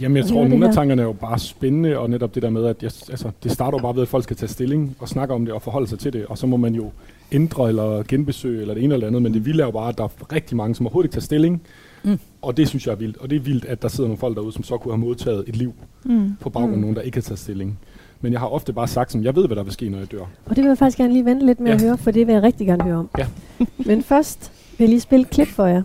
Jamen, 0.01 0.17
jeg 0.17 0.25
tror, 0.25 0.43
at 0.43 0.49
nogle 0.49 0.67
af 0.67 0.73
tankerne 0.73 1.01
er 1.01 1.05
jo 1.05 1.13
bare 1.13 1.39
spændende, 1.39 1.97
og 1.99 2.09
netop 2.09 2.35
det 2.35 2.43
der 2.43 2.49
med, 2.49 2.65
at 2.65 2.83
jeg, 2.83 2.91
altså, 3.09 3.31
det 3.43 3.51
starter 3.51 3.77
jo 3.77 3.81
bare 3.81 3.95
ved, 3.95 4.01
at 4.01 4.07
folk 4.07 4.23
skal 4.23 4.35
tage 4.35 4.49
stilling 4.49 4.95
og 4.99 5.09
snakke 5.09 5.33
om 5.33 5.45
det 5.45 5.53
og 5.53 5.61
forholde 5.61 5.87
sig 5.87 5.99
til 5.99 6.13
det, 6.13 6.25
og 6.25 6.37
så 6.37 6.47
må 6.47 6.57
man 6.57 6.75
jo 6.75 6.91
ændre 7.31 7.69
eller 7.69 8.03
genbesøge 8.07 8.61
eller 8.61 8.73
det 8.73 8.83
ene 8.83 8.93
eller 8.93 9.05
det 9.05 9.07
andet, 9.07 9.21
men 9.21 9.33
det 9.33 9.45
vilde 9.45 9.61
er 9.61 9.65
jo 9.67 9.71
bare, 9.71 9.89
at 9.89 9.97
der 9.97 10.03
er 10.03 10.33
rigtig 10.33 10.57
mange, 10.57 10.75
som 10.75 10.85
overhovedet 10.85 11.05
ikke 11.07 11.13
tager 11.13 11.21
stilling, 11.21 11.61
Mm. 12.03 12.19
og 12.41 12.57
det 12.57 12.67
synes 12.67 12.85
jeg 12.87 12.91
er 12.93 12.95
vildt. 12.97 13.17
Og 13.17 13.29
det 13.29 13.35
er 13.35 13.39
vildt, 13.39 13.65
at 13.65 13.81
der 13.81 13.87
sidder 13.87 14.07
nogle 14.07 14.17
folk 14.19 14.35
derude, 14.35 14.51
som 14.53 14.63
så 14.63 14.77
kunne 14.77 14.91
have 14.93 14.99
modtaget 14.99 15.43
et 15.47 15.55
liv 15.55 15.73
Mm. 16.03 16.31
på 16.39 16.49
baggrund 16.49 16.73
af 16.73 16.77
Mm. 16.77 16.81
nogen, 16.81 16.95
der 16.95 17.01
ikke 17.01 17.17
har 17.17 17.21
taget 17.21 17.39
stilling. 17.39 17.79
Men 18.21 18.31
jeg 18.31 18.39
har 18.39 18.47
ofte 18.47 18.73
bare 18.73 18.87
sagt, 18.87 19.11
som 19.11 19.23
jeg 19.23 19.35
ved, 19.35 19.47
hvad 19.47 19.55
der 19.55 19.63
vil 19.63 19.73
ske, 19.73 19.89
når 19.89 19.97
jeg 19.97 20.11
dør. 20.11 20.19
Og 20.45 20.55
det 20.55 20.57
vil 20.63 20.67
jeg 20.69 20.77
faktisk 20.77 20.97
gerne 20.97 21.13
lige 21.13 21.25
vente 21.25 21.45
lidt 21.45 21.59
med 21.59 21.67
Ja. 21.67 21.75
at 21.75 21.81
høre, 21.81 21.97
for 21.97 22.11
det 22.11 22.27
vil 22.27 22.33
jeg 22.33 22.43
rigtig 22.43 22.67
gerne 22.67 22.83
høre 22.83 22.95
om. 22.97 23.09
Ja. 23.17 23.25
Men 23.87 24.03
først 24.03 24.51
vil 24.77 24.85
jeg 24.85 24.89
lige 24.89 24.99
spille 24.99 25.23
et 25.23 25.29
klip 25.29 25.47
for 25.47 25.65
jer. 25.65 25.81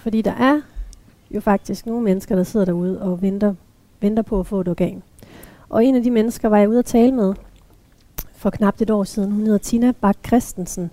Fordi 0.00 0.22
der 0.22 0.32
er 0.32 0.60
jo 1.30 1.40
faktisk 1.40 1.86
nogle 1.86 2.02
mennesker, 2.02 2.36
der 2.36 2.42
sidder 2.42 2.66
derude 2.66 3.02
og 3.02 3.22
venter, 3.22 3.54
venter 4.00 4.22
på 4.22 4.40
at 4.40 4.46
få 4.46 4.60
et 4.60 4.68
organ. 4.68 5.02
Og 5.68 5.84
en 5.84 5.96
af 5.96 6.02
de 6.02 6.10
mennesker 6.10 6.48
var 6.48 6.58
jeg 6.58 6.68
ude 6.68 6.78
at 6.78 6.84
tale 6.84 7.12
med 7.12 7.34
for 8.32 8.50
knap 8.50 8.80
et 8.80 8.90
år 8.90 9.04
siden. 9.04 9.32
Hun 9.32 9.44
hedder 9.44 9.58
Tina 9.58 9.92
Bak 10.00 10.16
Christensen. 10.26 10.90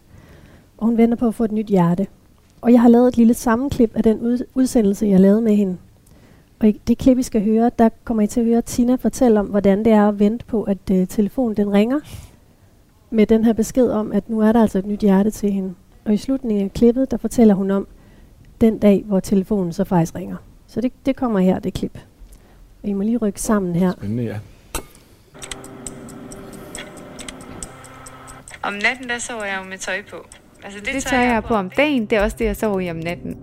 Og 0.78 0.86
hun 0.86 0.98
venter 0.98 1.18
på 1.18 1.28
at 1.28 1.36
få 1.36 1.44
et 1.44 1.52
nyt 1.52 1.68
hjerte. 1.68 2.08
Og 2.62 2.72
jeg 2.72 2.82
har 2.82 2.90
lavet 2.90 3.08
et 3.08 3.18
lille 3.18 3.34
sammenklip 3.34 3.96
af 3.96 4.04
den 4.04 4.44
udsendelse, 4.56 5.06
jeg 5.06 5.20
lavede 5.20 5.42
med 5.42 5.56
hende. 5.56 5.78
Og 6.60 6.68
i 6.68 6.82
det 6.88 6.98
klip, 6.98 7.18
I 7.18 7.24
skal 7.24 7.44
høre, 7.44 7.72
der 7.80 7.90
kommer 8.04 8.24
I 8.24 8.28
til 8.28 8.40
at 8.40 8.46
høre 8.46 8.62
Tina 8.62 8.96
fortælle 8.96 9.40
om, 9.40 9.46
hvordan 9.46 9.86
det 9.86 9.94
er 9.94 10.08
at 10.08 10.20
vente 10.20 10.46
på, 10.46 10.64
at 10.64 10.92
øh, 10.92 11.08
telefonen 11.08 11.58
den 11.58 11.74
ringer 11.74 12.00
med 13.10 13.26
den 13.26 13.44
her 13.44 13.54
besked 13.54 13.90
om, 13.90 14.12
at 14.12 14.30
nu 14.30 14.40
er 14.40 14.52
der 14.52 14.62
altså 14.62 14.80
et 14.80 14.86
nyt 14.86 15.00
hjerte 15.00 15.32
til 15.32 15.52
hende. 15.52 15.74
Og 16.06 16.14
i 16.14 16.18
slutningen 16.18 16.66
af 16.66 16.74
klippet, 16.74 17.12
der 17.12 17.18
fortæller 17.18 17.54
hun 17.54 17.72
om 17.72 17.88
den 18.62 18.78
dag, 18.80 19.04
hvor 19.06 19.20
telefonen 19.20 19.74
så 19.74 19.84
faktisk 19.84 20.16
ringer. 20.16 20.36
Så 20.68 20.82
det, 20.82 20.92
det 21.06 21.16
kommer 21.16 21.40
her, 21.40 21.60
det 21.60 21.74
klip. 21.74 22.00
Og 22.84 22.90
I 22.90 22.94
må 22.94 23.04
lige 23.04 23.18
rykke 23.18 23.42
sammen 23.42 23.76
her. 23.76 23.92
Spændende, 23.92 24.24
ja. 24.24 24.40
Om 28.64 28.74
natten, 28.74 29.10
der 29.10 29.20
sover 29.20 29.44
jeg 29.44 29.60
jo 29.64 29.70
med 29.70 29.78
tøj 29.78 30.02
på. 30.10 30.16
Altså, 30.64 30.80
Det, 30.80 30.94
det 30.94 31.04
tør 31.04 31.18
jeg 31.20 31.44
på 31.44 31.56
om 31.56 31.70
dagen, 31.70 32.06
det 32.06 32.18
er 32.18 32.22
også 32.24 32.38
det, 32.40 32.46
jeg 32.46 32.56
sover 32.56 32.80
i 32.80 32.90
om 32.92 32.96
natten. 32.96 33.38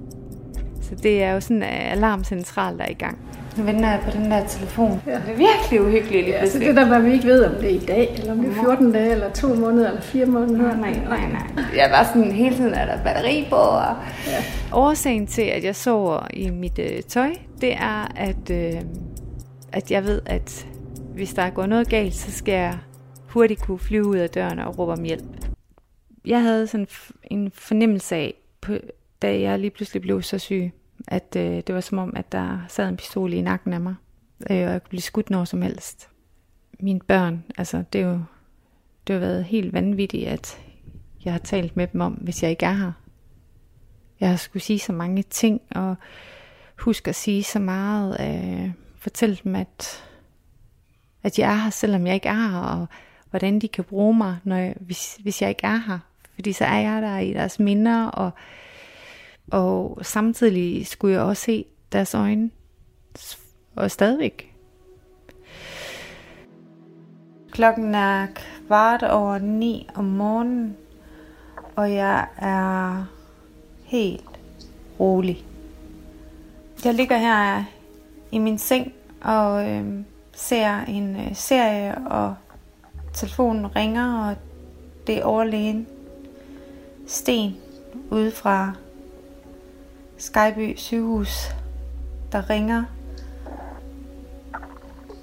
Så 0.82 0.94
det 0.94 1.22
er 1.22 1.32
jo 1.32 1.40
sådan 1.40 1.56
en 1.56 1.62
alarmcentral, 1.62 2.78
der 2.78 2.84
er 2.84 2.90
i 2.90 2.94
gang. 2.94 3.18
Nu 3.56 3.64
venter 3.64 3.90
jeg 3.90 4.00
på 4.04 4.10
den 4.10 4.30
der 4.30 4.46
telefon. 4.46 5.02
Ja. 5.06 5.12
Det 5.12 5.20
er 5.20 5.36
virkelig 5.36 5.80
uhyggeligt 5.80 6.24
lige 6.24 6.36
Ja, 6.36 6.46
så 6.46 6.58
det 6.58 6.76
der, 6.76 6.88
hvad 6.88 7.02
vi 7.02 7.12
ikke 7.12 7.26
ved, 7.26 7.44
om 7.44 7.54
det 7.54 7.64
er 7.64 7.74
i 7.74 7.86
dag, 7.86 8.14
eller 8.18 8.32
om 8.32 8.38
det 8.38 8.50
er 8.50 8.54
14 8.54 8.92
dage, 8.92 9.12
eller 9.12 9.30
2 9.32 9.54
måneder, 9.54 9.88
eller 9.88 10.00
4 10.02 10.26
måneder. 10.26 10.76
Nej, 10.76 10.98
nej, 11.08 11.30
nej. 11.32 11.64
Jeg 11.76 11.90
var 11.90 12.04
sådan, 12.04 12.32
hele 12.32 12.56
tiden 12.56 12.74
er 12.74 12.86
der 12.86 13.04
batteri 13.04 13.46
på. 13.50 13.56
Og 13.56 13.96
ja. 14.26 14.42
Årsagen 14.72 15.26
til, 15.26 15.42
at 15.42 15.64
jeg 15.64 15.76
sover 15.76 16.26
i 16.34 16.50
mit 16.50 16.78
øh, 16.78 17.02
tøj, 17.02 17.30
det 17.60 17.72
er, 17.72 18.12
at, 18.16 18.50
øh, 18.50 18.80
at 19.72 19.90
jeg 19.90 20.04
ved, 20.04 20.22
at 20.26 20.66
hvis 21.14 21.34
der 21.34 21.50
går 21.50 21.66
noget 21.66 21.88
galt, 21.88 22.14
så 22.14 22.32
skal 22.32 22.54
jeg 22.54 22.78
hurtigt 23.26 23.62
kunne 23.62 23.78
flyve 23.78 24.06
ud 24.06 24.16
af 24.16 24.30
døren 24.30 24.58
og 24.58 24.78
råbe 24.78 24.92
om 24.92 25.02
hjælp. 25.02 25.24
Jeg 26.24 26.42
havde 26.42 26.66
sådan 26.66 26.86
en 27.22 27.50
fornemmelse 27.54 28.16
af, 28.16 28.34
på, 28.60 28.72
da 29.22 29.40
jeg 29.40 29.58
lige 29.58 29.70
pludselig 29.70 30.02
blev 30.02 30.22
så 30.22 30.38
syg, 30.38 30.72
at 31.08 31.36
øh, 31.36 31.62
det 31.66 31.74
var 31.74 31.80
som 31.80 31.98
om, 31.98 32.12
at 32.16 32.32
der 32.32 32.58
sad 32.68 32.88
en 32.88 32.96
pistol 32.96 33.32
i 33.32 33.40
nakken 33.40 33.72
af 33.72 33.80
mig, 33.80 33.94
øh, 34.50 34.56
og 34.56 34.72
jeg 34.72 34.82
kunne 34.82 34.88
blive 34.88 35.00
skudt 35.00 35.30
når 35.30 35.44
som 35.44 35.62
helst. 35.62 36.08
Mine 36.80 37.00
børn, 37.00 37.44
altså 37.58 37.84
det 37.92 38.00
er 38.00 38.06
jo 38.06 38.20
det 39.06 39.14
har 39.14 39.20
været 39.20 39.44
helt 39.44 39.72
vanvittigt, 39.72 40.28
at 40.28 40.58
jeg 41.24 41.32
har 41.32 41.40
talt 41.40 41.76
med 41.76 41.86
dem 41.86 42.00
om, 42.00 42.12
hvis 42.12 42.42
jeg 42.42 42.50
ikke 42.50 42.66
er 42.66 42.72
her. 42.72 42.92
Jeg 44.20 44.28
har 44.28 44.36
skulle 44.36 44.62
sige 44.62 44.78
så 44.78 44.92
mange 44.92 45.22
ting, 45.22 45.60
og 45.70 45.96
huske 46.78 47.08
at 47.08 47.14
sige 47.14 47.42
så 47.42 47.58
meget, 47.58 48.16
øh, 48.20 48.70
fortælle 48.98 49.38
dem, 49.44 49.54
at, 49.54 50.04
at 51.22 51.38
jeg 51.38 51.52
er 51.52 51.56
her, 51.56 51.70
selvom 51.70 52.06
jeg 52.06 52.14
ikke 52.14 52.28
er 52.28 52.50
her, 52.50 52.58
og 52.58 52.86
hvordan 53.30 53.58
de 53.58 53.68
kan 53.68 53.84
bruge 53.84 54.16
mig, 54.16 54.36
når 54.44 54.56
jeg, 54.56 54.74
hvis, 54.80 55.18
hvis 55.22 55.42
jeg 55.42 55.48
ikke 55.48 55.66
er 55.66 55.76
her. 55.86 55.98
Fordi 56.34 56.52
så 56.52 56.64
er 56.64 56.78
jeg 56.78 57.02
der 57.02 57.18
i 57.18 57.32
deres 57.32 57.58
minder, 57.58 58.06
og, 58.06 58.30
og 59.50 59.98
samtidig 60.02 60.86
skulle 60.86 61.14
jeg 61.14 61.22
også 61.22 61.42
se 61.42 61.64
deres 61.92 62.14
øjne, 62.14 62.50
og 63.76 63.90
stadigvæk. 63.90 64.54
Klokken 67.50 67.94
er 67.94 68.26
kvart 68.66 69.02
over 69.02 69.38
ni 69.38 69.88
om 69.94 70.04
morgenen, 70.04 70.76
og 71.76 71.92
jeg 71.92 72.26
er 72.36 73.04
helt 73.84 74.40
rolig. 75.00 75.44
Jeg 76.84 76.94
ligger 76.94 77.16
her 77.16 77.64
i 78.32 78.38
min 78.38 78.58
seng 78.58 78.92
og 79.20 79.70
øh, 79.70 80.04
ser 80.32 80.80
en 80.80 81.16
øh, 81.16 81.34
serie, 81.34 81.94
og 82.08 82.34
telefonen 83.12 83.76
ringer, 83.76 84.28
og 84.28 84.36
det 85.06 85.18
er 85.18 85.24
overlægen 85.24 85.86
Sten 87.06 87.56
ude 88.10 88.30
fra 88.30 88.72
Skyby 90.24 90.76
sygehus, 90.76 91.54
der 92.32 92.50
ringer 92.50 92.84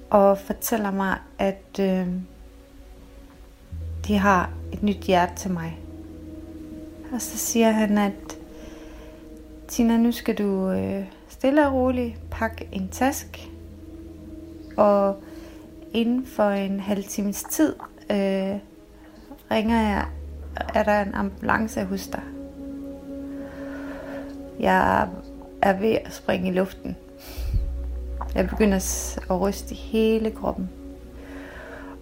og 0.10 0.38
fortæller 0.38 0.92
mig, 0.92 1.18
at 1.40 1.80
øh, 1.80 2.08
de 4.08 4.18
har 4.18 4.50
et 4.74 4.84
nyt 4.84 4.98
hjerte 4.98 5.36
til 5.36 5.52
mig. 5.52 5.80
Og 7.14 7.22
så 7.22 7.38
siger 7.38 7.72
han, 7.72 7.98
at 7.98 8.40
Tina, 9.68 9.98
nu 9.98 10.12
skal 10.12 10.38
du 10.38 10.70
øh, 10.70 11.06
stille 11.30 11.68
og 11.68 11.74
roligt 11.74 12.20
pakke 12.32 12.68
en 12.72 12.90
task, 12.90 13.50
og 14.78 15.24
inden 15.94 16.26
for 16.26 16.50
en 16.50 16.80
halv 16.80 17.04
times 17.04 17.44
tid 17.44 17.76
øh, 18.12 18.60
ringer 19.52 19.82
jeg, 19.82 20.06
er 20.76 20.84
der 20.84 21.02
en 21.02 21.14
ambulance 21.14 21.84
hos 21.84 22.08
dig. 22.08 22.22
Jeg 24.62 25.08
er 25.62 25.74
ved 25.74 25.98
at 26.06 26.14
springe 26.14 26.50
i 26.50 26.54
luften. 26.54 26.98
Jeg 28.36 28.50
begynder 28.50 28.78
at 29.30 29.42
ryste 29.42 29.74
i 29.74 29.78
hele 29.78 30.32
kroppen. 30.32 30.70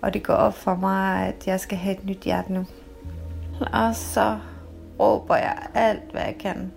Og 0.02 0.14
det 0.14 0.24
går 0.24 0.34
op 0.34 0.54
for 0.54 0.76
mig, 0.76 1.28
at 1.28 1.48
jeg 1.48 1.60
skal 1.60 1.78
have 1.78 1.98
et 1.98 2.06
nyt 2.06 2.20
hjerte 2.24 2.54
nu. 2.54 2.66
Og 3.74 3.96
så 3.96 4.38
råber 5.00 5.36
jeg 5.36 5.68
alt, 5.74 6.12
hvad 6.12 6.22
jeg 6.22 6.36
kan. 6.40 6.72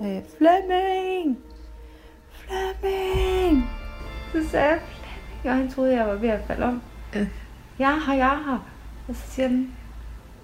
Øh, 0.00 0.20
Flemming! 0.38 1.38
Flemming! 2.30 3.70
Så 4.32 4.50
sagde 4.50 4.66
jeg 4.68 4.80
Flemming, 4.80 5.44
og 5.44 5.54
han 5.54 5.70
troede, 5.70 5.96
jeg 5.96 6.06
var 6.06 6.14
ved 6.14 6.28
at 6.28 6.40
falde 6.46 6.64
om. 6.64 6.82
Øh. 7.16 7.26
Jeg 7.78 8.00
har, 8.00 8.14
jeg 8.14 8.26
har. 8.26 8.62
Og 9.08 9.14
så 9.14 9.22
siger 9.30 9.48
han, 9.48 9.76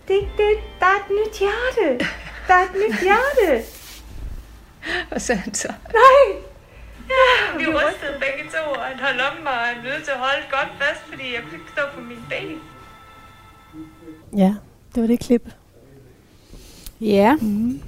det, 0.08 0.20
det, 0.36 0.56
der 0.80 0.86
er 0.86 0.98
et 1.04 1.10
nyt 1.10 1.38
hjerte. 1.38 2.04
Der 2.48 2.54
er 2.54 2.62
et 2.62 2.74
nyt 2.74 3.00
hjerte. 3.02 3.85
Hvad 5.08 5.20
sagde 5.20 5.40
han 5.40 5.54
så? 5.54 5.68
Nej, 5.92 6.42
Ja, 7.08 7.58
vi 7.58 7.64
rystede 7.66 8.14
begge 8.24 8.50
to, 8.50 8.70
og 8.70 8.80
han 8.80 8.98
holdt 9.00 9.20
om 9.20 9.42
mig, 9.42 9.52
og 9.52 9.66
han 9.70 9.84
nødt 9.84 10.04
til 10.04 10.10
at 10.10 10.18
holde 10.18 10.44
godt 10.50 10.70
fast, 10.80 11.00
fordi 11.10 11.22
jeg 11.34 11.42
kunne 11.42 11.58
ikke 11.58 11.72
stå 11.72 11.82
på 11.94 12.00
min 12.00 12.22
ben. 12.30 12.58
Ja, 14.38 14.54
det 14.94 15.00
var 15.00 15.06
det 15.06 15.20
klip. 15.20 15.54
Ja. 17.00 17.36
Mm. 17.36 17.80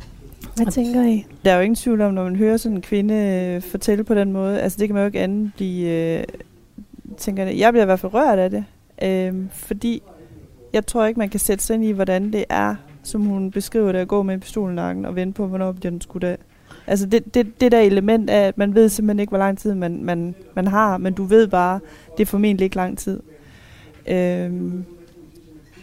Hvad 0.56 0.72
tænker 0.72 1.02
I? 1.02 1.26
Der 1.44 1.52
er 1.52 1.56
jo 1.56 1.62
ingen 1.62 1.76
tvivl 1.76 2.00
om, 2.00 2.14
når 2.14 2.24
man 2.24 2.36
hører 2.36 2.56
sådan 2.56 2.76
en 2.76 2.82
kvinde 2.82 3.14
øh, 3.14 3.62
fortælle 3.62 4.04
på 4.04 4.14
den 4.14 4.32
måde, 4.32 4.60
altså 4.60 4.78
det 4.78 4.88
kan 4.88 4.94
man 4.94 5.02
jo 5.02 5.06
ikke 5.06 5.20
andet 5.20 5.52
blive, 5.54 5.88
øh, 5.90 6.24
tænker 7.16 7.44
jeg, 7.44 7.58
jeg 7.58 7.72
bliver 7.72 7.84
i 7.84 7.86
hvert 7.86 8.00
fald 8.00 8.14
rørt 8.14 8.38
af 8.38 8.50
det, 8.50 8.64
øh, 9.02 9.34
fordi 9.52 10.02
jeg 10.72 10.86
tror 10.86 11.06
ikke, 11.06 11.18
man 11.18 11.28
kan 11.28 11.40
sætte 11.40 11.64
sig 11.64 11.74
ind 11.74 11.84
i, 11.84 11.90
hvordan 11.90 12.32
det 12.32 12.44
er, 12.48 12.74
som 13.02 13.20
hun 13.20 13.50
beskriver 13.50 13.92
det, 13.92 13.98
at 13.98 14.08
gå 14.08 14.22
med 14.22 14.38
pistolen 14.38 15.04
og 15.04 15.16
vente 15.16 15.36
på, 15.36 15.46
hvornår 15.46 15.72
bliver 15.72 15.90
den 15.90 16.00
skudt 16.00 16.24
af. 16.24 16.38
Altså 16.88 17.06
det, 17.06 17.34
det, 17.34 17.60
det 17.60 17.72
der 17.72 17.80
element 17.80 18.30
af, 18.30 18.46
at 18.46 18.58
man 18.58 18.74
ved 18.74 18.88
simpelthen 18.88 19.20
ikke, 19.20 19.30
hvor 19.30 19.38
lang 19.38 19.58
tid 19.58 19.74
man, 19.74 20.04
man, 20.04 20.34
man 20.54 20.66
har, 20.66 20.98
men 20.98 21.12
du 21.12 21.24
ved 21.24 21.48
bare, 21.48 21.80
det 22.16 22.22
er 22.22 22.26
formentlig 22.26 22.64
ikke 22.64 22.76
lang 22.76 22.98
tid. 22.98 23.20
Øhm, 24.06 24.84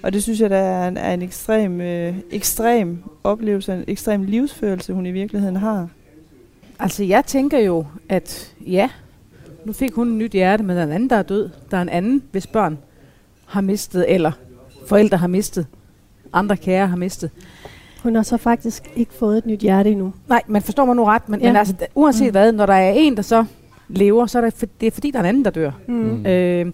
og 0.03 0.13
det 0.13 0.23
synes 0.23 0.41
jeg, 0.41 0.49
der 0.49 0.57
er 0.57 0.87
en, 0.87 0.97
er 0.97 1.13
en 1.13 1.21
ekstrem, 1.21 1.81
øh, 1.81 2.15
ekstrem 2.31 3.03
oplevelse, 3.23 3.73
en 3.73 3.83
ekstrem 3.87 4.23
livsførelse, 4.23 4.93
hun 4.93 5.05
i 5.05 5.11
virkeligheden 5.11 5.55
har. 5.55 5.89
Altså 6.79 7.03
jeg 7.03 7.25
tænker 7.25 7.59
jo, 7.59 7.85
at 8.09 8.55
ja, 8.67 8.89
nu 9.65 9.73
fik 9.73 9.93
hun 9.93 10.07
et 10.07 10.15
nyt 10.15 10.31
hjerte, 10.31 10.63
men 10.63 10.75
der 10.75 10.81
er 10.81 10.85
en 10.85 10.91
anden, 10.91 11.09
der 11.09 11.15
er 11.15 11.23
død. 11.23 11.49
Der 11.71 11.77
er 11.77 11.81
en 11.81 11.89
anden, 11.89 12.23
hvis 12.31 12.47
børn 12.47 12.77
har 13.45 13.61
mistet, 13.61 14.05
eller 14.13 14.31
forældre 14.87 15.17
har 15.17 15.27
mistet, 15.27 15.67
andre 16.33 16.57
kære 16.57 16.87
har 16.87 16.97
mistet. 16.97 17.31
Hun 18.05 18.15
har 18.15 18.23
så 18.23 18.37
faktisk 18.37 18.91
ikke 18.95 19.13
fået 19.13 19.37
et 19.37 19.45
nyt 19.45 19.59
hjerte 19.59 19.91
endnu. 19.91 20.13
Nej, 20.29 20.41
man 20.47 20.61
forstår 20.61 20.85
mig 20.85 20.95
nu 20.95 21.03
ret, 21.03 21.29
men, 21.29 21.39
ja. 21.39 21.47
men 21.47 21.55
altså, 21.55 21.75
uanset 21.95 22.27
mm. 22.27 22.31
hvad, 22.31 22.51
når 22.51 22.65
der 22.65 22.73
er 22.73 22.91
en, 22.91 23.15
der 23.15 23.21
så 23.21 23.45
lever, 23.87 24.25
så 24.25 24.37
er 24.37 24.41
det, 24.41 24.53
for, 24.53 24.65
det 24.81 24.87
er 24.87 24.91
fordi, 24.91 25.11
der 25.11 25.19
er 25.19 25.23
en 25.23 25.29
anden, 25.29 25.45
der 25.45 25.51
dør. 25.51 25.71
Mm. 25.87 26.25
Øh, 26.25 26.71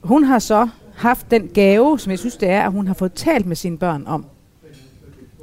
hun 0.00 0.24
har 0.24 0.38
så 0.38 0.68
haft 0.94 1.30
den 1.30 1.48
gave, 1.54 1.98
som 1.98 2.10
jeg 2.10 2.18
synes, 2.18 2.36
det 2.36 2.48
er, 2.48 2.62
at 2.62 2.72
hun 2.72 2.86
har 2.86 2.94
fået 2.94 3.12
talt 3.12 3.46
med 3.46 3.56
sine 3.56 3.78
børn 3.78 4.04
om, 4.06 4.24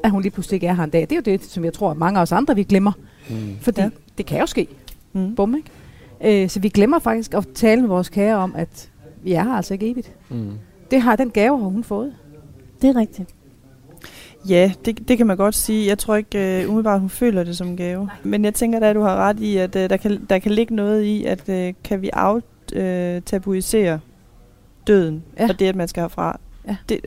at 0.04 0.12
hun 0.12 0.22
lige 0.22 0.32
pludselig 0.32 0.56
ikke 0.56 0.68
er 0.68 0.74
her 0.74 0.84
en 0.84 0.90
dag. 0.90 1.02
Det 1.02 1.12
er 1.12 1.16
jo 1.16 1.22
det, 1.22 1.44
som 1.44 1.66
jeg 1.66 1.74
tror, 1.74 1.92
at 1.92 1.98
mange 1.98 2.18
af 2.20 2.22
os 2.22 2.32
andre, 2.32 2.56
vi 2.56 2.64
glemmer. 2.64 2.92
Mm. 3.30 3.36
Fordi 3.62 3.82
ja. 3.82 3.90
det 4.18 4.26
kan 4.26 4.40
jo 4.40 4.46
ske. 4.46 4.68
Mm. 5.14 5.36
Bum, 5.36 5.56
ikke? 5.56 6.44
Øh, 6.44 6.50
så 6.50 6.60
vi 6.60 6.70
glemmer 6.70 7.00
faktisk 7.00 7.34
at 7.34 7.48
tale 7.56 7.82
med 7.82 7.90
vores 7.90 8.10
kære 8.10 8.36
om, 8.36 8.54
at 8.56 8.90
vi 9.24 9.34
er 9.34 9.44
her 9.44 9.52
altså 9.52 9.74
ikke 9.74 9.92
evigt. 9.92 10.12
Mm. 10.30 10.52
Det 10.92 11.02
har 11.02 11.16
den 11.16 11.30
gave, 11.30 11.60
har 11.60 11.68
hun 11.68 11.84
fået. 11.84 12.14
Det 12.82 12.90
er 12.90 12.96
rigtigt. 12.96 13.35
Ja, 14.50 14.72
det, 14.86 15.08
det 15.08 15.18
kan 15.18 15.28
man 15.28 15.38
godt 15.38 15.56
sige. 15.56 15.88
Jeg 15.88 15.98
tror 15.98 16.16
ikke 16.16 16.64
uh, 16.64 16.70
umiddelbart, 16.70 17.00
hun 17.00 17.10
føler 17.10 17.44
det 17.44 17.58
som 17.58 17.78
gave. 17.78 18.10
Men 18.24 18.46
jeg 18.46 18.54
tænker 18.54 18.80
da, 18.80 18.90
at 18.90 18.96
du 18.96 19.02
har 19.02 19.16
ret 19.16 19.40
i, 19.40 19.58
at 19.58 19.76
uh, 19.76 19.82
der, 19.82 19.98
kan, 19.98 20.26
der 20.30 20.40
kan 20.40 20.52
ligge 20.52 20.76
noget 20.76 21.04
i, 21.04 21.26
at 21.26 21.50
uh, 21.50 21.74
kan 21.84 22.02
vi 22.02 22.10
aftabuisere 22.14 23.94
uh, 23.94 24.00
døden, 24.88 25.24
ja. 25.40 25.50
og 25.50 25.60
det, 25.60 25.66
at 25.66 25.76
man 25.76 25.88
skal 25.88 26.02
herfra. 26.02 26.40
Ja. 26.68 26.76
Det, 26.90 27.00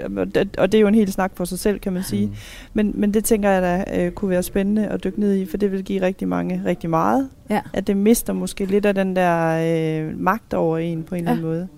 og 0.59 0.73
det 0.73 0.79
er 0.79 0.83
jo 0.83 0.89
en 0.89 0.95
hel 0.95 1.13
snak 1.13 1.33
for 1.35 1.45
sig 1.45 1.59
selv, 1.59 1.79
kan 1.79 1.93
man 1.93 2.03
sige. 2.03 2.27
Mm. 2.27 2.35
Men, 2.75 2.93
men 2.95 3.15
det 3.15 3.25
tænker 3.25 3.51
jeg 3.51 3.63
da 3.63 4.07
uh, 4.07 4.13
kunne 4.13 4.29
være 4.29 4.43
spændende 4.43 4.87
at 4.87 5.05
dykke 5.05 5.21
ned 5.21 5.35
i, 5.35 5.47
for 5.47 5.57
det 5.57 5.73
vil 5.73 5.85
give 5.85 6.03
rigtig 6.03 6.29
mange 6.29 6.63
rigtig 6.65 6.91
meget. 6.91 7.29
Ja. 7.51 7.61
At 7.73 7.87
det 7.87 7.97
mister 7.97 8.33
måske 8.33 8.65
lidt 8.65 8.87
af 8.87 8.95
den 8.95 9.17
der 9.17 10.09
uh, 10.09 10.21
magt 10.21 10.55
over 10.55 10.79
en 10.79 11.03
på 11.03 11.15
en 11.15 11.25
ja. 11.25 11.31
eller 11.31 11.31
anden 11.31 11.47
måde. 11.47 11.69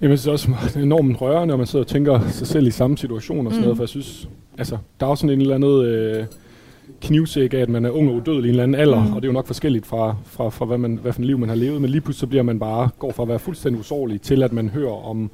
Jamen, 0.00 0.10
jeg 0.10 0.18
synes 0.18 0.46
også, 0.46 0.68
det 0.68 0.76
er 0.76 0.82
enormt 0.82 1.20
rørende, 1.20 1.46
når 1.46 1.56
man 1.56 1.66
sidder 1.66 1.84
og 1.84 1.88
tænker 1.88 2.28
sig 2.28 2.46
selv 2.46 2.66
i 2.66 2.70
samme 2.70 2.98
situation 2.98 3.46
og 3.46 3.52
sådan 3.52 3.60
mm. 3.60 3.64
noget, 3.64 3.76
for 3.76 3.82
jeg 3.84 3.88
synes, 3.88 4.28
altså, 4.58 4.78
der 5.00 5.06
er 5.06 5.10
også 5.10 5.20
sådan 5.20 5.34
en 5.34 5.40
eller 5.40 5.54
anden 5.54 5.84
øh, 5.84 6.24
knivsæk 7.00 7.54
af, 7.54 7.58
at 7.58 7.68
man 7.68 7.84
er 7.84 7.90
ung 7.90 8.08
og 8.08 8.14
udødelig 8.14 8.44
i 8.44 8.48
en 8.48 8.50
eller 8.50 8.62
anden 8.62 8.80
alder, 8.80 9.04
mm. 9.04 9.12
og 9.12 9.22
det 9.22 9.28
er 9.28 9.32
jo 9.32 9.32
nok 9.32 9.46
forskelligt 9.46 9.86
fra, 9.86 10.16
fra, 10.24 10.48
fra 10.48 10.64
hvad, 10.64 10.78
man, 10.78 10.98
hvad 11.02 11.12
for 11.12 11.20
en 11.20 11.24
liv 11.24 11.38
man 11.38 11.48
har 11.48 11.56
levet, 11.56 11.80
men 11.80 11.90
lige 11.90 12.00
pludselig 12.00 12.20
så 12.20 12.26
bliver 12.26 12.42
man 12.42 12.58
bare, 12.58 12.88
går 12.98 13.12
fra 13.12 13.22
at 13.22 13.28
være 13.28 13.38
fuldstændig 13.38 13.80
usårlig 13.80 14.20
til, 14.20 14.42
at 14.42 14.52
man 14.52 14.68
hører 14.68 15.06
om, 15.06 15.30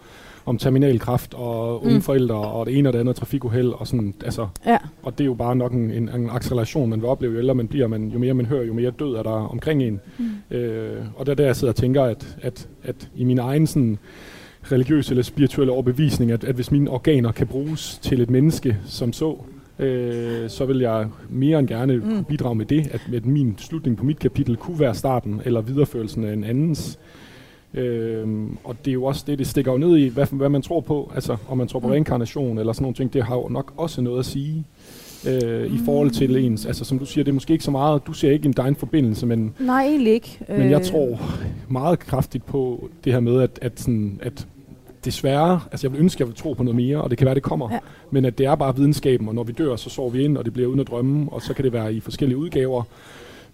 om 0.47 0.59
terminalkræft 0.59 1.35
og 1.35 1.85
unge 1.85 1.95
mm. 1.95 2.03
forældre 2.03 2.37
og 2.37 2.67
det 2.67 2.79
ene 2.79 2.89
og 2.89 2.93
det 2.93 2.99
andet 2.99 3.17
trafikuheld 3.17 3.69
og 3.69 3.87
sådan, 3.87 4.15
altså, 4.25 4.47
ja. 4.67 4.79
og 5.03 5.19
det 5.19 5.25
er 5.25 5.27
jo 5.27 5.35
bare 5.35 5.57
nok 5.57 5.73
en, 5.73 5.91
en, 5.91 6.09
en 6.09 6.31
acceleration, 6.31 6.91
man 6.91 7.01
vil 7.01 7.09
opleve, 7.09 7.33
jo 7.33 7.39
ældre 7.39 7.55
man 7.55 7.69
bliver, 7.69 7.87
man, 7.87 8.09
jo 8.09 8.19
mere 8.19 8.35
man 8.35 8.47
hører, 8.47 8.65
jo 8.65 8.75
mere 8.75 8.91
død 8.91 9.15
er 9.15 9.23
der 9.23 9.31
omkring 9.31 9.83
en. 9.83 10.01
Mm. 10.19 10.57
Øh, 10.57 11.03
og 11.17 11.27
det 11.27 11.33
er 11.33 11.37
der, 11.37 11.45
jeg 11.45 11.57
sidder 11.57 11.73
og 11.73 11.77
tænker, 11.77 12.03
at, 12.03 12.37
at, 12.43 12.69
at 12.83 13.09
i 13.17 13.25
min 13.25 13.39
egen 13.39 13.67
sådan, 13.67 13.99
religiøse 14.73 15.11
eller 15.11 15.23
spirituelle 15.23 15.73
overbevisning, 15.73 16.31
at, 16.31 16.45
at 16.45 16.55
hvis 16.55 16.71
mine 16.71 16.91
organer 16.91 17.33
kan 17.33 17.47
bruges 17.47 17.99
til 18.03 18.21
et 18.21 18.31
menneske 18.31 18.77
som 18.87 19.13
så, 19.13 19.37
øh, 19.79 20.51
så 20.51 20.65
vil 20.65 20.79
jeg 20.79 21.07
mere 21.29 21.59
end 21.59 21.69
gerne 21.69 21.97
mm. 21.97 22.25
bidrage 22.25 22.55
med 22.55 22.67
det, 22.67 22.91
at, 22.93 23.01
at 23.15 23.27
min 23.27 23.55
slutning 23.59 23.97
på 23.97 24.05
mit 24.05 24.19
kapitel 24.19 24.57
kunne 24.57 24.81
være 24.81 24.95
starten 24.95 25.41
eller 25.45 25.61
videreførelsen 25.61 26.25
af 26.25 26.33
en 26.33 26.45
andens. 26.45 26.99
Øh, 27.75 28.29
og 28.65 28.77
det 28.85 28.91
er 28.91 28.95
jo 28.95 29.05
også 29.05 29.25
det, 29.27 29.39
det 29.39 29.47
stikker 29.47 29.73
jo 29.73 29.79
ned 29.79 29.97
i, 29.97 30.09
hvad, 30.09 30.27
hvad 30.31 30.49
man 30.49 30.63
tror 30.63 30.81
på, 30.81 31.13
altså 31.15 31.37
om 31.49 31.59
man 31.59 31.69
tror 31.69 31.81
på 31.81 31.87
mm. 31.87 31.93
reinkarnation 31.93 32.59
eller 32.59 32.73
sådan 32.73 32.83
nogle 32.83 32.95
ting, 32.95 33.13
det 33.13 33.25
har 33.25 33.37
jo 33.37 33.49
nok 33.49 33.73
også 33.77 34.01
noget 34.01 34.19
at 34.19 34.27
sige 34.27 34.65
øh, 35.27 35.67
i 35.67 35.79
forhold 35.85 36.11
til 36.11 36.37
ens, 36.37 36.67
altså 36.67 36.85
som 36.85 36.99
du 36.99 37.07
siger, 37.07 37.25
det 37.25 37.31
er 37.31 37.35
måske 37.35 37.53
ikke 37.53 37.65
så 37.65 37.71
meget, 37.71 38.07
du 38.07 38.13
ser 38.13 38.31
ikke 38.31 38.47
en 38.47 38.53
dig 38.53 38.77
forbindelse, 38.79 39.27
men... 39.27 39.55
Nej, 39.61 39.85
egentlig 39.85 40.13
ikke. 40.13 40.39
Men 40.49 40.71
jeg 40.71 40.81
øh. 40.81 40.85
tror 40.85 41.21
meget 41.69 41.99
kraftigt 41.99 42.47
på 42.47 42.89
det 43.05 43.13
her 43.13 43.21
med, 43.21 43.43
at, 43.43 43.59
at, 43.63 43.81
sådan, 43.81 44.21
at 44.23 44.47
desværre, 45.05 45.61
altså 45.73 45.87
jeg 45.87 45.93
vil 45.93 46.01
ønske, 46.01 46.17
at 46.17 46.21
jeg 46.21 46.29
vil 46.29 46.37
tro 46.37 46.53
på 46.53 46.63
noget 46.63 46.77
mere, 46.77 47.03
og 47.03 47.11
det 47.11 47.19
kan 47.19 47.25
være, 47.25 47.35
det 47.35 47.43
kommer, 47.43 47.73
ja. 47.73 47.79
men 48.11 48.25
at 48.25 48.39
det 48.39 48.47
er 48.47 48.55
bare 48.55 48.77
videnskaben, 48.77 49.29
og 49.29 49.35
når 49.35 49.43
vi 49.43 49.53
dør, 49.53 49.77
så 49.77 49.91
sover 49.91 50.11
vi 50.11 50.25
ind, 50.25 50.39
og 50.39 50.45
det 50.45 50.53
bliver 50.53 50.69
uden 50.69 50.81
at 50.81 50.89
drømme, 50.89 51.33
og 51.33 51.43
så 51.43 51.55
kan 51.55 51.65
det 51.65 51.73
være 51.73 51.95
i 51.95 52.01
forskellige 52.01 52.39
udgaver. 52.39 52.83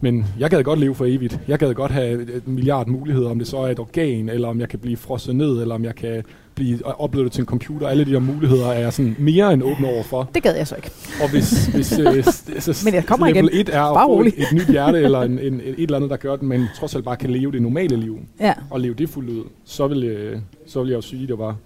Men 0.00 0.26
jeg 0.38 0.50
gad 0.50 0.62
godt 0.62 0.78
leve 0.78 0.94
for 0.94 1.04
evigt. 1.04 1.40
Jeg 1.48 1.58
gad 1.58 1.74
godt 1.74 1.92
have 1.92 2.22
et, 2.22 2.48
milliard 2.48 2.86
muligheder, 2.88 3.30
om 3.30 3.38
det 3.38 3.48
så 3.48 3.56
er 3.56 3.66
et 3.68 3.78
organ, 3.78 4.28
eller 4.28 4.48
om 4.48 4.60
jeg 4.60 4.68
kan 4.68 4.78
blive 4.78 4.96
frosset 4.96 5.36
ned, 5.36 5.60
eller 5.62 5.74
om 5.74 5.84
jeg 5.84 5.94
kan 5.94 6.22
blive 6.54 6.78
uploadet 7.02 7.32
til 7.32 7.40
en 7.40 7.46
computer. 7.46 7.88
Alle 7.88 8.04
de 8.04 8.12
der 8.12 8.18
muligheder 8.18 8.66
er 8.66 8.78
jeg 8.78 8.92
sådan 8.92 9.16
mere 9.18 9.52
end 9.52 9.62
åben 9.62 9.84
over 9.84 10.02
for. 10.02 10.30
Det 10.34 10.42
gad 10.42 10.56
jeg 10.56 10.66
så 10.66 10.76
ikke. 10.76 10.90
Og 11.22 11.30
hvis, 11.30 11.66
hvis 11.66 11.98
øh, 11.98 12.24
så 12.24 12.82
Men 12.84 12.94
jeg 12.94 13.06
kommer 13.06 13.26
level 13.26 13.48
igen. 13.52 13.60
1 13.60 13.68
er 13.68 13.82
at 13.82 14.06
få 14.08 14.20
et, 14.20 14.26
et 14.26 14.46
nyt 14.52 14.70
hjerte, 14.70 14.98
eller 15.00 15.20
en, 15.22 15.38
en, 15.38 15.60
et 15.60 15.74
eller 15.78 15.96
andet, 15.96 16.10
der 16.10 16.16
gør, 16.16 16.32
at 16.32 16.42
man 16.42 16.64
trods 16.76 16.94
alt 16.94 17.04
bare 17.04 17.16
kan 17.16 17.30
leve 17.30 17.52
det 17.52 17.62
normale 17.62 17.96
liv, 17.96 18.18
Ja. 18.40 18.52
og 18.70 18.80
leve 18.80 18.94
det 18.94 19.08
fuldt 19.08 19.30
ud, 19.30 19.44
så 19.64 19.86
vil, 19.86 20.04
øh, 20.04 20.38
så 20.66 20.80
vil 20.82 20.88
jeg 20.88 20.96
jo 20.96 21.00
sige, 21.02 21.22
at 21.22 21.28
det 21.28 21.38
var, 21.38 21.56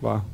var, 0.00 0.24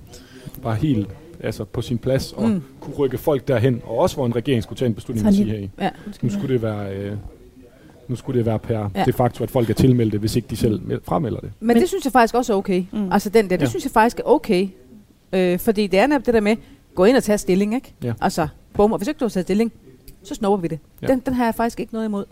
var 0.63 0.75
helt 0.75 1.09
altså 1.43 1.65
på 1.65 1.83
sin 1.83 1.99
plads, 1.99 2.33
og 2.33 2.49
Mm. 2.49 2.63
kunne 2.81 2.95
rykke 2.97 3.19
folk 3.19 3.49
derhen, 3.49 3.81
og 3.85 3.99
også 3.99 4.17
hvor 4.17 4.27
en 4.27 4.37
regering 4.37 4.63
skulle 4.63 4.79
tage 4.79 4.87
en 4.87 4.95
beslutning 4.95 5.27
og 5.29 5.35
sige, 5.35 5.51
hey, 5.51 5.69
ja. 5.81 5.91
nu 6.23 6.31
skulle 6.31 6.55
det 6.55 6.63
være... 6.63 6.95
Øh, 6.97 7.13
nu 8.09 8.17
skulle 8.17 8.39
det 8.39 8.47
være 8.47 8.59
per 8.59 8.91
Ja. 8.95 9.05
de 9.05 9.13
facto, 9.13 9.45
at 9.45 9.51
folk 9.51 9.71
er 9.71 9.75
tilmeldte, 9.75 10.19
hvis 10.19 10.37
ikke 10.37 10.49
de 10.51 10.57
selv 10.57 10.81
mel- 10.87 11.01
fremelder 11.05 11.41
det. 11.41 11.51
Men, 11.61 11.67
Men 11.67 11.77
det 11.77 11.89
synes 11.89 12.05
jeg 12.05 12.13
faktisk 12.13 12.35
også 12.35 12.53
er 12.53 12.57
okay. 12.57 12.85
Mm. 12.93 13.13
Altså 13.13 13.29
den 13.31 13.51
der, 13.51 13.57
det 13.57 13.63
Ja. 13.65 13.69
synes 13.71 13.85
jeg 13.85 13.91
faktisk 13.93 14.19
er 14.19 14.23
okay. 14.25 14.69
Øh, 15.33 15.59
fordi 15.59 15.87
det 15.87 15.99
er 15.99 16.07
netop 16.07 16.27
det 16.27 16.35
der 16.35 16.41
med, 16.41 16.57
gå 16.95 17.05
ind 17.05 17.17
og 17.17 17.23
tage 17.23 17.39
stilling, 17.39 17.75
ikke? 17.75 17.95
Ja. 18.05 18.13
Altså, 18.21 18.49
bum, 18.75 18.93
og 18.93 18.99
hvis 18.99 19.09
ikke 19.09 19.19
du 19.19 19.25
har 19.25 19.29
taget 19.31 19.47
stilling, 19.47 19.73
så 20.23 20.35
snupper 20.35 20.57
vi 20.57 20.69
det. 20.69 20.79
Ja. 21.03 21.07
Den, 21.07 21.19
den 21.27 21.35
har 21.35 21.45
jeg 21.45 21.55
faktisk 21.55 21.81
ikke 21.81 21.93
noget 21.93 22.07
imod. 22.07 22.25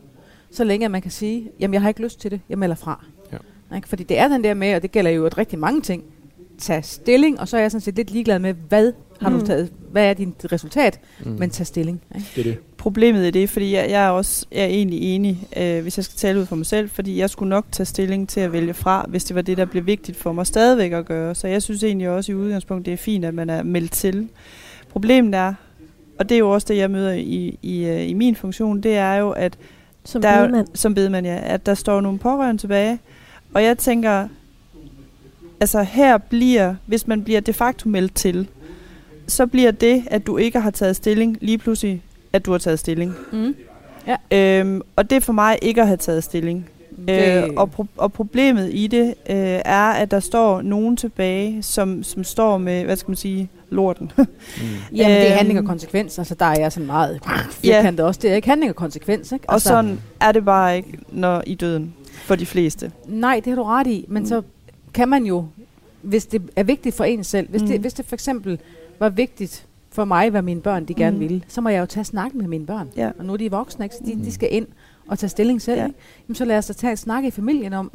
Så 0.51 0.65
længe 0.65 0.85
at 0.85 0.91
man 0.91 1.03
kan 1.03 1.11
sige, 1.11 1.51
jamen 1.61 1.75
jeg 1.75 1.83
har 1.83 1.89
ikke 1.89 2.03
lyst 2.03 2.21
til 2.21 2.31
det, 2.31 2.41
jeg 2.49 2.59
melder 2.59 2.77
fra. 2.77 3.05
Ja. 3.33 3.77
Ikke? 3.77 3.89
Fordi 3.89 4.03
det 4.03 4.19
er 4.19 4.29
den 4.29 4.45
der 4.45 4.55
med, 4.55 4.75
og 4.75 4.83
det 4.83 4.93
gælder 4.93 5.11
jo 5.11 5.27
et 5.27 5.39
rigtig 5.39 5.59
mange 5.59 5.81
ting, 5.81 6.05
tag 6.59 6.85
stilling, 6.85 7.41
og 7.41 7.49
så 7.49 7.57
er 7.57 7.61
jeg 7.61 7.71
sådan 7.71 7.81
set 7.81 7.97
lidt 7.97 8.11
ligeglad 8.11 8.39
med, 8.39 8.55
hvad 8.69 8.93
har 9.21 9.31
Mm. 9.31 9.39
du 9.41 9.47
taget, 9.47 9.73
hvad 9.91 10.11
er 10.11 10.15
din 10.15 10.35
resultat, 10.53 11.01
Mm. 11.25 11.31
mm. 11.31 11.39
men 11.39 11.51
tag 11.51 11.67
stilling. 11.67 12.01
Ikke? 12.15 12.27
Det 12.37 12.41
er 12.41 12.45
det. 12.55 12.76
Problemet 12.87 13.27
i 13.27 13.31
det, 13.31 13.51
fordi 13.51 13.75
jeg, 13.75 13.91
jeg 13.91 14.05
er 14.05 14.09
også 14.09 14.47
jeg 14.53 14.63
er 14.63 14.67
egentlig 14.67 15.01
enig, 15.03 15.49
øh, 15.57 15.83
hvis 15.83 15.99
jeg 15.99 16.05
skal 16.05 16.17
tale 16.17 16.41
ud 16.41 16.47
for 16.47 16.57
mig 16.57 16.67
selv, 16.67 16.89
fordi 16.91 17.19
jeg 17.19 17.31
skulle 17.31 17.49
nok 17.49 17.65
tage 17.73 17.87
stilling 17.87 18.29
til 18.29 18.41
at 18.41 18.53
vælge 18.53 18.75
fra, 18.75 19.07
hvis 19.09 19.25
det 19.25 19.37
var 19.37 19.43
det, 19.43 19.57
der 19.57 19.65
blev 19.65 19.87
vigtigt 19.87 20.19
for 20.19 20.33
mig 20.33 20.47
stadigvæk 20.47 20.93
at 20.93 21.07
gøre. 21.07 21.35
Så 21.35 21.49
jeg 21.49 21.63
synes 21.63 21.85
egentlig 21.85 22.09
også 22.09 22.33
i 22.33 22.35
udgangspunktet, 22.35 22.87
det 22.87 22.93
er 22.93 22.97
fint, 22.97 23.25
at 23.25 23.35
man 23.35 23.51
er 23.51 23.63
meldt 23.63 23.93
til. 23.93 24.29
Problemet 24.89 25.35
er, 25.35 25.55
og 26.19 26.29
det 26.29 26.35
er 26.35 26.39
jo 26.39 26.51
også 26.51 26.67
det, 26.71 26.77
jeg 26.77 26.91
møder 26.91 27.13
i, 27.13 27.59
i, 27.63 27.85
øh, 27.85 28.09
i 28.09 28.15
min 28.15 28.37
funktion, 28.37 28.81
det 28.81 28.97
er 28.97 29.15
jo, 29.15 29.31
at 29.31 29.59
Som 30.05 30.23
der 30.23 30.29
er 30.29 30.41
jo- 30.41 30.47
bedemand. 30.47 30.69
som 30.75 30.95
bedemand, 30.95 31.27
ja, 31.27 31.39
at 31.43 31.67
der 31.67 31.75
står 31.75 32.01
nogle 32.01 32.19
pårørende 32.19 32.63
tilbage, 32.63 32.99
og 33.55 33.63
jeg 33.63 33.79
tænker, 33.79 34.29
altså 35.61 35.83
her 35.83 36.19
bliver, 36.19 36.75
hvis 36.87 37.07
man 37.07 37.25
bliver 37.25 37.41
de 37.41 37.53
facto 37.53 37.89
meldt 37.89 38.15
til, 38.15 38.49
så 39.27 39.47
bliver 39.47 39.71
det, 39.71 40.03
at 40.07 40.27
du 40.27 40.37
ikke 40.37 40.61
har 40.61 40.71
taget 40.71 40.97
stilling, 40.97 41.39
lige 41.41 41.59
pludselig, 41.59 42.03
at 42.37 42.47
du 42.47 42.51
har 42.51 42.59
taget 42.59 42.79
stilling. 42.79 43.15
Mm. 43.33 43.55
Ja. 44.07 44.61
Øhm, 44.61 44.81
og 44.97 45.11
det 45.11 45.17
er 45.17 45.21
for 45.21 45.33
mig 45.33 45.59
ikke 45.63 45.81
at 45.81 45.87
have 45.87 45.97
taget 45.97 46.25
stilling. 46.25 46.69
Det- 47.09 47.45
Øh, 47.45 47.51
og, 47.57 47.71
pro- 47.79 47.87
og 47.97 48.13
problemet 48.13 48.71
i 48.75 48.87
det 48.87 49.07
øh, 49.31 49.37
er, 49.65 49.91
at 49.91 50.11
der 50.11 50.21
står 50.21 50.63
nogen 50.63 50.97
tilbage, 50.97 51.63
som, 51.63 52.03
som 52.03 52.25
står 52.25 52.59
med, 52.59 52.85
hvad 52.85 52.97
skal 52.97 53.11
man 53.11 53.17
sige, 53.17 53.51
lorten. 53.71 54.13
Jamen 54.17 54.27
det 55.17 55.31
er 55.31 55.35
handling 55.35 55.59
og 55.59 55.63
Øhm, 55.63 55.67
konsekvens, 55.69 56.19
altså 56.19 56.35
der 56.35 56.45
er 56.47 56.61
jeg 56.61 56.73
sådan 56.73 56.87
meget 56.87 57.21
firkantet 57.51 58.07
også. 58.07 58.21
Det 58.23 58.31
er 58.31 58.35
ikke 58.35 58.49
handling 58.49 58.71
og 58.71 58.77
konsekvens, 58.77 59.33
ikke? 59.33 59.45
Og 59.49 59.53
altså, 59.55 59.69
sådan 59.69 60.01
er 60.21 60.33
det 60.33 60.45
bare 60.45 60.77
ikke, 60.77 60.99
når 61.13 61.43
i 61.47 61.55
døden, 61.55 61.95
for 62.13 62.35
de 62.35 62.47
fleste. 62.47 62.93
Nej, 63.07 63.41
det 63.45 63.47
har 63.47 63.57
du 63.57 63.63
ret 63.65 63.87
i, 63.87 64.05
men 64.09 64.23
mm. 64.23 64.29
så 64.29 64.43
kan 64.95 65.09
man 65.09 65.25
jo, 65.25 65.47
hvis 66.03 66.27
det 66.27 66.43
er 66.57 66.63
vigtigt 66.63 66.95
for 66.97 67.05
en 67.05 67.25
selv, 67.25 67.49
hvis, 67.49 67.63
mm. 67.63 67.69
det, 67.69 67.77
Mm. 67.77 67.81
hvis 67.81 67.93
det 67.95 68.07
for 68.07 68.17
eksempel 68.17 68.59
var 68.99 69.09
vigtigt 69.09 69.67
for 69.97 70.05
mig, 70.05 70.31
hvad 70.31 70.43
mine 70.43 70.61
børn 70.61 70.85
de 70.85 70.95
gerne 70.95 71.17
Mm. 71.17 71.21
ville, 71.21 71.43
så 71.49 71.61
må 71.61 71.69
jeg 71.69 71.81
jo 71.81 71.87
tage 71.87 72.05
snak 72.05 72.35
med 72.35 72.49
mine 72.49 72.67
børn. 72.67 72.89
Ja. 72.97 73.11
Og 73.19 73.25
nu 73.25 73.33
er 73.33 73.37
de 73.37 73.51
voksne, 73.51 73.85
ikke? 73.85 73.95
Så 73.95 74.03
de, 74.07 74.25
de 74.25 74.33
skal 74.33 74.49
ind 74.53 74.67
og 75.09 75.19
tage 75.19 75.31
stilling 75.31 75.63
selv. 75.63 75.79
Ja. 75.81 75.87
Ikke? 75.87 75.99
Jamen, 76.29 76.35
så 76.35 76.45
lad 76.45 76.59
os 76.59 76.67
da 76.67 76.73
tage 76.73 76.91
en 76.91 76.97
snak 76.97 77.25
i 77.25 77.31
familien 77.31 77.73
om, 77.73 77.91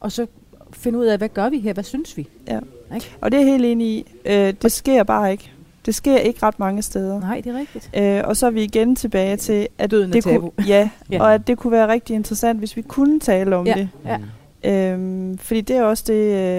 og 0.00 0.12
så 0.12 0.26
finde 0.72 0.98
ud 0.98 1.04
af, 1.04 1.18
hvad 1.18 1.28
gør 1.28 1.48
vi 1.48 1.58
her, 1.58 1.72
hvad 1.72 1.84
synes 1.84 2.16
vi? 2.16 2.28
Ja. 2.48 2.58
Ikke? 2.94 3.16
Og 3.20 3.32
det 3.32 3.40
er 3.40 3.44
helt 3.44 3.64
enig 3.64 3.86
i. 3.88 4.06
Øh, 4.26 4.54
det 4.62 4.72
sker 4.72 5.02
bare 5.02 5.32
ikke. 5.32 5.52
Det 5.86 5.94
sker 5.94 6.16
ikke 6.16 6.38
ret 6.42 6.58
mange 6.58 6.82
steder. 6.82 7.20
Nej, 7.20 7.40
det 7.44 7.54
er 7.54 7.58
rigtigt. 7.58 7.90
Øh, 7.96 8.22
og 8.24 8.36
så 8.36 8.46
er 8.46 8.50
vi 8.50 8.62
igen 8.62 8.96
tilbage 8.96 9.36
til, 9.36 9.68
at 9.78 9.90
Døden 9.90 10.08
er 10.10 10.12
det 10.12 10.24
tabu. 10.24 10.40
kunne, 10.40 10.66
ja, 10.66 10.78
Ja. 10.78 10.88
ja, 11.16 11.22
og 11.22 11.34
at 11.34 11.46
det 11.46 11.58
kunne 11.58 11.70
være 11.70 11.88
rigtig 11.88 12.14
interessant, 12.16 12.58
hvis 12.58 12.76
vi 12.76 12.82
kunne 12.82 13.20
tale 13.20 13.56
om 13.56 13.66
Ja, 13.66 13.74
det. 13.74 13.88
ja. 14.04 14.18
Øhm, 14.64 15.38
fordi 15.38 15.60
det 15.60 15.76
er 15.76 15.82
også 15.82 16.04
det, 16.06 16.14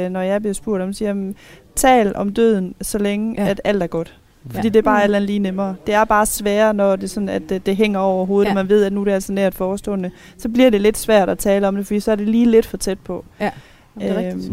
øh, 0.06 0.10
når 0.12 0.22
jeg 0.22 0.42
bliver 0.42 0.54
spurgt 0.54 0.84
om, 0.84 0.94
siger, 0.94 1.10
jamen, 1.10 1.36
tal 1.76 2.16
om 2.16 2.34
døden, 2.34 2.76
så 2.82 2.98
længe 2.98 3.44
ja. 3.44 3.50
at 3.50 3.62
alt 3.64 3.84
er 3.84 3.88
godt. 3.88 4.20
Fordi 4.46 4.58
Ja. 4.68 4.70
det 4.70 4.76
er 4.76 4.82
bare 4.82 5.04
alt 5.04 5.16
andet 5.16 5.28
lige 5.28 5.40
nemmere. 5.40 5.76
Det 5.88 5.96
er 5.96 6.04
bare 6.06 6.26
sværere, 6.26 6.74
når 6.74 6.96
det, 6.96 7.10
sådan, 7.10 7.30
at 7.30 7.42
det, 7.50 7.66
det 7.66 7.76
hænger 7.76 8.00
over 8.00 8.26
hovedet, 8.26 8.46
Ja. 8.46 8.52
og 8.52 8.56
man 8.56 8.70
ved, 8.70 8.84
at 8.84 8.94
nu 8.94 9.00
er 9.02 9.06
det 9.06 9.12
altså 9.12 9.34
nært 9.34 9.56
forestående. 9.56 10.12
Så 10.38 10.50
bliver 10.50 10.70
det 10.70 10.82
lidt 10.82 10.98
svært 10.98 11.30
at 11.30 11.38
tale 11.38 11.68
om 11.68 11.76
det, 11.76 11.88
fordi 11.88 12.00
så 12.00 12.12
er 12.12 12.16
det 12.16 12.28
lige 12.30 12.46
lidt 12.46 12.66
for 12.66 12.78
tæt 12.78 13.00
på. 13.00 13.26
Ja, 13.40 13.52
Jamen, 14.00 14.16
det 14.16 14.24
er 14.24 14.28
rigtigt. 14.28 14.52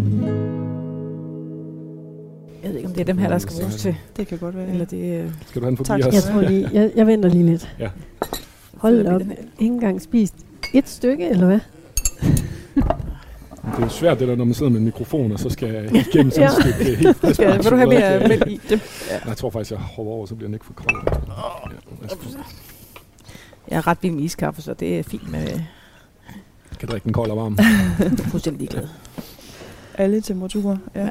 Jeg 2.62 2.70
ved 2.70 2.76
ikke, 2.76 2.88
om 2.88 2.92
det 2.94 3.00
er 3.00 3.04
dem 3.04 3.18
her, 3.18 3.28
der 3.28 3.38
skal 3.38 3.56
bruges 3.60 3.76
til. 3.76 3.96
Det 4.16 4.26
kan 4.26 4.38
godt 4.38 4.56
være. 4.56 4.68
Eller 4.68 4.84
det, 4.84 5.20
øh, 5.20 5.30
Skal 5.46 5.60
du 5.60 5.66
have 5.66 5.70
en 5.70 5.76
forbi 5.76 5.86
Tak. 5.86 6.00
os? 6.08 6.14
Jeg 6.14 6.22
tror 6.22 6.40
lige, 6.40 6.68
jeg, 6.72 6.90
jeg 6.96 7.06
venter 7.06 7.28
lige 7.28 7.46
lidt. 7.46 7.74
Ja. 7.78 7.88
Hold 8.76 9.06
op. 9.06 9.20
Ikke 9.20 9.74
engang 9.74 10.02
spist 10.02 10.34
et 10.74 10.88
stykke, 10.88 11.28
eller 11.28 11.46
hvad? 11.46 11.60
Det 13.76 13.84
er 13.84 13.88
svært 13.88 14.20
det 14.20 14.28
der, 14.28 14.36
når 14.36 14.44
man 14.44 14.54
sidder 14.54 14.70
med 14.72 14.78
en 14.78 14.84
mikrofon, 14.84 15.32
og 15.32 15.38
så 15.38 15.50
skal 15.50 15.68
igennem 15.94 16.30
sådan 16.30 16.50
Ja. 16.50 16.68
et 16.68 16.74
stykke 16.74 16.96
helt 16.96 17.16
frisk 17.16 17.34
Skal- 17.34 17.56
vil 17.58 17.64
du 17.70 17.76
have 17.76 17.88
mere 17.88 18.28
mælk 18.28 18.46
i 18.46 18.60
det? 18.68 18.80
Ja. 19.10 19.28
Jeg 19.28 19.36
tror 19.36 19.50
faktisk, 19.50 19.70
jeg 19.70 19.78
hopper 19.78 20.12
over, 20.12 20.26
så 20.26 20.34
bliver 20.34 20.48
den 20.48 20.54
ikke 20.54 20.66
for 20.66 20.72
kold. 20.72 21.02
Ja. 21.06 22.08
Jeg 23.70 23.76
er 23.76 23.86
ret 23.86 23.98
vild 24.02 24.12
med 24.14 24.22
iskaffe, 24.22 24.62
så 24.62 24.74
det 24.74 24.98
er 24.98 25.02
fint 25.02 25.30
med... 25.30 25.40
Jeg 26.70 26.78
kan 26.78 26.88
drikke 26.88 27.04
den 27.04 27.12
kold 27.12 27.30
og 27.30 27.36
varm. 27.36 27.58
Fuldstændig 28.30 28.58
ligeglad. 28.60 28.88
Alle 29.94 30.20
temperaturer. 30.20 30.76
Ja. 30.94 31.08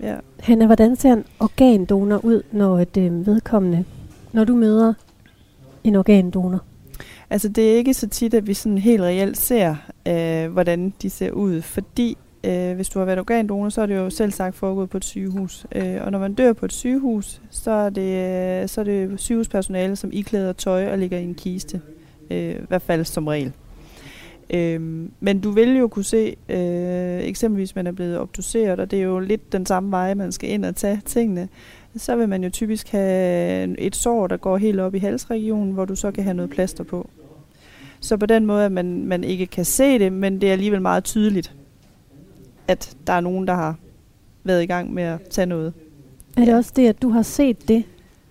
ja. 0.00 0.14
Hanna, 0.40 0.66
hvordan 0.66 0.96
ser 0.96 1.12
en 1.12 1.24
organdonor 1.40 2.24
ud, 2.24 2.42
når 2.52 2.78
et 2.78 2.96
øh, 2.96 3.26
vedkommende, 3.26 3.84
når 4.32 4.44
du 4.44 4.54
møder 4.54 4.94
en 5.84 5.94
organdonor? 5.96 6.60
Altså 7.30 7.48
det 7.48 7.72
er 7.72 7.76
ikke 7.76 7.94
så 7.94 8.08
tit, 8.08 8.34
at 8.34 8.46
vi 8.46 8.54
sådan 8.54 8.78
helt 8.78 9.02
reelt 9.02 9.38
ser, 9.38 9.76
øh, 10.08 10.52
hvordan 10.52 10.94
de 11.02 11.10
ser 11.10 11.30
ud, 11.30 11.62
fordi 11.62 12.16
øh, 12.44 12.74
hvis 12.74 12.88
du 12.88 12.98
har 12.98 13.06
været 13.06 13.18
organdonor, 13.18 13.68
så 13.68 13.82
er 13.82 13.86
det 13.86 13.96
jo 13.96 14.10
selv 14.10 14.32
sagt 14.32 14.54
foregået 14.54 14.90
på 14.90 14.96
et 14.96 15.04
sygehus. 15.04 15.66
Øh, 15.74 15.96
og 16.00 16.12
når 16.12 16.18
man 16.18 16.34
dør 16.34 16.52
på 16.52 16.64
et 16.64 16.72
sygehus, 16.72 17.42
så 17.50 17.70
er 17.70 17.90
det, 17.90 18.62
øh, 18.62 18.68
så 18.68 18.80
er 18.80 18.84
det 18.84 19.20
sygehuspersonale, 19.20 19.96
som 19.96 20.10
iklæder 20.12 20.52
tøj 20.52 20.92
og 20.92 20.98
ligger 20.98 21.18
i 21.18 21.24
en 21.24 21.34
kiste. 21.34 21.80
Øh, 22.30 22.50
I 22.50 22.66
hvert 22.68 22.82
fald 22.82 23.04
som 23.04 23.26
regel. 23.26 23.52
Øhm, 24.50 25.12
men 25.20 25.40
du 25.40 25.50
vil 25.50 25.76
jo 25.76 25.88
kunne 25.88 26.04
se, 26.04 26.36
øh, 26.48 27.28
eksempelvis 27.28 27.74
man 27.74 27.86
er 27.86 27.92
blevet 27.92 28.18
obduceret, 28.18 28.80
og 28.80 28.90
det 28.90 28.98
er 28.98 29.02
jo 29.02 29.18
lidt 29.18 29.52
den 29.52 29.66
samme 29.66 29.90
vej, 29.90 30.14
man 30.14 30.32
skal 30.32 30.50
ind 30.50 30.64
og 30.64 30.76
tage 30.76 31.00
tingene. 31.04 31.48
Så 31.96 32.16
vil 32.16 32.28
man 32.28 32.44
jo 32.44 32.50
typisk 32.50 32.88
have 32.88 33.78
et 33.78 33.96
sår, 33.96 34.26
der 34.26 34.36
går 34.36 34.56
helt 34.56 34.80
op 34.80 34.94
i 34.94 34.98
halsregionen, 34.98 35.72
hvor 35.72 35.84
du 35.84 35.96
så 35.96 36.10
kan 36.10 36.24
have 36.24 36.34
noget 36.34 36.50
plaster 36.50 36.84
på. 36.84 37.10
Så 38.00 38.16
på 38.16 38.26
den 38.26 38.46
måde, 38.46 38.64
at 38.64 38.72
man, 38.72 39.06
man 39.06 39.24
ikke 39.24 39.46
kan 39.46 39.64
se 39.64 39.98
det, 39.98 40.12
men 40.12 40.40
det 40.40 40.48
er 40.48 40.52
alligevel 40.52 40.82
meget 40.82 41.04
tydeligt, 41.04 41.52
at 42.68 42.96
der 43.06 43.12
er 43.12 43.20
nogen, 43.20 43.46
der 43.46 43.54
har 43.54 43.76
været 44.44 44.62
i 44.62 44.66
gang 44.66 44.94
med 44.94 45.02
at 45.02 45.20
tage 45.30 45.46
noget. 45.46 45.72
Er 46.36 46.44
det 46.44 46.54
også 46.54 46.72
det, 46.76 46.88
at 46.88 47.02
du 47.02 47.10
har 47.10 47.22
set 47.22 47.68
det, 47.68 47.84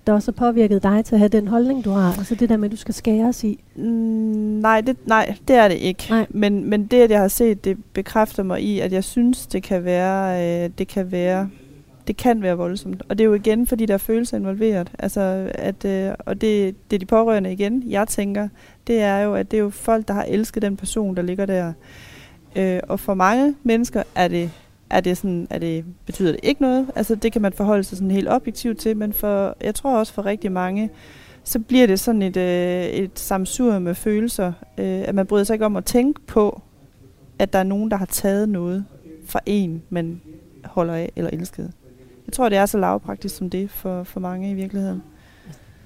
der 0.08 0.14
også 0.14 0.32
har 0.32 0.52
påvirket 0.52 0.84
dig 0.84 1.06
til 1.06 1.16
at 1.16 1.20
have 1.20 1.30
den 1.30 1.48
holdning, 1.48 1.86
du 1.86 1.90
har? 1.90 2.18
Altså 2.18 2.36
det 2.36 2.50
der 2.50 2.58
med, 2.58 2.66
at 2.66 2.72
du 2.72 2.78
skal 2.78 2.94
skæres 2.94 3.44
i? 3.44 3.60
Mm, 3.76 3.84
nej, 4.62 4.82
det, 4.82 4.98
nej, 5.08 5.36
det 5.48 5.56
er 5.56 5.68
det 5.68 5.76
ikke. 5.76 6.06
Nej. 6.10 6.26
Men, 6.30 6.70
men 6.70 6.86
det, 6.86 6.98
at 6.98 7.12
jeg 7.12 7.20
har 7.20 7.28
set, 7.28 7.66
det 7.66 7.78
bekræfter 7.94 8.44
mig 8.44 8.62
i, 8.62 8.80
at 8.80 8.92
jeg 8.92 9.04
synes, 9.04 9.48
det 9.48 9.64
kan 9.64 9.86
være, 9.86 10.44
øh, 10.64 10.70
det 10.78 10.88
kan 10.88 11.12
være, 11.12 11.50
det 12.08 12.18
kan 12.18 12.42
være 12.42 12.58
voldsomt. 12.58 13.04
Og 13.10 13.18
det 13.18 13.24
er 13.24 13.28
jo 13.28 13.34
igen, 13.34 13.68
fordi 13.68 13.86
der 13.86 13.94
er 13.94 13.98
følelser 13.98 14.38
involveret. 14.38 14.92
Altså, 15.00 15.52
at, 15.54 15.86
øh, 15.86 16.14
og 16.20 16.42
det, 16.42 16.76
det 16.92 16.96
er 16.96 17.00
de 17.00 17.06
pårørende 17.06 17.52
igen, 17.52 17.84
jeg 17.88 18.08
tænker, 18.08 18.48
det 18.88 19.02
er 19.02 19.18
jo, 19.18 19.36
at 19.36 19.52
det 19.52 19.58
er 19.58 19.62
jo 19.62 19.70
folk, 19.70 20.08
der 20.08 20.14
har 20.14 20.24
elsket 20.24 20.62
den 20.62 20.78
person, 20.78 21.16
der 21.16 21.22
ligger 21.22 21.46
der. 21.46 21.74
Øh, 22.56 22.80
og 22.84 23.00
for 23.00 23.14
mange 23.14 23.56
mennesker 23.64 24.04
er 24.16 24.28
det, 24.28 24.52
er 24.90 25.02
det 25.02 25.18
sådan, 25.18 25.48
er 25.50 25.60
det, 25.60 25.86
betyder 26.06 26.32
det 26.32 26.40
ikke 26.44 26.62
noget. 26.62 26.88
Altså, 26.96 27.16
det 27.16 27.32
kan 27.32 27.42
man 27.42 27.54
forholde 27.54 27.84
sig 27.84 27.98
sådan 27.98 28.12
helt 28.12 28.30
objektivt 28.30 28.80
til, 28.80 28.98
men 28.98 29.14
for, 29.14 29.58
jeg 29.62 29.76
tror 29.76 29.98
også 29.98 30.14
for 30.14 30.26
rigtig 30.26 30.52
mange, 30.52 30.90
så 31.44 31.60
bliver 31.60 31.88
det 31.88 32.00
sådan 32.00 32.22
et, 32.22 32.38
øh, 32.38 32.86
et 32.86 33.20
samsur 33.20 33.80
med 33.80 33.96
følelser, 33.96 34.54
øh, 34.78 34.86
at 34.86 35.16
man 35.16 35.26
bryder 35.26 35.44
sig 35.44 35.54
ikke 35.54 35.66
om 35.66 35.76
at 35.76 35.86
tænke 35.86 36.22
på, 36.28 36.62
at 37.40 37.54
der 37.54 37.60
er 37.60 37.64
nogen, 37.64 37.92
der 37.92 37.98
har 37.98 38.06
taget 38.06 38.50
noget 38.50 38.86
fra 39.26 39.40
en, 39.46 39.84
man 39.90 40.22
holder 40.64 40.94
af 40.94 41.12
eller 41.16 41.30
elskede. 41.34 41.72
Jeg 42.28 42.34
tror, 42.34 42.50
det 42.50 42.58
er 42.58 42.66
så 42.66 42.78
lavpraktisk 42.78 43.36
som 43.36 43.50
det 43.50 43.70
for, 43.70 44.04
for 44.04 44.20
mange 44.20 44.52
i 44.52 44.54
virkeligheden. 44.54 45.04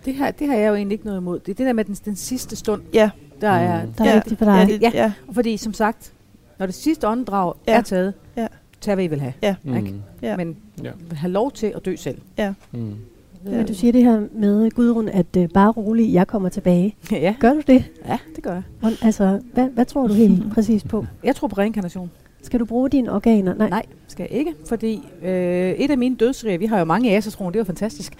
Det 0.06 0.14
her, 0.14 0.32
det 0.32 0.48
har 0.48 0.56
jeg 0.56 0.70
jo 0.70 0.76
egentlig 0.76 0.94
ikke 0.96 1.06
noget 1.06 1.20
imod. 1.22 1.40
Det 1.40 1.52
er 1.52 1.56
det 1.56 1.66
der 1.66 1.74
med 1.74 1.86
den, 1.86 1.94
den 2.06 2.16
sidste 2.16 2.56
stund, 2.56 2.82
Ja. 2.94 3.10
der 3.42 3.50
er, 3.50 3.86
Der 3.98 4.06
er 4.06 4.14
vigtigt 4.14 4.38
for 4.38 4.46
dig. 4.46 4.66
Ja, 4.70 4.74
det- 4.74 4.82
ja. 4.82 4.92
ja. 4.94 5.12
Og 5.28 5.36
fordi 5.36 5.58
som 5.58 5.74
sagt, 5.74 6.14
når 6.60 6.66
det 6.66 6.76
sidste 6.76 7.08
åndedrag 7.08 7.54
Ja. 7.68 7.78
er 7.78 7.82
taget, 7.82 8.14
Ja. 8.38 8.48
tag 8.82 8.96
hvad 8.96 9.06
I 9.06 9.08
vil 9.08 9.20
have. 9.22 9.34
Ja. 9.42 9.56
Ikke? 9.78 9.94
Ja. 10.22 10.38
Men 10.38 10.58
Ja. 10.84 10.92
have 11.14 11.32
lov 11.32 11.52
til 11.52 11.74
at 11.76 11.86
dø 11.86 11.96
selv. 11.96 12.18
Ja. 12.38 12.54
Mm. 12.72 12.96
Men 13.44 13.66
du 13.66 13.74
siger 13.74 13.92
det 13.92 14.04
her 14.04 14.22
med, 14.34 14.72
Gudrun, 14.72 15.08
at 15.10 15.38
øh, 15.38 15.50
bare 15.54 15.72
rolig, 15.72 16.14
jeg 16.14 16.28
kommer 16.28 16.50
tilbage. 16.50 16.96
Ja. 17.12 17.36
Gør 17.40 17.54
du 17.54 17.62
det? 17.68 17.86
Ja, 18.06 18.18
det 18.36 18.44
gør 18.44 18.54
jeg. 18.54 18.64
Hvor, 18.80 18.92
altså, 19.06 19.42
hvad, 19.54 19.70
hvad 19.70 19.86
tror 19.86 20.08
du 20.08 20.14
helt 20.14 20.44
præcis 20.54 20.84
på? 20.84 21.06
Jeg 21.24 21.36
tror 21.36 21.48
på 21.48 21.56
reinkarnation. 21.58 22.12
Skal 22.42 22.60
du 22.60 22.66
bruge 22.66 22.90
dine 22.90 23.12
organer? 23.12 23.54
Nej. 23.54 23.70
Nej, 23.70 23.86
skal 24.08 24.28
jeg 24.30 24.40
ikke, 24.40 24.54
fordi 24.66 25.04
øh, 25.22 25.72
et 25.72 25.92
af 25.92 25.98
mine 25.98 26.16
dødsriger, 26.16 26.58
vi 26.58 26.66
har 26.66 26.80
jo 26.80 26.86
mange 26.86 27.18
asatroner, 27.18 27.52
det 27.52 27.60
er 27.60 27.62
jo 27.62 27.66
fantastisk. 27.66 28.14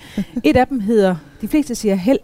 et 0.44 0.58
af 0.58 0.68
dem 0.68 0.80
hedder, 0.80 1.16
de 1.42 1.48
fleste 1.48 1.76
siger 1.76 1.96
held, 1.96 2.20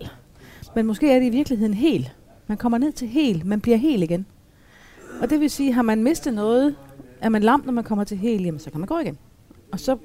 men 0.75 0.85
måske 0.85 1.11
er 1.11 1.19
det 1.19 1.25
i 1.25 1.29
virkeligheden 1.29 1.73
hel. 1.73 2.09
Man 2.47 2.57
kommer 2.57 2.77
ned 2.77 2.91
til 2.91 3.07
hel, 3.07 3.41
man 3.45 3.61
bliver 3.61 3.77
hel 3.77 4.03
igen. 4.03 4.25
Og 5.21 5.29
det 5.29 5.39
vil 5.39 5.49
sige, 5.49 5.73
har 5.73 5.81
man 5.81 6.03
mistet 6.03 6.33
noget, 6.33 6.75
er 7.21 7.29
man 7.29 7.43
lam, 7.43 7.63
når 7.65 7.73
man 7.73 7.83
kommer 7.83 8.03
til 8.03 8.17
hel, 8.17 8.43
jamen 8.43 8.59
så 8.59 8.71
kan 8.71 8.79
man 8.79 8.87
gå 8.87 8.99
igen. 8.99 9.17
Og 9.71 9.79
så 9.79 9.97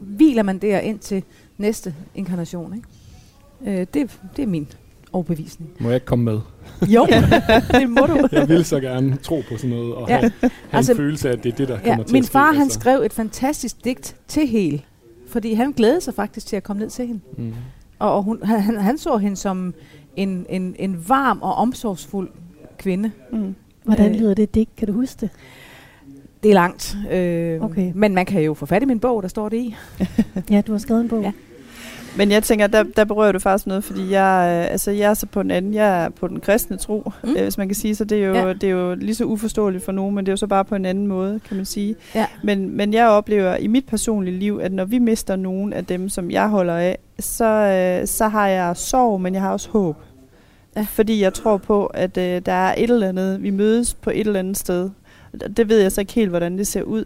hviler 0.00 0.42
man 0.42 0.58
der 0.58 0.78
ind 0.80 0.98
til 0.98 1.22
næste 1.58 1.94
inkarnation. 2.14 2.74
Ikke? 2.74 3.80
Øh, 3.80 3.86
det, 3.94 4.20
det 4.36 4.42
er 4.42 4.46
min 4.46 4.68
overbevisning. 5.18 5.70
Må 5.80 5.88
jeg 5.88 5.94
ikke 5.96 6.06
komme 6.06 6.24
med? 6.24 6.40
Jo, 6.94 7.06
det 7.80 7.90
må 7.90 8.00
du. 8.06 8.28
jeg 8.32 8.48
vil 8.48 8.64
så 8.64 8.80
gerne 8.80 9.16
tro 9.16 9.42
på 9.48 9.56
sådan 9.56 9.70
noget, 9.70 9.94
og 9.94 10.08
Ja. 10.08 10.16
have, 10.18 10.32
have 10.40 10.50
Altså, 10.72 10.92
en 10.92 10.96
følelse 10.96 11.28
af, 11.28 11.32
at 11.32 11.44
det 11.44 11.52
er 11.52 11.56
det, 11.56 11.68
der 11.68 11.78
Ja, 11.84 11.88
kommer 11.88 12.04
til 12.04 12.12
min 12.12 12.20
at 12.20 12.26
ske. 12.26 12.32
far 12.32 12.52
han 12.52 12.62
altså. 12.62 12.80
skrev 12.80 13.00
et 13.00 13.12
fantastisk 13.12 13.84
digt 13.84 14.16
til 14.28 14.46
Hel, 14.48 14.84
fordi 15.28 15.54
han 15.54 15.72
glædede 15.72 16.00
sig 16.00 16.14
faktisk 16.14 16.46
til 16.46 16.56
at 16.56 16.62
komme 16.62 16.80
ned 16.82 16.90
til 16.90 17.06
hende. 17.06 17.20
Mm. 17.36 17.52
Og, 17.98 18.14
og 18.16 18.22
hun, 18.22 18.38
han, 18.44 18.60
han- 18.60 18.80
han 18.80 18.98
så 18.98 19.16
hende 19.16 19.36
som 19.36 19.74
en, 20.16 20.46
en, 20.48 20.76
en 20.78 21.04
varm 21.08 21.38
og 21.42 21.54
omsorgsfuld 21.54 22.28
kvinde. 22.78 23.10
Mm. 23.32 23.54
Hvordan 23.84 24.14
Øh, 24.14 24.20
lyder 24.20 24.34
det 24.34 24.54
digt? 24.54 24.76
Kan 24.76 24.86
du 24.88 24.92
huske 24.94 25.20
det? 25.20 25.30
Det 26.42 26.50
er 26.50 26.54
langt, 26.54 26.96
øh, 27.12 27.60
Okay. 27.62 27.92
men 27.94 28.14
man 28.14 28.26
kan 28.26 28.42
jo 28.42 28.54
få 28.54 28.66
fat 28.66 28.82
i 28.82 28.86
min 28.86 29.00
bog, 29.00 29.22
der 29.22 29.28
står 29.28 29.48
det 29.48 29.56
i. 29.56 29.76
Ja, 30.50 30.60
du 30.66 30.72
har 30.72 30.78
skrevet 30.78 31.00
en 31.00 31.08
bog. 31.08 31.22
Ja. 31.22 31.32
Men 32.18 32.30
jeg 32.30 32.42
tænker, 32.42 32.66
der, 32.66 32.82
der 32.96 33.04
berører 33.04 33.32
du 33.32 33.38
faktisk 33.38 33.66
noget, 33.66 33.84
fordi 33.84 34.10
jeg, 34.10 34.62
øh, 34.66 34.72
altså 34.72 34.90
jeg 34.90 35.10
er 35.10 35.14
så 35.14 35.26
på 35.26 35.42
den 35.42 35.50
anden, 35.50 35.74
jeg 35.74 36.04
er 36.04 36.08
på 36.08 36.28
den 36.28 36.40
kristne 36.40 36.76
tro, 36.76 37.12
Mm. 37.24 37.30
øh, 37.36 37.42
hvis 37.42 37.58
man 37.58 37.68
kan 37.68 37.74
sige, 37.74 37.94
så 37.94 38.04
det 38.04 38.18
er, 38.22 38.26
jo, 38.26 38.34
Ja. 38.34 38.52
det 38.52 38.64
er 38.64 38.70
jo 38.70 38.94
lige 38.94 39.14
så 39.14 39.24
uforståeligt 39.24 39.84
for 39.84 39.92
nogen, 39.92 40.14
men 40.14 40.26
det 40.26 40.30
er 40.30 40.32
jo 40.32 40.36
så 40.36 40.46
bare 40.46 40.64
på 40.64 40.74
en 40.74 40.84
anden 40.84 41.06
måde, 41.06 41.40
kan 41.48 41.56
man 41.56 41.66
sige. 41.66 41.96
Ja. 42.14 42.26
Men, 42.44 42.76
men 42.76 42.92
jeg 42.92 43.08
oplever 43.08 43.56
i 43.56 43.66
mit 43.66 43.86
personlige 43.86 44.38
liv, 44.38 44.60
at 44.62 44.72
når 44.72 44.84
vi 44.84 44.98
mister 44.98 45.36
nogen 45.36 45.72
af 45.72 45.84
dem, 45.86 46.08
som 46.08 46.30
jeg 46.30 46.48
holder 46.48 46.74
af, 46.76 46.98
så, 47.18 47.44
øh, 47.44 48.06
så 48.06 48.28
har 48.28 48.48
jeg 48.48 48.76
sorg, 48.76 49.20
men 49.20 49.34
jeg 49.34 49.42
har 49.42 49.52
også 49.52 49.68
håb. 49.70 49.96
Ja. 50.76 50.86
Fordi 50.90 51.22
jeg 51.22 51.34
tror 51.34 51.56
på, 51.56 51.86
at 51.86 52.16
øh, 52.16 52.42
der 52.46 52.52
er 52.52 52.74
et 52.78 52.90
eller 52.90 53.08
andet, 53.08 53.42
vi 53.42 53.50
mødes 53.50 53.94
på 53.94 54.10
et 54.10 54.26
eller 54.26 54.38
andet 54.38 54.56
sted. 54.58 54.90
Det 55.56 55.68
ved 55.68 55.78
jeg 55.80 55.92
så 55.92 56.00
ikke 56.00 56.12
helt, 56.12 56.30
hvordan 56.30 56.58
det 56.58 56.66
ser 56.66 56.82
ud. 56.82 57.04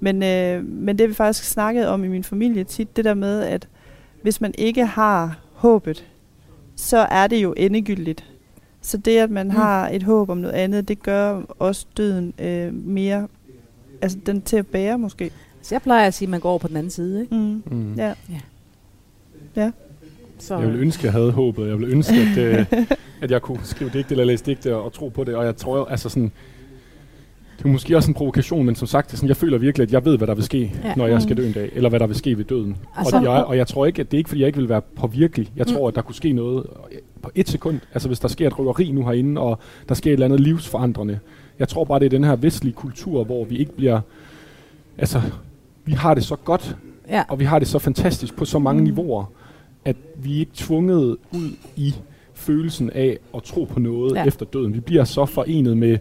Men, 0.00 0.22
øh, 0.22 0.64
men 0.64 0.98
det 0.98 1.08
vi 1.08 1.14
faktisk 1.14 1.48
snakket 1.50 1.86
om 1.88 2.04
i 2.04 2.08
min 2.08 2.24
familie 2.24 2.64
tit, 2.64 2.96
det 2.96 3.04
der 3.04 3.14
med, 3.14 3.42
at 3.42 3.68
hvis 4.22 4.40
man 4.40 4.54
ikke 4.58 4.86
har 4.86 5.38
håbet, 5.54 6.04
så 6.76 6.98
er 6.98 7.26
det 7.26 7.42
jo 7.42 7.54
endegyldigt. 7.56 8.24
Så 8.82 8.96
det, 8.96 9.16
at 9.18 9.30
man 9.30 9.46
Mm. 9.46 9.50
har 9.52 9.88
et 9.88 10.02
håb 10.02 10.30
om 10.30 10.38
noget 10.38 10.54
andet, 10.54 10.88
det 10.88 11.02
gør 11.02 11.42
også 11.58 11.86
døden 11.96 12.34
øh, 12.38 12.74
mere, 12.74 13.28
altså 14.02 14.18
den 14.26 14.42
til 14.42 14.56
at 14.56 14.66
bære 14.66 14.98
måske. 14.98 15.30
Så 15.62 15.74
jeg 15.74 15.82
plejer 15.82 16.06
at 16.06 16.14
sige, 16.14 16.26
at 16.26 16.30
man 16.30 16.40
går 16.40 16.48
over 16.50 16.58
på 16.58 16.68
den 16.68 16.76
anden 16.76 16.90
side. 16.90 17.20
Ikke? 17.20 17.34
Mm. 17.34 17.62
Mm. 17.76 17.94
Ja. 17.94 18.14
Ja. 18.30 18.40
Ja. 19.56 19.70
Så, 20.38 20.58
Jeg 20.58 20.66
ville 20.66 20.80
ønske, 20.80 21.04
jeg 21.04 21.12
havde 21.12 21.30
håbet. 21.32 21.68
Jeg 21.68 21.78
ville 21.78 21.92
ønske, 21.94 22.14
at, 22.14 22.38
øh, 22.38 22.66
at 23.22 23.30
jeg 23.30 23.42
kunne 23.42 23.58
skrive 23.64 23.90
digte 23.90 24.10
eller 24.12 24.24
læse 24.24 24.44
digte 24.44 24.76
og, 24.76 24.84
og 24.84 24.92
tro 24.92 25.08
på 25.08 25.24
det. 25.24 25.34
Og 25.34 25.44
jeg 25.44 25.56
tror, 25.56 25.84
altså 25.86 26.08
sådan... 26.08 26.32
Det 27.60 27.66
er 27.66 27.72
måske 27.72 27.96
også 27.96 28.10
en 28.10 28.14
provokation, 28.14 28.66
men 28.66 28.74
som 28.74 28.86
sagt, 28.86 29.06
det 29.06 29.12
er 29.12 29.16
sådan, 29.16 29.28
jeg 29.28 29.36
føler 29.36 29.58
virkelig, 29.58 29.84
at 29.86 29.92
jeg 29.92 30.04
ved, 30.04 30.16
hvad 30.18 30.26
der 30.28 30.34
vil 30.34 30.44
ske, 30.44 30.72
Ja. 30.84 30.94
når 30.96 31.06
jeg 31.06 31.22
skal 31.22 31.32
Mm. 31.36 31.42
dø 31.42 31.46
en 31.46 31.52
dag. 31.52 31.70
Eller 31.74 31.88
hvad 31.88 32.00
der 32.00 32.06
vil 32.06 32.16
ske 32.16 32.38
ved 32.38 32.44
døden. 32.44 32.76
Altså- 32.96 33.16
og, 33.16 33.22
jeg, 33.22 33.30
og 33.30 33.56
jeg 33.56 33.66
tror 33.66 33.86
ikke, 33.86 34.00
at 34.00 34.10
det 34.10 34.16
er 34.16 34.18
ikke, 34.18 34.28
fordi 34.28 34.40
jeg 34.40 34.46
ikke 34.46 34.58
vil 34.58 34.68
være 34.68 34.80
påvirkelig. 34.80 35.50
Jeg 35.56 35.66
Mm. 35.68 35.74
tror, 35.74 35.88
at 35.88 35.94
der 35.94 36.02
kunne 36.02 36.14
ske 36.14 36.32
noget 36.32 36.66
på 37.22 37.30
et 37.34 37.48
sekund. 37.48 37.80
Altså 37.94 38.08
hvis 38.08 38.20
der 38.20 38.28
sker 38.28 38.46
et 38.46 38.58
røveri 38.58 38.90
nu 38.92 39.04
herinde, 39.04 39.40
og 39.40 39.58
der 39.88 39.94
sker 39.94 40.10
et 40.10 40.12
eller 40.12 40.26
andet 40.26 40.40
livsforandrende. 40.40 41.18
Jeg 41.58 41.68
tror 41.68 41.84
bare, 41.84 41.98
det 41.98 42.06
er 42.06 42.10
den 42.10 42.24
her 42.24 42.36
vestlige 42.36 42.72
kultur, 42.74 43.24
hvor 43.24 43.44
vi 43.44 43.56
ikke 43.56 43.72
bliver... 43.76 44.00
Altså, 44.98 45.20
vi 45.84 45.92
har 45.92 46.14
det 46.14 46.24
så 46.24 46.36
godt, 46.36 46.76
ja. 47.08 47.22
og 47.28 47.40
vi 47.40 47.44
har 47.44 47.58
det 47.58 47.68
så 47.68 47.78
fantastisk 47.78 48.36
på 48.36 48.44
så 48.44 48.58
mange 48.58 48.80
Mm. 48.80 48.84
niveauer, 48.84 49.24
at 49.84 49.96
vi 50.16 50.34
er 50.36 50.38
ikke 50.38 50.52
tvunget 50.54 51.16
ud 51.32 51.50
i 51.76 51.94
følelsen 52.34 52.90
af 52.90 53.18
at 53.34 53.42
tro 53.42 53.64
på 53.64 53.80
noget 53.80 54.14
ja. 54.16 54.24
efter 54.24 54.46
døden. 54.46 54.74
Vi 54.74 54.80
bliver 54.80 55.04
så 55.04 55.26
forenet 55.26 55.76
med 55.76 55.98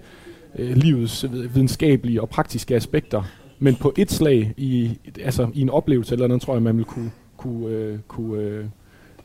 øh, 0.57 0.75
livets 0.75 1.23
øh, 1.23 1.55
videnskabelige 1.55 2.21
og 2.21 2.29
praktiske 2.29 2.75
aspekter. 2.75 3.23
Men 3.59 3.75
på 3.75 3.93
et 3.97 4.11
slag, 4.11 4.53
i, 4.57 4.97
altså 5.23 5.47
i 5.53 5.61
en 5.61 5.69
oplevelse 5.69 6.15
eller 6.15 6.27
noget, 6.27 6.41
tror 6.41 6.53
jeg, 6.53 6.63
man 6.63 6.77
vil 6.77 6.85
kunne, 6.85 7.11
kunne, 7.37 7.67
øh, 7.67 7.99
kunne, 8.07 8.41
øh, 8.41 8.65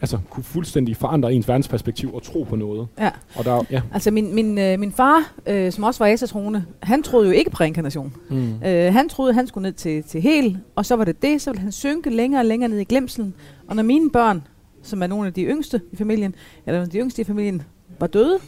altså, 0.00 0.18
kunne 0.30 0.44
fuldstændig 0.44 0.96
forandre 0.96 1.32
ens 1.32 1.48
verdensperspektiv 1.48 2.14
og 2.14 2.22
tro 2.22 2.42
på 2.42 2.56
noget. 2.56 2.88
Ja. 2.98 3.10
Og 3.36 3.44
der, 3.44 3.64
ja. 3.70 3.82
Altså 3.92 4.10
min, 4.10 4.34
min, 4.34 4.58
øh, 4.58 4.78
min 4.78 4.92
far, 4.92 5.34
øh, 5.46 5.72
som 5.72 5.84
også 5.84 6.04
var 6.04 6.10
asatrone, 6.10 6.66
han 6.82 7.02
troede 7.02 7.26
jo 7.26 7.32
ikke 7.32 7.50
på 7.50 7.56
reinkarnation. 7.60 8.12
Mm. 8.30 8.54
Øh, 8.66 8.92
han 8.92 9.08
troede, 9.08 9.34
han 9.34 9.46
skulle 9.46 9.62
ned 9.62 9.72
til, 9.72 10.02
til 10.02 10.20
hel, 10.20 10.58
og 10.74 10.86
så 10.86 10.96
var 10.96 11.04
det 11.04 11.22
det, 11.22 11.40
så 11.40 11.50
ville 11.50 11.62
han 11.62 11.72
synke 11.72 12.10
længere 12.10 12.40
og 12.40 12.46
længere 12.46 12.68
ned 12.68 12.78
i 12.78 12.84
glemselen. 12.84 13.34
Og 13.68 13.76
når 13.76 13.82
mine 13.82 14.10
børn, 14.10 14.46
som 14.82 15.02
er 15.02 15.06
nogle 15.06 15.26
af 15.26 15.32
de 15.32 15.42
yngste 15.44 15.80
i 15.92 15.96
familien, 15.96 16.34
eller 16.66 16.86
de 16.86 16.98
yngste 16.98 17.22
i 17.22 17.24
familien, 17.24 17.62
var 18.00 18.06
døde, 18.06 18.38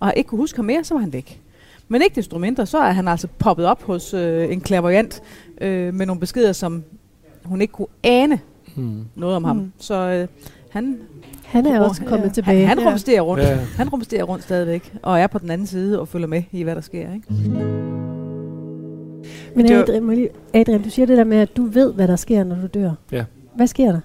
og 0.00 0.12
ikke 0.16 0.28
kunne 0.28 0.38
huske 0.38 0.58
ham 0.58 0.64
mere, 0.64 0.84
så 0.84 0.94
var 0.94 1.00
han 1.00 1.12
væk. 1.12 1.40
Men 1.88 2.02
ikke 2.02 2.14
desto 2.16 2.38
mindre, 2.38 2.66
så 2.66 2.78
er 2.78 2.90
han 2.90 3.08
altså 3.08 3.28
poppet 3.38 3.66
op 3.66 3.82
hos 3.82 4.14
øh, 4.14 4.52
en 4.52 4.64
clairvoyant 4.64 5.22
øh, 5.60 5.94
med 5.94 6.06
nogle 6.06 6.20
beskeder, 6.20 6.52
som 6.52 6.84
hun 7.44 7.60
ikke 7.60 7.72
kunne 7.72 7.86
ane 8.02 8.40
Mm. 8.78 9.04
noget 9.14 9.36
om 9.36 9.44
ham. 9.44 9.56
Mm. 9.56 9.72
Så 9.78 9.94
øh, 9.94 10.28
han, 10.70 10.98
Han 11.44 11.66
er 11.66 11.80
også 11.80 12.04
kommet 12.04 12.32
tilbage. 12.32 12.58
han, 12.66 12.68
han 12.68 12.78
Ja. 12.86 12.90
rumsterer 12.90 13.20
rundt. 13.20 13.42
Ja. 13.44 13.58
Han 13.76 13.88
rumsterer 13.88 14.22
rundt 14.24 14.44
stadigvæk, 14.44 14.94
og 15.02 15.20
er 15.20 15.26
på 15.26 15.38
den 15.38 15.50
anden 15.50 15.66
side 15.66 16.00
og 16.00 16.08
følger 16.08 16.26
med 16.28 16.42
i, 16.52 16.62
hvad 16.62 16.74
der 16.74 16.80
sker. 16.80 17.12
Ikke? 17.14 17.26
Men 19.56 19.72
Adrian, 19.72 20.28
Adrian, 20.54 20.82
du 20.82 20.90
siger 20.90 21.06
det 21.06 21.16
der 21.18 21.24
med, 21.24 21.36
at 21.36 21.56
du 21.56 21.64
ved, 21.64 21.92
hvad 21.92 22.08
der 22.08 22.16
sker, 22.16 22.44
når 22.44 22.56
du 22.56 22.66
dør. 22.66 22.90
Ja. 23.12 23.24
Hvad 23.54 23.66
sker 23.66 23.92
der? 23.92 24.00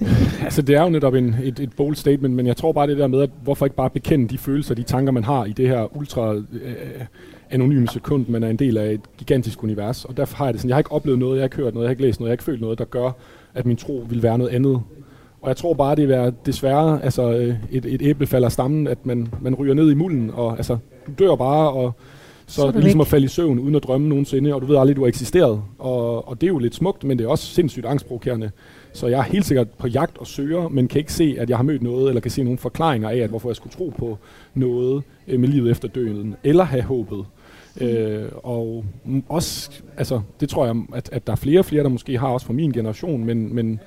Altså, 0.44 0.62
det 0.62 0.76
er 0.76 0.82
jo 0.82 0.88
netop 0.88 1.14
en, 1.14 1.36
et, 1.42 1.60
et 1.60 1.72
bold 1.76 1.96
statement, 1.96 2.34
men 2.34 2.46
jeg 2.46 2.56
tror 2.56 2.72
bare 2.72 2.86
det 2.86 2.98
der 2.98 3.06
med, 3.06 3.22
at 3.22 3.30
hvorfor 3.42 3.66
ikke 3.66 3.76
bare 3.76 3.90
bekende 3.90 4.28
de 4.28 4.38
følelser, 4.38 4.74
de 4.74 4.82
tanker, 4.82 5.12
man 5.12 5.24
har 5.24 5.44
i 5.44 5.52
det 5.52 5.68
her 5.68 5.96
ultra 5.96 6.34
øh, 6.34 6.44
anonyme 7.50 7.88
sekund, 7.88 8.26
man 8.28 8.42
er 8.42 8.48
en 8.48 8.56
del 8.56 8.76
af 8.76 8.92
et 8.92 9.00
gigantisk 9.18 9.62
univers. 9.62 10.04
Og 10.04 10.16
derfor 10.16 10.36
har 10.36 10.44
jeg 10.44 10.54
det 10.54 10.60
sådan, 10.60 10.68
jeg 10.68 10.74
har 10.74 10.80
ikke 10.80 10.92
oplevet 10.92 11.18
noget, 11.18 11.36
jeg 11.36 11.42
har 11.42 11.46
ikke 11.46 11.56
hørt 11.56 11.74
noget, 11.74 11.84
jeg 11.84 11.88
har 11.88 11.92
ikke 11.92 12.02
læst 12.02 12.20
noget, 12.20 12.28
jeg 12.28 12.32
har 12.32 12.34
ikke 12.34 12.44
følt 12.44 12.60
noget, 12.60 12.78
der 12.78 12.84
gør, 12.84 13.10
at 13.54 13.66
min 13.66 13.76
tro 13.76 14.06
vil 14.08 14.22
være 14.22 14.38
noget 14.38 14.50
andet. 14.50 14.82
Og 15.40 15.48
jeg 15.48 15.56
tror 15.56 15.74
bare, 15.74 15.96
det 15.96 16.10
er 16.10 16.30
desværre 16.46 17.04
altså, 17.04 17.32
øh, 17.32 17.54
et, 17.70 17.84
et 17.84 18.02
æble 18.02 18.26
falder 18.26 18.48
stammen, 18.48 18.86
at 18.86 19.06
man, 19.06 19.28
man 19.40 19.54
ryger 19.54 19.74
ned 19.74 19.90
i 19.90 19.94
mulden, 19.94 20.30
og 20.34 20.56
altså, 20.56 20.78
du 21.06 21.12
dør 21.24 21.36
bare, 21.36 21.70
og 21.70 21.92
så, 22.48 22.54
Så 22.54 22.66
er 22.66 22.70
det 22.70 22.82
ligesom 22.82 22.98
væk. 22.98 23.04
at 23.06 23.10
falde 23.10 23.24
i 23.24 23.28
søvn 23.28 23.58
uden 23.58 23.74
at 23.74 23.82
drømme 23.82 24.08
nogensinde, 24.08 24.54
og 24.54 24.60
du 24.62 24.66
ved 24.66 24.76
aldrig, 24.76 24.96
du 24.96 25.00
har 25.00 25.08
eksisteret. 25.08 25.62
Og, 25.78 26.28
og 26.28 26.40
det 26.40 26.46
er 26.46 26.48
jo 26.48 26.58
lidt 26.58 26.74
smukt, 26.74 27.04
men 27.04 27.18
det 27.18 27.24
er 27.24 27.28
også 27.28 27.46
sindssygt 27.46 27.86
angstprovokerende. 27.86 28.50
Så 28.92 29.06
jeg 29.06 29.18
er 29.18 29.22
helt 29.22 29.46
sikkert 29.46 29.68
på 29.70 29.86
jagt 29.86 30.18
og 30.18 30.26
søger, 30.26 30.68
men 30.68 30.88
kan 30.88 30.98
ikke 30.98 31.12
se, 31.12 31.36
at 31.38 31.50
jeg 31.50 31.58
har 31.58 31.64
mødt 31.64 31.82
noget, 31.82 32.08
eller 32.08 32.20
kan 32.20 32.30
se 32.30 32.42
nogle 32.42 32.58
forklaringer 32.58 33.08
af, 33.08 33.16
at 33.16 33.30
hvorfor 33.30 33.48
jeg 33.48 33.56
skulle 33.56 33.72
tro 33.72 33.92
på 33.98 34.18
noget 34.54 35.02
øh, 35.28 35.40
med 35.40 35.48
livet 35.48 35.70
efter 35.70 35.88
døden, 35.88 36.34
eller 36.44 36.64
have 36.64 36.82
håbet. 36.82 37.24
Øh, 37.80 38.24
og 38.42 38.84
mm, 39.04 39.22
også, 39.28 39.70
altså, 39.96 40.20
det 40.40 40.48
tror 40.48 40.66
jeg, 40.66 40.76
at, 40.94 41.08
at 41.12 41.26
der 41.26 41.32
er 41.32 41.36
flere 41.36 41.58
og 41.58 41.64
flere, 41.64 41.82
der 41.82 41.88
måske 41.88 42.18
har 42.18 42.28
også 42.28 42.46
fra 42.46 42.52
min 42.52 42.72
generation, 42.72 43.24
men, 43.24 43.54
men 43.54 43.80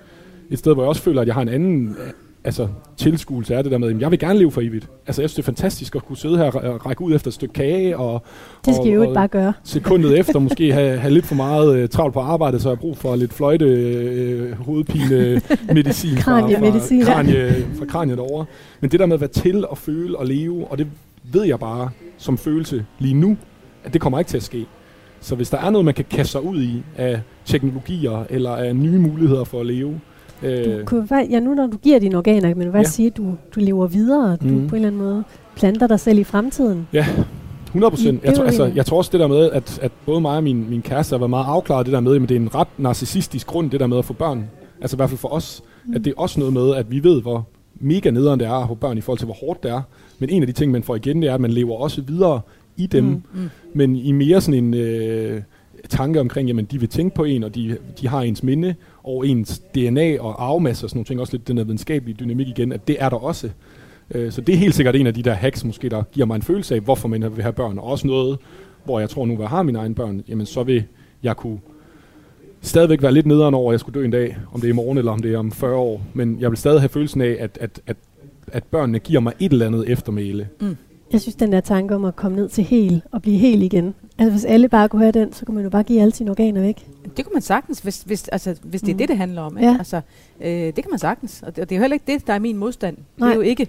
et 0.49 0.59
sted, 0.59 0.73
hvor 0.73 0.83
jeg 0.83 0.89
også 0.89 1.01
føler, 1.01 1.21
at 1.21 1.27
jeg 1.27 1.35
har 1.35 1.41
en 1.41 1.49
anden 1.49 1.95
altså, 2.43 2.67
tilskuelse 2.97 3.53
er 3.53 3.61
det 3.61 3.71
der 3.71 3.77
med, 3.77 3.95
at 3.95 4.01
jeg 4.01 4.11
vil 4.11 4.19
gerne 4.19 4.39
leve 4.39 4.51
for 4.51 4.61
evigt. 4.61 4.89
Altså, 5.07 5.21
jeg 5.21 5.29
synes, 5.29 5.33
det 5.33 5.41
er 5.41 5.45
fantastisk 5.45 5.95
at 5.95 6.05
kunne 6.05 6.17
sidde 6.17 6.37
her 6.37 6.45
og 6.45 6.85
række 6.85 7.01
ud 7.01 7.15
efter 7.15 7.27
et 7.27 7.33
stykke 7.33 7.53
kage, 7.53 7.97
og, 7.97 8.23
Det 8.65 8.75
skal 8.75 8.87
og, 8.87 8.95
jo 8.95 9.01
ikke 9.01 9.13
bare 9.13 9.27
gøre. 9.27 9.53
sekundet 9.63 10.19
efter 10.19 10.39
måske 10.39 10.73
have, 10.73 10.97
have 10.97 11.13
lidt 11.13 11.25
for 11.25 11.35
meget 11.35 11.75
øh, 11.75 11.89
travlt 11.89 12.13
på 12.13 12.19
arbejdet, 12.19 12.61
så 12.61 12.69
jeg 12.69 12.75
har 12.75 12.81
brug 12.81 12.97
for 12.97 13.15
lidt 13.15 13.33
fløjte 13.33 13.65
øh, 13.65 14.51
hovedpine 14.51 15.41
medicin 15.73 16.17
fra, 16.17 16.39
fra, 16.39 16.49
ja. 16.49 17.03
kranie, 17.03 17.67
fra 17.77 17.85
kraniet 17.85 18.19
over. 18.19 18.45
Men 18.79 18.91
det 18.91 18.99
der 18.99 19.05
med 19.05 19.13
at 19.13 19.21
være 19.21 19.29
til 19.29 19.67
og 19.67 19.77
føle 19.77 20.17
og 20.17 20.25
leve, 20.25 20.67
og 20.67 20.77
det 20.77 20.87
ved 21.23 21.43
jeg 21.43 21.59
bare 21.59 21.89
som 22.17 22.37
følelse 22.37 22.85
lige 22.99 23.13
nu, 23.13 23.37
at 23.83 23.93
det 23.93 24.01
kommer 24.01 24.19
ikke 24.19 24.29
til 24.29 24.37
at 24.37 24.43
ske. 24.43 24.65
Så 25.21 25.35
hvis 25.35 25.49
der 25.49 25.57
er 25.57 25.69
noget, 25.69 25.85
man 25.85 25.93
kan 25.93 26.05
kaste 26.09 26.31
sig 26.31 26.43
ud 26.43 26.61
i 26.61 26.83
af 26.97 27.21
teknologier 27.45 28.25
eller 28.29 28.51
af 28.51 28.75
nye 28.75 28.99
muligheder 28.99 29.43
for 29.43 29.59
at 29.59 29.65
leve, 29.65 29.99
øh, 30.43 30.87
Du 30.91 31.05
fakt- 31.09 31.31
ja, 31.31 31.39
nu 31.39 31.53
når 31.53 31.67
du 31.67 31.77
giver 31.77 31.99
dine 31.99 32.17
organer, 32.17 32.55
men 32.55 32.67
bare 32.71 32.77
Ja. 32.77 32.83
sige, 32.83 33.07
at 33.07 33.17
du, 33.17 33.23
du 33.55 33.59
lever 33.59 33.87
videre, 33.87 34.35
du 34.35 34.45
Mhm. 34.47 34.67
på 34.67 34.75
en 34.75 34.85
eller 34.85 34.87
anden 34.87 35.01
måde 35.01 35.23
planter 35.55 35.87
dig 35.87 35.99
selv 35.99 36.19
i 36.19 36.23
fremtiden. 36.23 36.87
Ja, 36.93 37.05
100 37.67 37.91
procent. 37.91 38.23
Jeg, 38.23 38.33
tror, 38.35 38.43
altså, 38.43 38.65
jeg 38.75 38.85
tror 38.85 38.97
også 38.97 39.09
det 39.11 39.19
der 39.19 39.27
med, 39.27 39.51
at, 39.51 39.79
at 39.81 39.91
både 40.05 40.21
mig 40.21 40.37
og 40.37 40.43
min, 40.43 40.69
min 40.69 40.81
kæreste 40.81 41.13
har 41.13 41.17
været 41.17 41.29
meget 41.29 41.45
afklaret 41.47 41.85
det 41.85 41.93
der 41.93 41.99
med, 41.99 42.15
at 42.15 42.21
det 42.29 42.31
er 42.31 42.39
en 42.39 42.55
ret 42.55 42.67
narcissistisk 42.77 43.47
grund, 43.47 43.71
det 43.71 43.79
der 43.79 43.87
med 43.87 43.97
at 43.97 44.05
få 44.05 44.13
børn. 44.13 44.43
Altså 44.81 44.95
i 44.95 44.97
hvert 44.97 45.09
fald 45.09 45.19
for 45.19 45.33
os, 45.33 45.61
mm. 45.85 45.95
at 45.95 46.05
det 46.05 46.11
er 46.17 46.21
også 46.21 46.39
noget 46.39 46.53
med, 46.53 46.75
at 46.75 46.91
vi 46.91 47.03
ved, 47.03 47.21
hvor 47.21 47.47
mega 47.79 48.09
nederen 48.09 48.39
det 48.39 48.47
er 48.47 48.53
at 48.53 48.67
få 48.67 48.73
børn 48.75 48.97
i 48.97 49.01
forhold 49.01 49.17
til, 49.19 49.25
hvor 49.25 49.35
hårdt 49.45 49.63
det 49.63 49.71
er. 49.71 49.81
Men 50.19 50.29
en 50.29 50.41
af 50.43 50.47
de 50.47 50.53
ting, 50.53 50.71
man 50.71 50.83
får 50.83 50.95
igen, 50.95 51.21
det 51.21 51.29
er, 51.29 51.33
at 51.33 51.41
man 51.41 51.51
lever 51.51 51.75
også 51.75 52.01
videre 52.01 52.41
i 52.77 52.87
dem, 52.87 53.03
Mm, 53.03 53.21
mm. 53.33 53.49
men 53.73 53.95
i 53.95 54.11
mere 54.11 54.41
sådan 54.41 54.63
en... 54.63 54.73
Øh, 54.73 55.41
tanke 55.89 56.19
omkring, 56.19 56.47
jamen 56.47 56.65
de 56.65 56.79
vil 56.79 56.89
tænke 56.89 57.15
på 57.15 57.23
en, 57.23 57.43
og 57.43 57.55
de, 57.55 57.77
de 58.01 58.07
har 58.07 58.21
ens 58.21 58.43
minde 58.43 58.75
og 59.03 59.27
ens 59.27 59.59
DNA 59.59 60.21
og 60.21 60.43
arvemasse 60.43 60.85
og 60.85 60.89
sådan 60.89 60.97
nogle 60.97 61.05
ting, 61.05 61.19
også 61.19 61.33
lidt 61.33 61.47
den 61.47 61.57
der 61.57 61.63
videnskabelige 61.63 62.17
dynamik 62.19 62.47
igen, 62.47 62.71
at 62.71 62.87
det 62.87 62.95
er 62.99 63.09
der 63.09 63.17
også. 63.17 63.49
Øh, 64.11 64.31
så 64.31 64.41
det 64.41 64.53
er 64.53 64.57
helt 64.57 64.75
sikkert 64.75 64.95
en 64.95 65.07
af 65.07 65.13
de 65.13 65.23
der 65.23 65.33
hacks, 65.33 65.65
måske, 65.65 65.89
der 65.89 66.03
giver 66.11 66.25
mig 66.25 66.35
en 66.35 66.41
følelse 66.41 66.75
af, 66.75 66.81
hvorfor 66.81 67.07
man 67.07 67.21
vil 67.35 67.41
have 67.43 67.53
børn, 67.53 67.77
og 67.77 67.83
også 67.83 68.07
noget, 68.07 68.37
hvor 68.83 68.99
jeg 68.99 69.09
tror 69.09 69.25
nu, 69.25 69.35
hvor 69.35 69.43
jeg 69.43 69.49
har 69.49 69.63
mine 69.63 69.79
egne 69.79 69.95
børn, 69.95 70.23
jamen 70.27 70.45
så 70.45 70.63
vil 70.63 70.83
jeg 71.23 71.37
kunne 71.37 71.59
stadigvæk 72.61 73.01
være 73.01 73.11
lidt 73.11 73.25
nederen 73.25 73.53
over, 73.53 73.71
at 73.71 73.73
jeg 73.73 73.79
skulle 73.79 73.99
dø 73.99 74.05
en 74.05 74.11
dag, 74.11 74.37
om 74.53 74.61
det 74.61 74.67
er 74.67 74.73
i 74.73 74.75
morgen 74.75 74.97
eller 74.97 75.11
om 75.11 75.21
det 75.21 75.33
er 75.33 75.37
om 75.37 75.51
40 75.51 75.75
år, 75.75 76.01
men 76.13 76.37
jeg 76.39 76.49
vil 76.49 76.57
stadig 76.57 76.81
have 76.81 76.89
følelsen 76.89 77.21
af, 77.21 77.37
at, 77.39 77.57
at, 77.61 77.81
at, 77.87 77.97
at 78.47 78.63
børnene 78.63 78.99
giver 78.99 79.19
mig 79.19 79.33
et 79.39 79.51
eller 79.51 79.67
andet 79.67 79.89
eftermæle. 79.89 80.47
Mm. 80.59 80.77
Jeg 81.13 81.21
synes, 81.21 81.35
den 81.35 81.51
der 81.51 81.59
tanke 81.61 81.95
om 81.95 82.05
at 82.05 82.15
komme 82.15 82.37
ned 82.37 82.49
til 82.49 82.63
hel 82.63 83.01
og 83.11 83.21
blive 83.21 83.37
hel 83.37 83.61
igen. 83.61 83.93
Altså 84.17 84.31
hvis 84.31 84.45
alle 84.45 84.69
bare 84.69 84.89
kunne 84.89 85.01
have 85.01 85.11
den, 85.11 85.33
så 85.33 85.45
kunne 85.45 85.55
man 85.55 85.63
jo 85.63 85.69
bare 85.69 85.83
give 85.83 86.01
alle 86.01 86.13
sine 86.13 86.31
organer 86.31 86.61
væk. 86.61 86.87
Det 87.17 87.25
kunne 87.25 87.33
man 87.33 87.41
sagtens, 87.41 87.79
hvis, 87.79 88.01
hvis, 88.01 88.27
altså, 88.27 88.55
hvis 88.63 88.81
det 88.81 88.89
er 88.89 88.93
Mm. 88.93 88.97
det, 88.97 89.09
det 89.09 89.17
handler 89.17 89.41
om. 89.41 89.57
Ikke? 89.57 89.69
Ja. 89.71 89.77
Altså, 89.77 90.01
øh, 90.41 90.49
det 90.49 90.75
kan 90.75 90.87
man 90.89 90.99
sagtens. 90.99 91.43
Og 91.45 91.55
det, 91.55 91.61
og 91.61 91.69
det 91.69 91.75
er 91.75 91.79
jo 91.79 91.81
heller 91.81 91.95
ikke 91.95 92.11
det, 92.13 92.27
der 92.27 92.33
er 92.33 92.39
min 92.39 92.57
modstand. 92.57 92.95
Det 92.97 93.03
Nej. 93.17 93.31
er 93.31 93.35
jo 93.35 93.41
ikke 93.41 93.67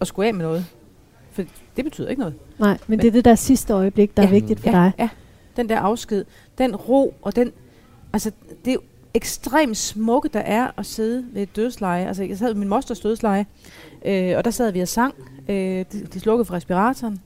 at 0.00 0.06
skulle 0.06 0.28
af 0.28 0.34
med 0.34 0.44
noget. 0.44 0.64
For 1.32 1.42
det 1.76 1.84
betyder 1.84 2.08
ikke 2.08 2.20
noget. 2.20 2.34
Nej, 2.58 2.78
men 2.86 2.98
det 2.98 3.06
er 3.08 3.12
det 3.12 3.24
der 3.24 3.34
sidste 3.34 3.72
øjeblik, 3.72 4.16
der 4.16 4.22
ja, 4.22 4.28
er 4.28 4.32
vigtigt 4.32 4.60
for 4.60 4.70
ja, 4.70 4.76
dig. 4.76 4.92
Ja, 4.98 5.08
den 5.56 5.68
der 5.68 5.78
afsked, 5.78 6.24
den 6.58 6.76
ro 6.76 7.14
og 7.22 7.36
den, 7.36 7.52
altså 8.12 8.30
det 8.64 8.72
er 8.72 8.78
ekstremt 9.14 9.76
smukke, 9.76 10.28
der 10.32 10.40
er 10.40 10.70
at 10.76 10.86
sidde 10.86 11.24
ved 11.32 11.42
et 11.42 11.56
dødsleje. 11.56 12.06
Altså 12.06 12.22
jeg 12.24 12.38
sad 12.38 12.46
ved 12.46 12.54
min 12.54 12.68
mosters 12.68 13.00
dødsleje, 13.00 13.46
øh, 14.04 14.36
og 14.36 14.44
der 14.44 14.50
sad 14.50 14.72
vi 14.72 14.80
og 14.80 14.88
sang. 14.88 15.14
Øh, 15.48 15.56
de, 15.56 15.84
de 16.14 16.20
slukkede 16.20 16.44
for 16.44 16.54
respiratoren, 16.54 17.20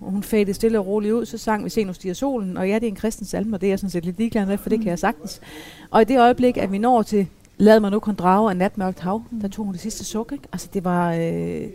og 0.00 0.10
hun 0.10 0.22
fadede 0.22 0.54
stille 0.54 0.78
og 0.78 0.86
roligt 0.86 1.12
ud, 1.14 1.26
så 1.26 1.38
sang 1.38 1.64
vi 1.64 1.70
Se 1.70 1.84
nu 1.84 1.92
stiger 1.92 2.14
solen, 2.14 2.56
og 2.56 2.68
ja, 2.68 2.74
det 2.74 2.82
er 2.82 2.88
en 2.88 2.94
kristen 2.94 3.26
salme, 3.26 3.56
og 3.56 3.60
det 3.60 3.66
er 3.66 3.70
jeg 3.70 3.78
sådan 3.78 3.90
set 3.90 4.04
lidt 4.04 4.18
ligeglad 4.18 4.46
med, 4.46 4.58
for 4.58 4.68
det 4.68 4.78
kan 4.78 4.88
jeg 4.88 4.98
sagtens. 4.98 5.40
Og 5.90 6.02
i 6.02 6.04
det 6.04 6.18
øjeblik, 6.20 6.56
at 6.56 6.72
vi 6.72 6.78
når 6.78 7.02
til 7.02 7.26
Lad 7.58 7.80
mig 7.80 7.90
nu 7.90 7.98
kun 7.98 8.14
drage 8.14 8.50
af 8.50 8.56
natmørkt 8.56 9.00
hav, 9.00 9.22
der 9.40 9.48
tog 9.48 9.64
hun 9.64 9.72
det 9.74 9.80
sidste 9.80 10.04
suk, 10.04 10.32
ikke? 10.32 10.44
Altså 10.52 10.68
det 10.74 10.84
var, 10.84 11.12
øh, 11.12 11.20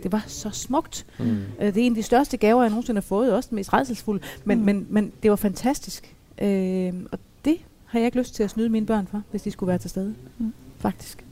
det 0.02 0.12
var 0.12 0.24
så 0.26 0.50
smukt. 0.50 1.06
Mm. 1.18 1.24
Øh, 1.60 1.74
det 1.74 1.76
er 1.76 1.86
en 1.86 1.92
af 1.92 1.96
de 1.96 2.02
største 2.02 2.36
gaver, 2.36 2.62
jeg 2.62 2.70
nogensinde 2.70 2.96
har 2.96 3.02
fået, 3.02 3.32
også 3.32 3.48
den 3.50 3.56
mest 3.56 3.72
redselsfulde, 3.72 4.22
men, 4.44 4.58
Mm. 4.58 4.62
mm. 4.62 4.66
men, 4.66 4.86
men 4.90 5.12
det 5.22 5.30
var 5.30 5.36
fantastisk. 5.36 6.14
Øh, 6.42 6.92
og 7.12 7.18
det 7.44 7.56
har 7.84 7.98
jeg 7.98 8.06
ikke 8.06 8.18
lyst 8.18 8.34
til 8.34 8.42
at 8.42 8.50
snyde 8.50 8.68
mine 8.68 8.86
børn 8.86 9.06
for, 9.06 9.22
hvis 9.30 9.42
de 9.42 9.50
skulle 9.50 9.68
være 9.68 9.78
til 9.78 9.90
stede. 9.90 10.14
Mm. 10.38 10.52
Faktisk. 10.78 11.24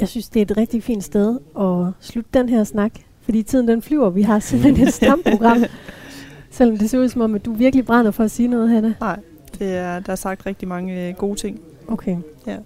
Jeg 0.00 0.08
synes, 0.08 0.28
det 0.28 0.40
er 0.40 0.44
et 0.44 0.56
rigtig 0.56 0.82
fint 0.82 1.04
sted 1.04 1.38
at 1.58 1.92
slutte 2.00 2.30
den 2.34 2.48
her 2.48 2.64
snak, 2.64 2.92
fordi 3.20 3.42
tiden 3.42 3.68
den 3.68 3.82
flyver. 3.82 4.10
Vi 4.10 4.22
har 4.22 4.38
simpelthen 4.38 4.86
et 4.86 4.94
stamprogram. 4.94 5.64
Selvom 6.50 6.78
det 6.78 6.90
ser 6.90 6.98
ud 6.98 7.08
som 7.08 7.20
om, 7.20 7.34
at 7.34 7.44
du 7.44 7.52
virkelig 7.52 7.86
brænder 7.86 8.10
for 8.10 8.24
at 8.24 8.30
sige 8.30 8.48
noget, 8.48 8.70
Hanna. 8.70 8.94
Nej, 9.00 9.20
det 9.58 9.76
er, 9.76 10.00
der 10.00 10.12
er 10.12 10.16
sagt 10.16 10.46
rigtig 10.46 10.68
mange 10.68 11.08
øh, 11.08 11.14
gode 11.14 11.34
ting. 11.34 11.60
Okay. 11.88 12.16
Ja. 12.46 12.56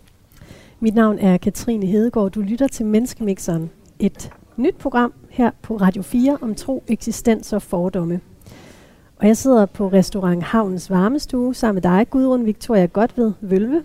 Mit 0.81 0.95
navn 0.95 1.19
er 1.19 1.37
Katrine 1.37 1.87
Hedegaard. 1.87 2.31
Du 2.31 2.41
lytter 2.41 2.69
til 2.69 2.87
Menneskemixeren. 2.87 3.71
Et 3.99 4.31
nyt 4.57 4.77
program 4.77 5.13
her 5.31 5.51
på 5.63 5.77
Radio 5.77 6.03
4 6.03 6.39
om 6.41 6.55
tro, 6.55 6.85
eksistens 6.89 7.53
og 7.53 7.63
fordomme. 7.63 8.21
Og 9.17 9.27
jeg 9.27 9.37
sidder 9.37 9.67
på 9.67 9.89
restaurant 9.89 10.43
Havnens 10.43 10.91
Varmestue 10.91 11.55
sammen 11.55 11.75
med 11.75 11.83
dig, 11.83 12.07
Gudrun 12.11 12.47
Victoria 12.47 12.87
Godved 12.87 13.33
Vølve, 13.41 13.83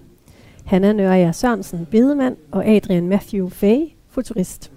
Hanna 0.69 0.93
Nørre 0.93 1.33
Sørensen 1.33 1.87
Bedemand 1.91 2.37
og 2.51 2.65
Adrian 2.67 3.07
Matthew 3.07 3.49
Fay, 3.49 3.79
futurist. 4.09 4.71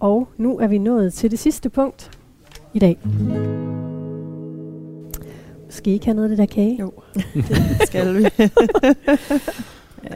Og 0.00 0.28
nu 0.36 0.58
er 0.58 0.66
vi 0.66 0.78
nået 0.78 1.12
til 1.12 1.30
det 1.30 1.38
sidste 1.38 1.68
punkt 1.68 2.10
i 2.74 2.78
dag. 2.78 2.98
Skal 5.68 5.90
I 5.90 5.94
ikke 5.94 6.04
have 6.06 6.14
noget 6.14 6.30
af 6.30 6.36
det 6.36 6.38
der 6.48 6.54
kage? 6.54 6.78
Jo, 6.80 6.92
det 7.34 7.80
skal 7.86 8.16
vi. 8.16 8.28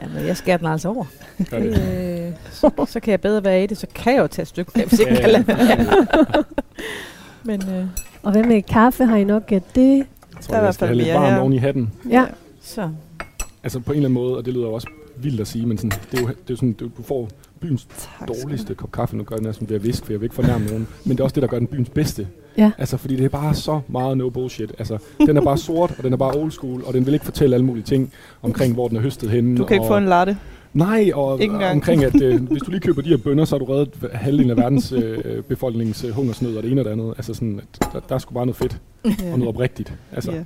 Ja, 0.01 0.07
men 0.15 0.27
jeg 0.27 0.37
skærer 0.37 0.57
den 0.57 0.67
altså 0.67 0.89
over. 0.89 1.05
Øh, 1.53 2.33
så, 2.51 2.85
så 2.87 2.99
kan 2.99 3.11
jeg 3.11 3.21
bedre 3.21 3.43
være 3.43 3.63
i 3.63 3.67
det, 3.67 3.77
så 3.77 3.87
kan 3.95 4.13
jeg 4.13 4.21
jo 4.21 4.27
tage 4.27 4.41
et 4.43 4.47
stykke 4.47 4.71
med, 4.75 4.85
hvis 4.85 4.99
ikke 4.99 5.11
Ja, 5.13 5.19
kan 5.21 5.29
ja. 5.29 5.37
lade. 5.37 6.45
Men 7.43 7.61
øh, 7.69 7.85
Og 8.23 8.31
hvad 8.31 8.43
med 8.43 8.61
kaffe? 8.61 9.05
Har 9.05 9.17
I 9.17 9.23
nok 9.23 9.43
øh, 9.51 9.61
det? 9.75 9.97
Jeg 9.97 10.05
tror, 10.41 10.55
jeg 10.55 10.73
skal 10.73 10.87
have 10.87 10.97
lidt 10.97 11.13
varm 11.13 11.39
oven 11.41 11.53
i 11.53 11.57
hatten. 11.57 11.91
Ja. 12.09 12.25
så 12.61 12.89
Altså 13.63 13.79
på 13.79 13.91
en 13.91 13.95
eller 13.97 14.09
anden 14.09 14.23
måde, 14.23 14.37
og 14.37 14.45
det 14.45 14.53
lyder 14.53 14.65
jo 14.65 14.73
også 14.73 14.87
vildt 15.17 15.41
at 15.41 15.47
sige, 15.47 15.65
men 15.65 15.77
sådan, 15.77 15.99
det 16.11 16.17
er 16.17 16.21
jo, 16.21 16.27
det 16.27 16.33
er 16.33 16.35
jo 16.49 16.55
sådan, 16.55 16.73
du, 16.73 16.85
du 16.97 17.03
får 17.03 17.29
byens 17.59 17.87
dårligste 18.27 18.75
kop 18.75 18.91
kaffe. 18.91 19.17
Nu 19.17 19.23
gør 19.23 19.35
jeg 19.35 19.43
næsten 19.43 19.69
ved 19.69 19.75
at 19.75 19.83
viske, 19.83 20.05
for 20.05 20.13
jeg 20.13 20.19
vil 20.21 20.25
ikke 20.25 20.35
fornærme 20.35 20.65
nogen. 20.65 20.87
Men 21.05 21.11
det 21.11 21.19
er 21.19 21.23
også 21.23 21.33
det, 21.33 21.41
der 21.41 21.47
gør 21.47 21.59
den 21.59 21.67
byens 21.67 21.89
bedste. 21.89 22.27
Ja. 22.57 22.71
Altså, 22.77 22.97
fordi 22.97 23.15
det 23.15 23.25
er 23.25 23.29
bare 23.29 23.53
så 23.53 23.79
meget 23.87 24.17
no 24.17 24.29
bullshit. 24.29 24.71
Altså, 24.79 24.97
den 25.27 25.37
er 25.37 25.41
bare 25.41 25.57
sort, 25.67 25.93
og 25.97 26.03
den 26.03 26.13
er 26.13 26.17
bare 26.17 26.35
old 26.35 26.51
school, 26.51 26.83
og 26.85 26.93
den 26.93 27.05
vil 27.05 27.13
ikke 27.13 27.25
fortælle 27.25 27.55
alle 27.55 27.65
mulige 27.65 27.83
ting 27.83 28.11
omkring, 28.41 28.73
hvor 28.73 28.87
den 28.87 28.97
er 28.97 29.01
høstet 29.01 29.29
henne. 29.29 29.57
Du 29.57 29.65
kan 29.65 29.75
ikke 29.75 29.87
få 29.87 29.97
en 29.97 30.05
latte. 30.05 30.37
Nej, 30.73 31.11
og 31.15 31.43
engang. 31.43 31.71
omkring, 31.71 32.03
at 32.03 32.21
øh, 32.21 32.41
hvis 32.51 32.61
du 32.61 32.71
lige 32.71 32.81
køber 32.81 33.01
de 33.01 33.09
her 33.09 33.17
bønder, 33.17 33.45
så 33.45 33.55
har 33.55 33.59
du 33.65 33.65
reddet 33.65 34.09
halvdelen 34.13 34.49
af 34.51 34.57
verdens 34.57 34.91
øh, 34.91 35.43
befolknings 35.43 36.03
øh, 36.03 36.11
hungersnød 36.11 36.57
og 36.57 36.63
det 36.63 36.71
ene 36.71 36.81
og 36.81 36.85
det 36.85 36.91
andet. 36.91 37.13
Altså 37.17 37.33
sådan, 37.33 37.61
at 37.81 37.93
der, 37.93 37.99
der 38.09 38.15
er 38.15 38.19
sgu 38.19 38.33
bare 38.33 38.45
noget 38.45 38.55
fedt 38.57 38.77
Ja. 39.05 39.31
og 39.31 39.39
noget 39.39 39.47
oprigtigt. 39.47 39.93
Altså, 40.11 40.31
Ja. 40.31 40.43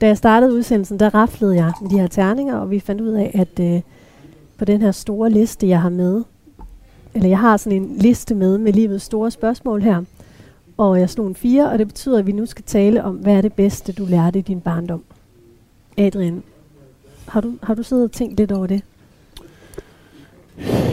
Da 0.00 0.06
jeg 0.06 0.16
startede 0.18 0.54
udsendelsen, 0.54 1.00
der 1.00 1.14
raflede 1.14 1.54
jeg 1.54 1.72
med 1.82 1.90
de 1.90 1.98
her 1.98 2.06
terninger, 2.06 2.56
og 2.56 2.70
vi 2.70 2.80
fandt 2.80 3.00
ud 3.00 3.12
af, 3.12 3.30
at 3.34 3.60
øh, 3.60 3.80
på 4.58 4.64
den 4.64 4.82
her 4.82 4.92
store 4.92 5.30
liste, 5.30 5.68
jeg 5.68 5.82
har 5.82 5.88
med, 5.88 6.22
eller 7.14 7.28
jeg 7.28 7.38
har 7.38 7.56
sådan 7.56 7.82
en 7.82 7.96
liste 7.96 8.34
med 8.34 8.58
med 8.58 8.72
livets 8.72 9.04
store 9.04 9.30
spørgsmål 9.30 9.82
her, 9.82 10.02
og 10.76 11.00
jeg 11.00 11.10
slog 11.10 11.26
en 11.26 11.34
fire, 11.34 11.70
og 11.70 11.78
det 11.78 11.88
betyder, 11.88 12.18
at 12.18 12.26
vi 12.26 12.32
nu 12.32 12.46
skal 12.46 12.64
tale 12.64 13.04
om, 13.04 13.16
hvad 13.16 13.34
er 13.34 13.40
det 13.40 13.52
bedste, 13.52 13.92
du 13.92 14.04
lærte 14.04 14.38
i 14.38 14.42
din 14.42 14.60
barndom? 14.60 15.04
Adrian, 15.96 16.42
har 17.28 17.40
du, 17.40 17.54
har 17.62 17.74
du 17.74 17.82
siddet 17.82 18.04
og 18.04 18.12
tænkt 18.12 18.36
lidt 18.36 18.52
over 18.52 18.66
det? 18.66 18.82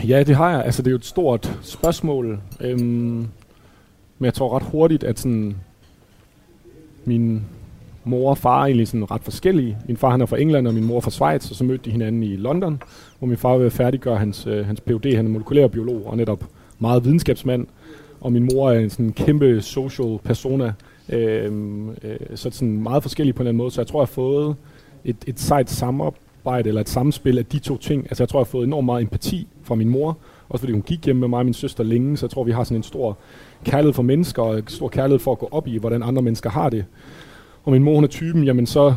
Ja, 0.08 0.24
det 0.24 0.36
har 0.36 0.50
jeg. 0.50 0.66
Altså, 0.66 0.82
det 0.82 0.88
er 0.88 0.92
jo 0.92 0.98
et 0.98 1.06
stort 1.06 1.60
spørgsmål. 1.62 2.40
Øhm, 2.60 2.82
men 4.20 4.26
jeg 4.26 4.34
tror 4.34 4.56
ret 4.56 4.64
hurtigt, 4.64 5.04
at 5.04 5.20
sådan, 5.20 5.56
min 7.06 7.44
mor 8.06 8.30
og 8.30 8.38
far 8.38 8.62
er 8.62 8.66
egentlig 8.66 8.88
sådan 8.88 9.12
ret 9.12 9.24
forskellige. 9.24 9.78
Min 9.88 9.98
far 9.98 10.10
han 10.10 10.22
er 10.22 10.26
fra 10.26 10.42
England, 10.42 10.68
og 10.68 10.74
min 10.74 10.84
mor 10.84 10.98
er 10.98 11.02
fra 11.02 11.12
Schweiz, 11.12 11.50
og 11.50 11.56
så 11.56 11.64
mødte 11.64 11.86
de 11.86 11.92
hinanden 11.92 12.24
i 12.24 12.36
London, 12.36 12.84
hvor 13.20 13.28
min 13.28 13.38
far 13.38 13.58
var 13.58 13.70
færdiggøre 13.70 14.18
hans, 14.18 14.48
øh, 14.48 14.66
hans 14.66 14.82
Ph.D. 14.82 15.16
Han 15.16 15.26
er 15.26 15.30
molekylærbiolog 15.30 16.08
og 16.08 16.18
netop 16.18 16.44
meget 16.80 17.06
videnskabsmand. 17.06 17.68
Og 18.22 18.32
min 18.32 18.50
mor 18.54 18.72
er 18.72 18.80
en 18.80 18.90
sådan 18.90 19.12
kæmpe 19.12 19.62
social 19.62 20.20
persona. 20.24 20.74
øh, 21.10 21.52
øh, 22.04 22.18
så 22.36 22.50
sådan 22.52 22.82
meget 22.82 23.04
forskellige 23.04 23.34
på 23.34 23.38
en 23.38 23.42
eller 23.42 23.50
anden 23.50 23.58
måde. 23.58 23.72
Så 23.72 23.82
jeg 23.82 23.88
tror, 23.88 24.00
jeg 24.00 24.08
har 24.08 24.14
fået 24.14 24.56
et, 25.06 25.18
et 25.28 25.40
sejt 25.40 25.70
samarbejde 25.70 26.68
eller 26.70 26.82
et 26.82 26.90
samspil 26.90 27.38
af 27.38 27.46
de 27.46 27.60
to 27.60 27.78
ting. 27.78 28.04
Altså 28.04 28.24
jeg 28.24 28.30
tror, 28.30 28.40
jeg 28.40 28.46
har 28.46 28.52
fået 28.52 28.68
enormt 28.68 28.86
meget 28.86 29.02
empati 29.02 29.48
fra 29.64 29.76
min 29.76 29.90
mor, 29.90 30.18
også 30.50 30.62
fordi 30.62 30.74
hun 30.74 30.82
gik 30.82 31.06
hjemme 31.06 31.20
med 31.20 31.28
mig 31.28 31.40
og 31.40 31.46
min 31.46 31.54
søster 31.54 31.84
længe, 31.84 32.18
så 32.18 32.26
jeg 32.26 32.32
tror, 32.32 32.44
vi 32.44 32.52
har 32.52 32.64
sådan 32.64 32.78
en 32.78 32.84
stor 32.84 33.18
kærlighed 33.64 33.94
for 33.94 34.04
mennesker, 34.04 34.42
og 34.42 34.58
en 34.58 34.68
stor 34.68 34.88
kærlighed 34.88 35.20
for 35.20 35.32
at 35.32 35.40
gå 35.40 35.50
op 35.52 35.68
i, 35.68 35.78
hvordan 35.78 36.04
andre 36.04 36.22
mennesker 36.22 36.50
har 36.50 36.70
det. 36.70 36.86
Og 37.66 37.72
min 37.72 37.84
mor, 37.84 37.96
hun 37.96 38.04
er 38.04 38.08
typen, 38.08 38.44
jamen 38.44 38.66
så 38.66 38.94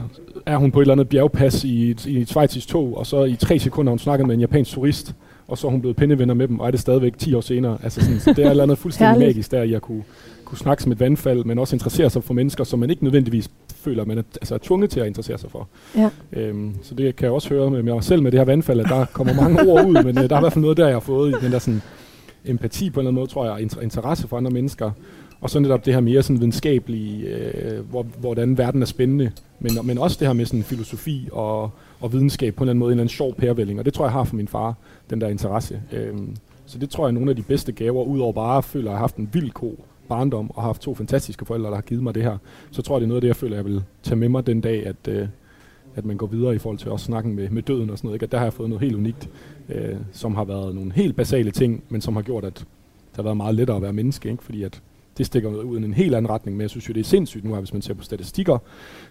er 0.47 0.57
hun 0.57 0.71
på 0.71 0.81
et 0.81 0.83
eller 0.83 0.95
andet 0.95 1.09
bjergpas 1.09 1.65
i 1.65 1.91
et, 1.91 2.07
i 2.07 2.21
et 2.21 2.29
svejtisk 2.29 2.69
tog, 2.69 2.97
og 2.97 3.07
så 3.07 3.25
i 3.25 3.37
tre 3.37 3.59
sekunder 3.59 3.91
har 3.91 3.93
hun 3.93 3.99
snakket 3.99 4.27
med 4.27 4.35
en 4.35 4.41
japansk 4.41 4.71
turist, 4.73 5.15
og 5.49 5.59
så 5.59 5.67
er 5.67 5.71
hun 5.71 5.81
blevet 5.81 5.97
pindevenner 5.97 6.35
med 6.35 6.49
dem, 6.49 6.61
og 6.61 6.67
er 6.67 6.71
det 6.71 6.81
stadigvæk 6.81 7.19
10 7.19 7.35
år 7.35 7.41
senere. 7.41 7.79
Altså 7.83 8.01
sådan, 8.01 8.21
så 8.21 8.31
det 8.31 8.39
er 8.39 8.47
et 8.47 8.51
eller 8.51 8.63
andet 8.63 8.79
fuldstændig 8.79 9.19
magisk 9.27 9.51
der, 9.51 9.63
i 9.63 9.73
at 9.73 9.83
kunne, 9.83 10.03
kunne 10.45 10.59
snakke 10.59 10.83
som 10.83 10.93
et 10.93 11.01
vandfald, 11.01 11.45
men 11.45 11.59
også 11.59 11.77
interessere 11.77 12.11
sig 12.11 12.25
for 12.25 12.35
mennesker, 12.35 12.65
som 12.65 12.79
man 12.79 12.91
ikke 12.91 13.05
nødvendigvis 13.05 13.51
føler, 13.77 14.05
man 14.05 14.19
er, 14.19 14.23
altså 14.35 14.55
er 14.55 14.59
tvunget 14.63 14.91
til 14.91 15.01
at 15.01 15.07
interessere 15.07 15.39
sig 15.39 15.51
for. 15.51 15.69
Ja. 15.97 16.11
Øhm, 16.33 16.75
så 16.83 16.95
det 16.95 17.17
kan 17.17 17.25
jeg 17.25 17.33
også 17.33 17.49
høre 17.49 17.71
med 17.71 17.83
mig 17.83 18.05
selv 18.05 18.23
med 18.23 18.31
det 18.33 18.41
her 18.41 18.45
vandfald, 18.45 18.81
at 18.81 18.87
der 18.89 19.05
kommer 19.05 19.35
mange 19.35 19.73
ord 19.73 19.87
ud, 19.87 20.03
men 20.05 20.19
øh, 20.19 20.29
der 20.29 20.37
er 20.37 20.41
i 20.41 20.43
hvert 20.43 20.53
fald 20.53 20.63
noget 20.63 20.77
der, 20.77 20.87
jeg 20.87 20.95
har 20.95 21.01
fået 21.01 21.31
i 21.31 21.45
den 21.45 21.53
der 21.53 21.59
sådan, 21.59 21.83
empati 22.45 22.91
på 22.91 23.01
en 23.01 23.07
eller 23.07 23.11
anden 23.11 23.21
måde, 23.21 23.31
tror 23.31 23.45
jeg, 23.47 23.67
inter- 23.67 23.83
interesse 23.83 24.29
for 24.29 24.37
andre 24.37 24.51
mennesker. 24.51 24.91
Og 25.41 25.51
så 25.51 25.61
netop 25.61 25.85
det 25.85 25.95
her 25.95 26.01
mere 26.01 26.23
sådan 26.23 26.41
videnskabelige, 26.41 27.27
øh, 27.27 27.91
hvor, 27.91 28.03
hvordan 28.03 28.59
verden 28.59 28.83
er 28.83 28.87
spændende, 28.87 29.33
men, 29.61 29.73
men 29.85 29.99
også 29.99 30.17
det 30.21 30.27
her 30.27 30.33
med 30.33 30.47
sådan 30.47 30.63
filosofi 30.63 31.29
og, 31.33 31.71
og 32.01 32.13
videnskab 32.13 32.55
på 32.55 32.65
en 32.65 32.65
eller 32.65 32.71
anden 32.71 32.79
måde, 32.79 32.89
en 32.89 32.93
eller 32.93 33.03
anden 33.03 33.15
sjov 33.15 33.35
pærevælling. 33.35 33.79
Og 33.79 33.85
det 33.85 33.95
tror 33.95 34.05
jeg 34.05 34.13
har 34.13 34.25
for 34.25 34.37
min 34.37 34.49
far, 34.49 34.75
den 35.11 35.21
der 35.21 35.29
interesse. 35.29 35.81
Øhm, 35.93 36.37
så 36.67 36.79
det 36.79 36.91
tror 36.91 37.05
jeg 37.05 37.09
er 37.09 37.15
nogle 37.15 37.31
af 37.31 37.37
de 37.37 37.43
bedste 37.43 37.73
gaver, 37.73 38.05
udover 38.05 38.33
bare 38.33 38.59
at 38.59 38.65
føle, 38.65 38.85
at 38.85 38.87
jeg 38.87 38.93
har 38.93 39.01
haft 39.01 39.17
en 39.17 39.31
vild 39.33 39.51
ko 39.51 39.85
barndom, 40.09 40.51
og 40.51 40.63
har 40.63 40.69
haft 40.69 40.83
to 40.83 40.95
fantastiske 40.95 41.45
forældre, 41.45 41.69
der 41.69 41.75
har 41.75 41.83
givet 41.83 42.03
mig 42.03 42.15
det 42.15 42.23
her. 42.23 42.39
Så 42.71 42.83
tror 42.83 42.97
jeg, 42.97 43.01
det 43.01 43.05
er 43.05 43.09
noget 43.09 43.17
af 43.17 43.21
det, 43.21 43.29
jeg 43.29 43.37
føler, 43.37 43.57
jeg 43.57 43.65
vil 43.65 43.83
tage 44.03 44.17
med 44.17 44.29
mig 44.29 44.47
den 44.47 44.61
dag, 44.61 44.87
at, 44.87 45.09
øh, 45.09 45.29
at 45.97 46.05
man 46.05 46.17
går 46.17 46.27
videre 46.27 46.55
i 46.55 46.59
forhold 46.59 46.79
til 46.79 46.91
også 46.91 47.07
snakken 47.07 47.35
med, 47.35 47.51
med 47.51 47.63
døden 47.63 47.91
og 47.91 47.99
sådan 47.99 48.09
noget. 48.09 48.17
Ikke? 48.17 48.25
At 48.25 48.33
der 48.33 48.39
har 48.39 48.45
jeg 48.45 48.53
fået 48.53 48.69
noget 48.69 48.83
helt 48.83 48.97
unikt, 48.97 49.29
øh, 49.69 49.97
som 50.13 50.35
har 50.35 50.45
været 50.45 50.75
nogle 50.75 50.93
helt 50.93 51.17
basale 51.17 51.51
ting, 51.51 51.83
men 51.89 52.01
som 52.01 52.17
har 52.17 52.23
gjort, 52.23 52.45
at 52.45 52.55
det 52.55 53.17
har 53.17 53.23
været 53.23 53.37
meget 53.37 53.55
lettere 53.55 53.77
at 53.77 53.83
være 53.83 53.93
menneske, 53.93 54.31
ikke? 54.31 54.45
fordi 54.45 54.63
at 54.63 54.83
det 55.19 55.27
stikker 55.27 55.49
ud 55.49 55.81
i 55.81 55.85
en 55.85 55.95
helt 55.95 56.15
anden 56.15 56.31
retning, 56.31 56.57
men 56.57 56.63
jeg 56.63 56.71
synes 56.71 56.89
jo, 56.89 56.95
det 56.95 57.01
er 57.01 57.05
sindssygt 57.05 57.45
nu, 57.45 57.53
her, 57.53 57.61
hvis 57.61 57.73
man 57.73 57.83
ser 57.83 57.95
på 57.95 58.03
statistikker, 58.03 58.59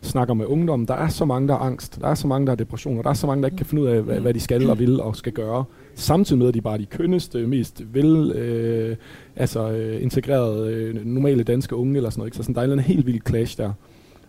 snakker 0.01 0.34
med 0.34 0.45
ungdom, 0.45 0.86
der 0.86 0.93
er 0.93 1.08
så 1.08 1.26
mange, 1.26 1.47
der 1.47 1.58
har 1.58 1.66
angst, 1.66 2.01
der 2.01 2.08
er 2.08 2.16
så 2.16 2.28
mange, 2.28 2.45
der 2.45 2.51
har 2.51 2.55
depressioner, 2.55 3.01
der 3.01 3.10
er 3.10 3.14
så 3.14 3.28
mange, 3.28 3.41
der 3.41 3.47
ikke 3.47 3.58
kan 3.58 3.66
finde 3.66 3.84
ud 3.84 3.88
af, 3.88 4.01
hvad, 4.01 4.20
hvad 4.20 4.34
de 4.34 4.39
skal 4.39 4.70
og 4.70 4.80
vil 4.80 5.01
og 5.01 5.16
skal 5.16 5.34
gøre, 5.34 5.64
samtidig 5.95 6.39
med, 6.39 6.47
at 6.47 6.53
de 6.53 6.62
bare 6.62 6.74
er 6.74 6.78
de 6.78 6.86
kønneste, 6.86 7.47
mest 7.47 7.84
vel, 7.93 8.32
øh, 8.32 8.95
altså 9.36 9.72
øh, 9.72 10.03
integrerede, 10.03 10.74
øh, 10.74 11.05
normale 11.05 11.43
danske 11.43 11.76
unge 11.76 11.95
eller 11.95 12.10
sådan 12.10 12.20
noget, 12.20 12.28
ikke? 12.28 12.38
så 12.38 12.43
sådan, 12.43 12.55
der 12.55 12.62
er 12.62 12.74
en 12.74 12.80
helt 12.80 13.05
vild 13.05 13.22
clash 13.28 13.58
der, 13.58 13.72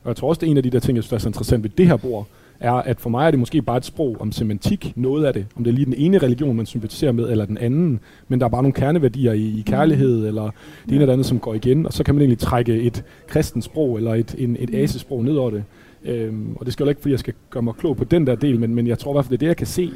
Og 0.03 0.09
jeg 0.09 0.17
tror 0.17 0.29
også, 0.29 0.41
det 0.41 0.47
er 0.47 0.51
en 0.51 0.57
af 0.57 0.63
de 0.63 0.71
der 0.71 0.81
ting, 0.81 0.97
jeg 0.97 1.05
synes, 1.05 1.11
der 1.11 1.17
er 1.17 1.21
så 1.21 1.29
interessant 1.29 1.63
ved 1.63 1.71
det 1.71 1.87
her 1.87 1.97
bord, 1.97 2.27
er, 2.61 2.73
at 2.73 3.01
for 3.01 3.11
mig 3.11 3.27
er 3.27 3.31
det 3.31 3.41
måske 3.41 3.63
bare 3.63 3.77
et 3.77 3.85
sprog 3.85 4.17
om 4.21 4.33
semantik, 4.33 4.93
noget 4.97 5.25
af 5.25 5.33
det. 5.33 5.47
Om 5.57 5.65
det 5.65 5.71
er 5.71 5.75
lige 5.75 5.85
den 5.85 5.95
ene 5.97 6.19
religion, 6.19 6.57
man 6.57 6.67
sympatiserer 6.67 7.13
med, 7.13 7.31
eller 7.31 7.45
den 7.45 7.59
anden. 7.59 8.01
Men 8.29 8.41
der 8.41 8.47
er 8.47 8.51
bare 8.51 8.63
nogle 8.63 8.73
kerneværdier 8.73 9.33
i, 9.33 9.59
i 9.59 9.63
kærlighed, 9.67 10.27
eller 10.27 10.51
det 10.85 10.93
ene 10.93 11.01
eller 11.01 11.13
andet, 11.13 11.27
som 11.27 11.39
går 11.39 11.55
igen. 11.55 11.87
Og 11.87 11.93
så 11.93 12.05
kan 12.05 12.15
man 12.15 12.23
egentlig 12.23 12.39
trække 12.39 12.81
et 12.81 13.05
kristent 13.27 13.65
sprog, 13.65 13.97
eller 13.97 14.15
et, 14.15 14.35
en, 14.39 14.57
et 14.61 14.75
asesprog 14.75 15.25
ned 15.25 15.37
over 15.37 15.51
det. 15.51 15.65
Øhm, 16.05 16.57
og 16.57 16.67
det 16.67 16.73
skal 16.73 16.85
jo 16.85 16.89
ikke, 16.89 17.01
fordi 17.01 17.13
jeg 17.13 17.19
skal 17.19 17.35
gøre 17.51 17.63
mig 17.63 17.75
klog 17.75 17.97
på 17.97 18.05
den 18.05 18.27
der 18.27 18.35
del, 18.35 18.61
men, 18.61 18.75
men 18.75 18.87
jeg 18.87 18.99
tror 18.99 19.13
i 19.13 19.15
hvert 19.15 19.25
fald, 19.25 19.31
det 19.31 19.37
er 19.37 19.39
det, 19.39 19.47
jeg 19.47 19.57
kan 19.57 19.67
se. 19.67 19.91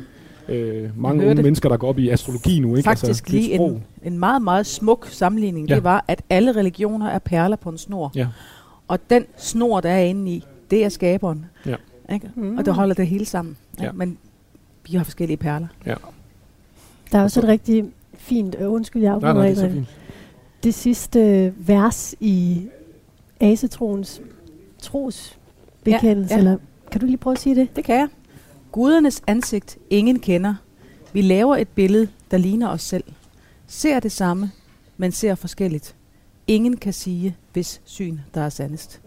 Øh, 0.48 0.90
mange 0.96 1.14
unge 1.14 1.26
hørte 1.26 1.42
mennesker, 1.42 1.68
der 1.68 1.76
går 1.76 1.88
op 1.88 1.98
i 1.98 2.08
astrologi 2.08 2.60
nu. 2.60 2.76
Ikke? 2.76 2.86
Faktisk 2.86 3.08
altså, 3.08 3.24
det 3.26 3.34
er 3.34 3.38
et 3.38 3.44
lige 3.44 3.54
en, 3.54 3.84
en 4.02 4.18
meget, 4.18 4.42
meget 4.42 4.66
smuk 4.66 5.06
sammenligning. 5.10 5.68
Ja. 5.68 5.74
det 5.74 5.84
var, 5.84 6.04
at 6.08 6.22
alle 6.30 6.52
religioner 6.52 7.08
er 7.08 7.18
perler 7.18 7.56
på 7.56 7.70
en 7.70 7.78
snor. 7.78 8.12
Ja. 8.14 8.26
Og 8.88 8.98
den 9.10 9.24
snor, 9.36 9.80
der 9.80 9.90
er 9.90 10.02
inde 10.02 10.32
i, 10.32 10.44
det 10.70 10.84
er 10.84 10.88
skaberen. 10.88 11.44
Ja. 11.66 11.74
Ikke? 12.12 12.30
Mm. 12.36 12.58
Og 12.58 12.64
det 12.64 12.74
holder 12.74 12.94
det 12.94 13.06
hele 13.06 13.24
sammen. 13.24 13.56
Ja. 13.78 13.84
Ja. 13.84 13.92
Men 13.92 14.18
vi 14.90 14.96
har 14.96 15.04
forskellige 15.04 15.36
perler. 15.36 15.66
Ja. 15.86 15.94
Der 17.12 17.18
er 17.18 17.22
også 17.22 17.40
et 17.40 17.46
rigtig 17.48 17.84
fint, 18.14 18.56
øh, 18.58 18.72
undskyld, 18.72 19.02
jeg 19.02 19.12
afbryder 19.12 19.34
nej, 19.34 19.42
det 19.42 19.50
er 19.50 19.54
så 19.54 19.60
Adrian. 19.60 19.74
fint. 19.76 19.96
det 20.64 20.74
sidste 20.74 21.20
øh, 21.20 21.68
vers 21.68 22.14
i 22.20 22.62
asetroens 23.40 24.20
trosbekendelse, 24.78 26.34
Ja, 26.34 26.34
ja. 26.34 26.38
eller 26.38 26.56
kan 26.90 27.00
du 27.00 27.06
lige 27.06 27.16
prøve 27.16 27.32
at 27.34 27.40
sige 27.40 27.54
det? 27.54 27.76
Det 27.76 27.84
kan 27.84 27.94
jeg. 27.94 28.08
Gudernes 28.72 29.22
ansigt 29.26 29.78
ingen 29.90 30.18
kender. 30.20 30.54
Vi 31.12 31.22
laver 31.22 31.56
et 31.56 31.68
billede, 31.68 32.08
der 32.30 32.36
ligner 32.36 32.68
os 32.68 32.82
selv. 32.82 33.04
Ser 33.66 34.00
det 34.00 34.12
samme, 34.12 34.50
men 34.96 35.12
ser 35.12 35.34
forskelligt. 35.34 35.94
Ingen 36.46 36.76
kan 36.76 36.92
sige, 36.92 37.36
hvis 37.52 37.80
syn, 37.84 38.18
der 38.34 38.40
er 38.40 38.48
sandest. 38.48 39.00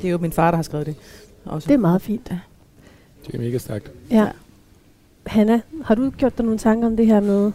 Det 0.00 0.08
er 0.08 0.10
jo 0.10 0.18
min 0.18 0.32
far, 0.32 0.50
der 0.50 0.56
har 0.56 0.62
skrevet 0.62 0.86
det. 0.86 0.96
Også. 1.44 1.68
Det 1.68 1.74
er 1.74 1.78
meget 1.78 2.02
fint. 2.02 2.28
Ja. 2.30 2.38
Det 3.26 3.34
er 3.34 3.38
mega 3.38 3.58
stærkt. 3.58 3.92
Ja. 4.10 4.28
Hanna, 5.26 5.60
har 5.82 5.94
du 5.94 6.10
gjort 6.10 6.38
dig 6.38 6.44
nogle 6.44 6.58
tanker 6.58 6.86
om 6.86 6.96
det 6.96 7.06
her 7.06 7.20
med? 7.20 7.52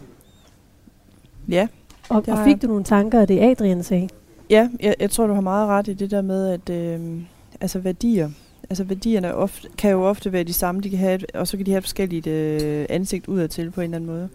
Ja. 1.48 1.68
Og, 2.08 2.24
og 2.28 2.36
har 2.36 2.44
fik 2.44 2.62
du 2.62 2.66
nogle 2.66 2.84
tanker 2.84 3.20
af 3.20 3.26
det, 3.26 3.40
Adrian 3.40 3.82
sagde? 3.82 4.08
Ja, 4.50 4.68
jeg, 4.80 4.94
jeg 5.00 5.10
tror, 5.10 5.26
du 5.26 5.34
har 5.34 5.40
meget 5.40 5.68
ret 5.68 5.88
i 5.88 5.92
det 5.92 6.10
der 6.10 6.22
med, 6.22 6.48
at 6.48 6.70
øh, 6.70 7.22
altså 7.60 7.78
værdier, 7.78 8.30
altså 8.70 8.84
værdierne 8.84 9.26
er 9.28 9.32
ofte, 9.32 9.68
kan 9.78 9.90
jo 9.90 10.04
ofte 10.04 10.32
være 10.32 10.44
de 10.44 10.52
samme, 10.52 10.80
de 10.80 10.90
kan 10.90 10.98
have 10.98 11.14
et, 11.14 11.24
og 11.34 11.48
så 11.48 11.56
kan 11.56 11.66
de 11.66 11.70
have 11.70 11.78
et 11.78 11.84
forskelligt 11.84 12.26
øh, 12.26 12.86
ansigt 12.88 13.28
udadtil 13.28 13.70
på 13.70 13.80
en 13.80 13.84
eller 13.84 13.96
anden 13.96 14.10
måde. 14.10 14.28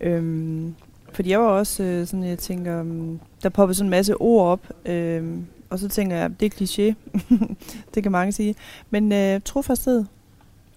Øhm, 0.00 0.74
fordi 1.12 1.30
jeg 1.30 1.40
var 1.40 1.46
også 1.46 1.82
øh, 1.82 2.06
sådan, 2.06 2.24
jeg 2.24 2.38
tænker, 2.38 2.80
um, 2.80 3.20
der 3.42 3.48
popper 3.48 3.72
sådan 3.74 3.86
en 3.86 3.90
masse 3.90 4.16
ord 4.16 4.46
op, 4.46 4.60
øh, 4.86 5.24
og 5.70 5.78
så 5.78 5.88
tænker 5.88 6.16
jeg, 6.16 6.40
det 6.40 6.46
er 6.46 6.50
kliché, 6.56 6.94
det 7.94 8.02
kan 8.02 8.12
mange 8.12 8.32
sige. 8.32 8.54
Men 8.90 9.12
øh, 9.12 9.40
trofasthed 9.44 10.04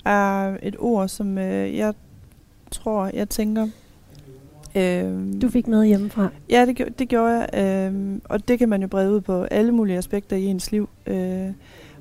er 0.06 0.58
et 0.62 0.76
ord, 0.80 1.08
som 1.08 1.38
øh, 1.38 1.78
jeg 1.78 1.94
tror, 2.72 3.10
jeg 3.14 3.30
tænker, 3.30 3.68
øh, 4.76 5.42
Du 5.42 5.50
fik 5.50 5.68
med 5.68 5.86
hjemmefra. 5.86 6.30
Ja, 6.50 6.66
det, 6.66 7.00
det 7.00 7.10
gjorde 7.10 7.34
jeg. 7.34 7.50
Øhm, 7.88 8.22
og 8.26 8.48
det 8.48 8.60
kan 8.60 8.70
man 8.70 8.82
jo 8.82 8.88
brede 8.88 9.12
ud 9.12 9.22
på 9.22 9.44
alle 9.44 9.72
mulige 9.72 9.98
aspekter 9.98 10.36
i 10.36 10.46
ens 10.46 10.72
liv. 10.72 10.90
Øh, 11.08 11.50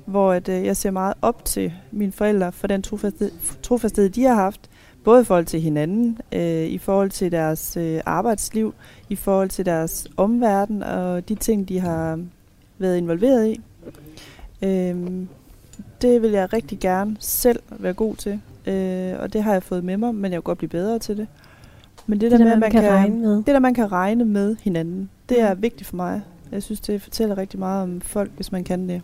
hvor 0.05 0.33
at, 0.33 0.49
øh, 0.49 0.65
jeg 0.65 0.77
ser 0.77 0.91
meget 0.91 1.13
op 1.21 1.45
til 1.45 1.73
mine 1.91 2.11
forældre 2.11 2.51
for 2.51 2.67
den 2.67 2.81
trofasthed, 2.81 3.31
trofasthed 3.63 4.09
de 4.09 4.23
har 4.23 4.35
haft. 4.35 4.69
Både 5.03 5.21
i 5.21 5.25
forhold 5.25 5.45
til 5.45 5.61
hinanden, 5.61 6.17
øh, 6.31 6.65
i 6.65 6.77
forhold 6.77 7.09
til 7.09 7.31
deres 7.31 7.77
øh, 7.77 8.01
arbejdsliv, 8.05 8.73
i 9.09 9.15
forhold 9.15 9.49
til 9.49 9.65
deres 9.65 10.07
omverden 10.17 10.83
og 10.83 11.29
de 11.29 11.35
ting, 11.35 11.69
de 11.69 11.79
har 11.79 12.19
været 12.83 12.97
involveret 12.97 13.47
i. 13.47 13.61
Øhm, 14.61 15.27
det 16.01 16.21
vil 16.21 16.31
jeg 16.31 16.53
rigtig 16.53 16.79
gerne 16.79 17.15
selv 17.19 17.59
være 17.69 17.93
god 17.93 18.15
til. 18.15 18.41
Øh, 18.67 19.13
og 19.19 19.33
det 19.33 19.43
har 19.43 19.53
jeg 19.53 19.63
fået 19.63 19.83
med 19.83 19.97
mig, 19.97 20.15
men 20.15 20.31
jeg 20.31 20.37
vil 20.37 20.41
godt 20.43 20.57
blive 20.57 20.69
bedre 20.69 20.99
til 20.99 21.17
det. 21.17 21.27
Men 22.07 22.21
det, 22.21 22.31
Det 22.31 22.31
der 22.31 22.37
der 22.37 22.45
med, 22.45 22.53
at 22.53 22.59
man 22.59 22.71
kan, 22.71 22.91
regne 22.91 23.17
med. 23.19 23.35
det 23.35 23.47
der, 23.47 23.59
man 23.59 23.73
kan 23.73 23.91
regne 23.91 24.25
med 24.25 24.55
hinanden, 24.61 25.09
det 25.29 25.41
er 25.41 25.53
vigtigt 25.55 25.89
for 25.89 25.95
mig. 25.95 26.21
Jeg 26.51 26.63
synes, 26.63 26.79
det 26.79 27.01
fortæller 27.01 27.37
rigtig 27.37 27.59
meget 27.59 27.83
om 27.83 28.01
folk, 28.01 28.31
hvis 28.35 28.51
man 28.51 28.63
kan 28.63 28.89
det. 28.89 29.01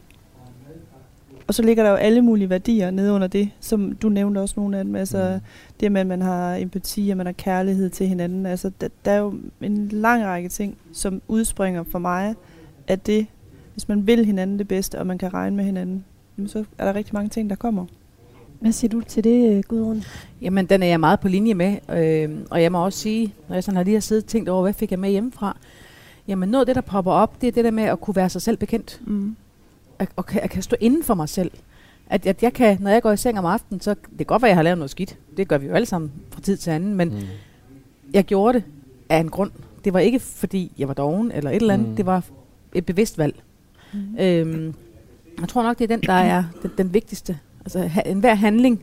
Og 1.47 1.53
så 1.55 1.61
ligger 1.63 1.83
der 1.83 1.89
jo 1.89 1.95
alle 1.95 2.21
mulige 2.21 2.49
værdier 2.49 2.91
nede 2.91 3.11
under 3.13 3.27
det, 3.27 3.49
som 3.59 3.95
du 3.95 4.09
nævnte 4.09 4.39
også 4.39 4.53
nogle 4.57 4.77
af 4.77 4.83
dem. 4.85 4.95
Altså 4.95 5.39
det 5.79 5.91
med, 5.91 6.01
at 6.01 6.07
man 6.07 6.21
har 6.21 6.55
empati, 6.55 7.09
at 7.09 7.17
man 7.17 7.25
har 7.25 7.33
kærlighed 7.33 7.89
til 7.89 8.07
hinanden. 8.07 8.45
Altså 8.45 8.71
der, 8.81 8.87
der 9.05 9.11
er 9.11 9.17
jo 9.17 9.33
en 9.61 9.87
lang 9.91 10.25
række 10.25 10.49
ting, 10.49 10.77
som 10.93 11.21
udspringer 11.27 11.83
for 11.83 11.99
mig 11.99 12.35
af 12.87 12.99
det, 12.99 13.27
hvis 13.73 13.87
man 13.87 14.07
vil 14.07 14.25
hinanden 14.25 14.59
det 14.59 14.67
bedste, 14.67 14.99
og 14.99 15.07
man 15.07 15.17
kan 15.17 15.33
regne 15.33 15.55
med 15.55 15.65
hinanden, 15.65 16.05
jamen, 16.37 16.47
så 16.49 16.65
er 16.77 16.85
der 16.85 16.95
rigtig 16.95 17.13
mange 17.13 17.29
ting, 17.29 17.49
der 17.49 17.55
kommer. 17.55 17.85
Hvad 18.59 18.71
siger 18.71 18.89
du 18.91 19.01
til 19.01 19.23
det, 19.23 19.57
øh, 19.57 19.63
Gudrun? 19.67 20.03
Jamen, 20.41 20.65
den 20.65 20.83
er 20.83 20.87
jeg 20.87 20.99
meget 20.99 21.19
på 21.19 21.27
linje 21.27 21.53
med. 21.53 21.77
Øh, 21.97 22.29
og 22.49 22.61
jeg 22.61 22.71
må 22.71 22.85
også 22.85 22.99
sige, 22.99 23.33
når 23.47 23.55
jeg 23.55 23.63
sådan 23.63 23.75
har 23.75 23.83
lige 23.83 23.93
har 23.93 24.01
siddet 24.01 24.23
og 24.23 24.29
tænkt 24.29 24.49
over, 24.49 24.61
hvad 24.61 24.73
fik 24.73 24.91
jeg 24.91 24.99
med 24.99 25.09
hjemmefra? 25.09 25.57
Jamen, 26.27 26.49
noget 26.49 26.61
af 26.61 26.65
det, 26.65 26.75
der 26.75 26.81
popper 26.81 27.11
op, 27.11 27.41
det 27.41 27.47
er 27.47 27.51
det 27.51 27.63
der 27.63 27.71
med 27.71 27.83
at 27.83 28.01
kunne 28.01 28.15
være 28.15 28.29
sig 28.29 28.41
selv 28.41 28.57
bekendt. 28.57 29.01
Mm. 29.05 29.35
At, 29.99 30.09
og 30.15 30.25
kan, 30.25 30.41
at 30.41 30.49
kan 30.49 30.61
stå 30.61 30.75
inden 30.79 31.03
for 31.03 31.13
mig 31.13 31.29
selv. 31.29 31.51
At, 32.09 32.25
at 32.25 32.43
jeg 32.43 32.53
kan, 32.53 32.77
når 32.81 32.89
jeg 32.91 33.01
går 33.01 33.11
i 33.11 33.17
seng 33.17 33.39
om 33.39 33.45
aftenen, 33.45 33.81
så 33.81 33.89
det 33.89 34.17
kan 34.17 34.25
godt 34.25 34.41
være, 34.41 34.49
at 34.49 34.51
jeg 34.51 34.57
har 34.57 34.63
lavet 34.63 34.77
noget 34.77 34.91
skidt. 34.91 35.17
Det 35.37 35.47
gør 35.47 35.57
vi 35.57 35.67
jo 35.67 35.73
alle 35.73 35.85
sammen 35.85 36.11
fra 36.29 36.41
tid 36.41 36.57
til 36.57 36.71
anden. 36.71 36.95
Men 36.95 37.09
mm. 37.09 37.19
jeg 38.13 38.23
gjorde 38.23 38.57
det 38.57 38.63
af 39.09 39.17
en 39.17 39.29
grund. 39.29 39.51
Det 39.85 39.93
var 39.93 39.99
ikke, 39.99 40.19
fordi 40.19 40.71
jeg 40.77 40.87
var 40.87 40.93
doven 40.93 41.31
eller 41.31 41.51
et 41.51 41.55
eller 41.55 41.73
andet. 41.73 41.89
Mm. 41.89 41.95
Det 41.95 42.05
var 42.05 42.23
et 42.75 42.85
bevidst 42.85 43.17
valg. 43.17 43.35
Mm. 43.93 44.19
Øhm, 44.19 44.73
jeg 45.39 45.47
tror 45.47 45.63
nok, 45.63 45.79
det 45.79 45.91
er 45.91 45.95
den, 45.95 46.01
der 46.01 46.13
er 46.13 46.43
den, 46.61 46.71
den 46.77 46.93
vigtigste. 46.93 47.39
Altså, 47.65 47.79
ha, 47.79 48.01
enhver 48.05 48.35
handling 48.35 48.81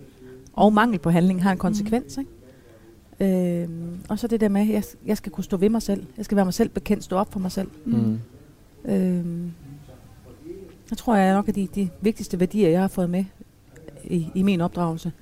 og 0.53 0.73
mangel 0.73 0.99
på 0.99 1.11
handling 1.11 1.43
har 1.43 1.53
en 1.53 1.59
konsekvens. 1.59 2.19
Ikke? 2.19 3.63
Øhm, 3.63 3.99
og 4.09 4.19
så 4.19 4.27
det 4.27 4.41
der 4.41 4.49
med, 4.49 4.61
at 4.61 4.69
jeg, 4.69 4.85
jeg 5.07 5.17
skal 5.17 5.33
kunne 5.33 5.45
stå 5.45 5.57
ved 5.57 5.69
mig 5.69 5.83
selv. 5.83 6.07
Jeg 6.17 6.25
skal 6.25 6.37
være 6.37 6.45
mig 6.45 6.55
selv 6.55 6.69
bekendt, 6.69 7.05
stå 7.05 7.17
op 7.17 7.33
for 7.33 7.41
mig 7.41 7.53
selv. 7.53 7.69
Mm. 7.85 8.19
Øhm, 8.85 9.53
jeg 10.91 10.99
tror, 10.99 11.17
jeg 11.17 11.29
er 11.29 11.35
nok 11.35 11.49
af 11.49 11.55
de, 11.55 11.69
de 11.75 11.89
vigtigste 12.01 12.41
værdier, 12.41 12.69
jeg 12.69 12.81
har 12.81 12.89
fået 12.89 13.11
med 13.11 13.25
i, 14.05 14.27
i 14.35 14.43
min 14.43 14.61
opdragelse. 14.61 15.13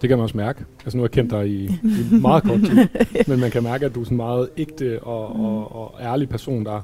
Det 0.00 0.08
kan 0.08 0.18
man 0.18 0.22
også 0.22 0.36
mærke. 0.36 0.64
Altså 0.84 0.96
nu 0.96 1.02
har 1.02 1.04
jeg 1.04 1.10
kendt 1.10 1.30
dig 1.30 1.48
i, 1.48 1.64
i 1.64 2.20
meget 2.20 2.42
kort 2.42 2.60
tid, 2.60 2.88
men 3.28 3.40
man 3.40 3.50
kan 3.50 3.62
mærke, 3.62 3.86
at 3.86 3.94
du 3.94 4.00
er 4.00 4.04
sådan 4.04 4.14
en 4.14 4.16
meget 4.16 4.48
ægte 4.56 5.02
og, 5.02 5.40
og, 5.40 5.76
og 5.76 5.94
ærlig 6.00 6.28
person, 6.28 6.64
der 6.64 6.80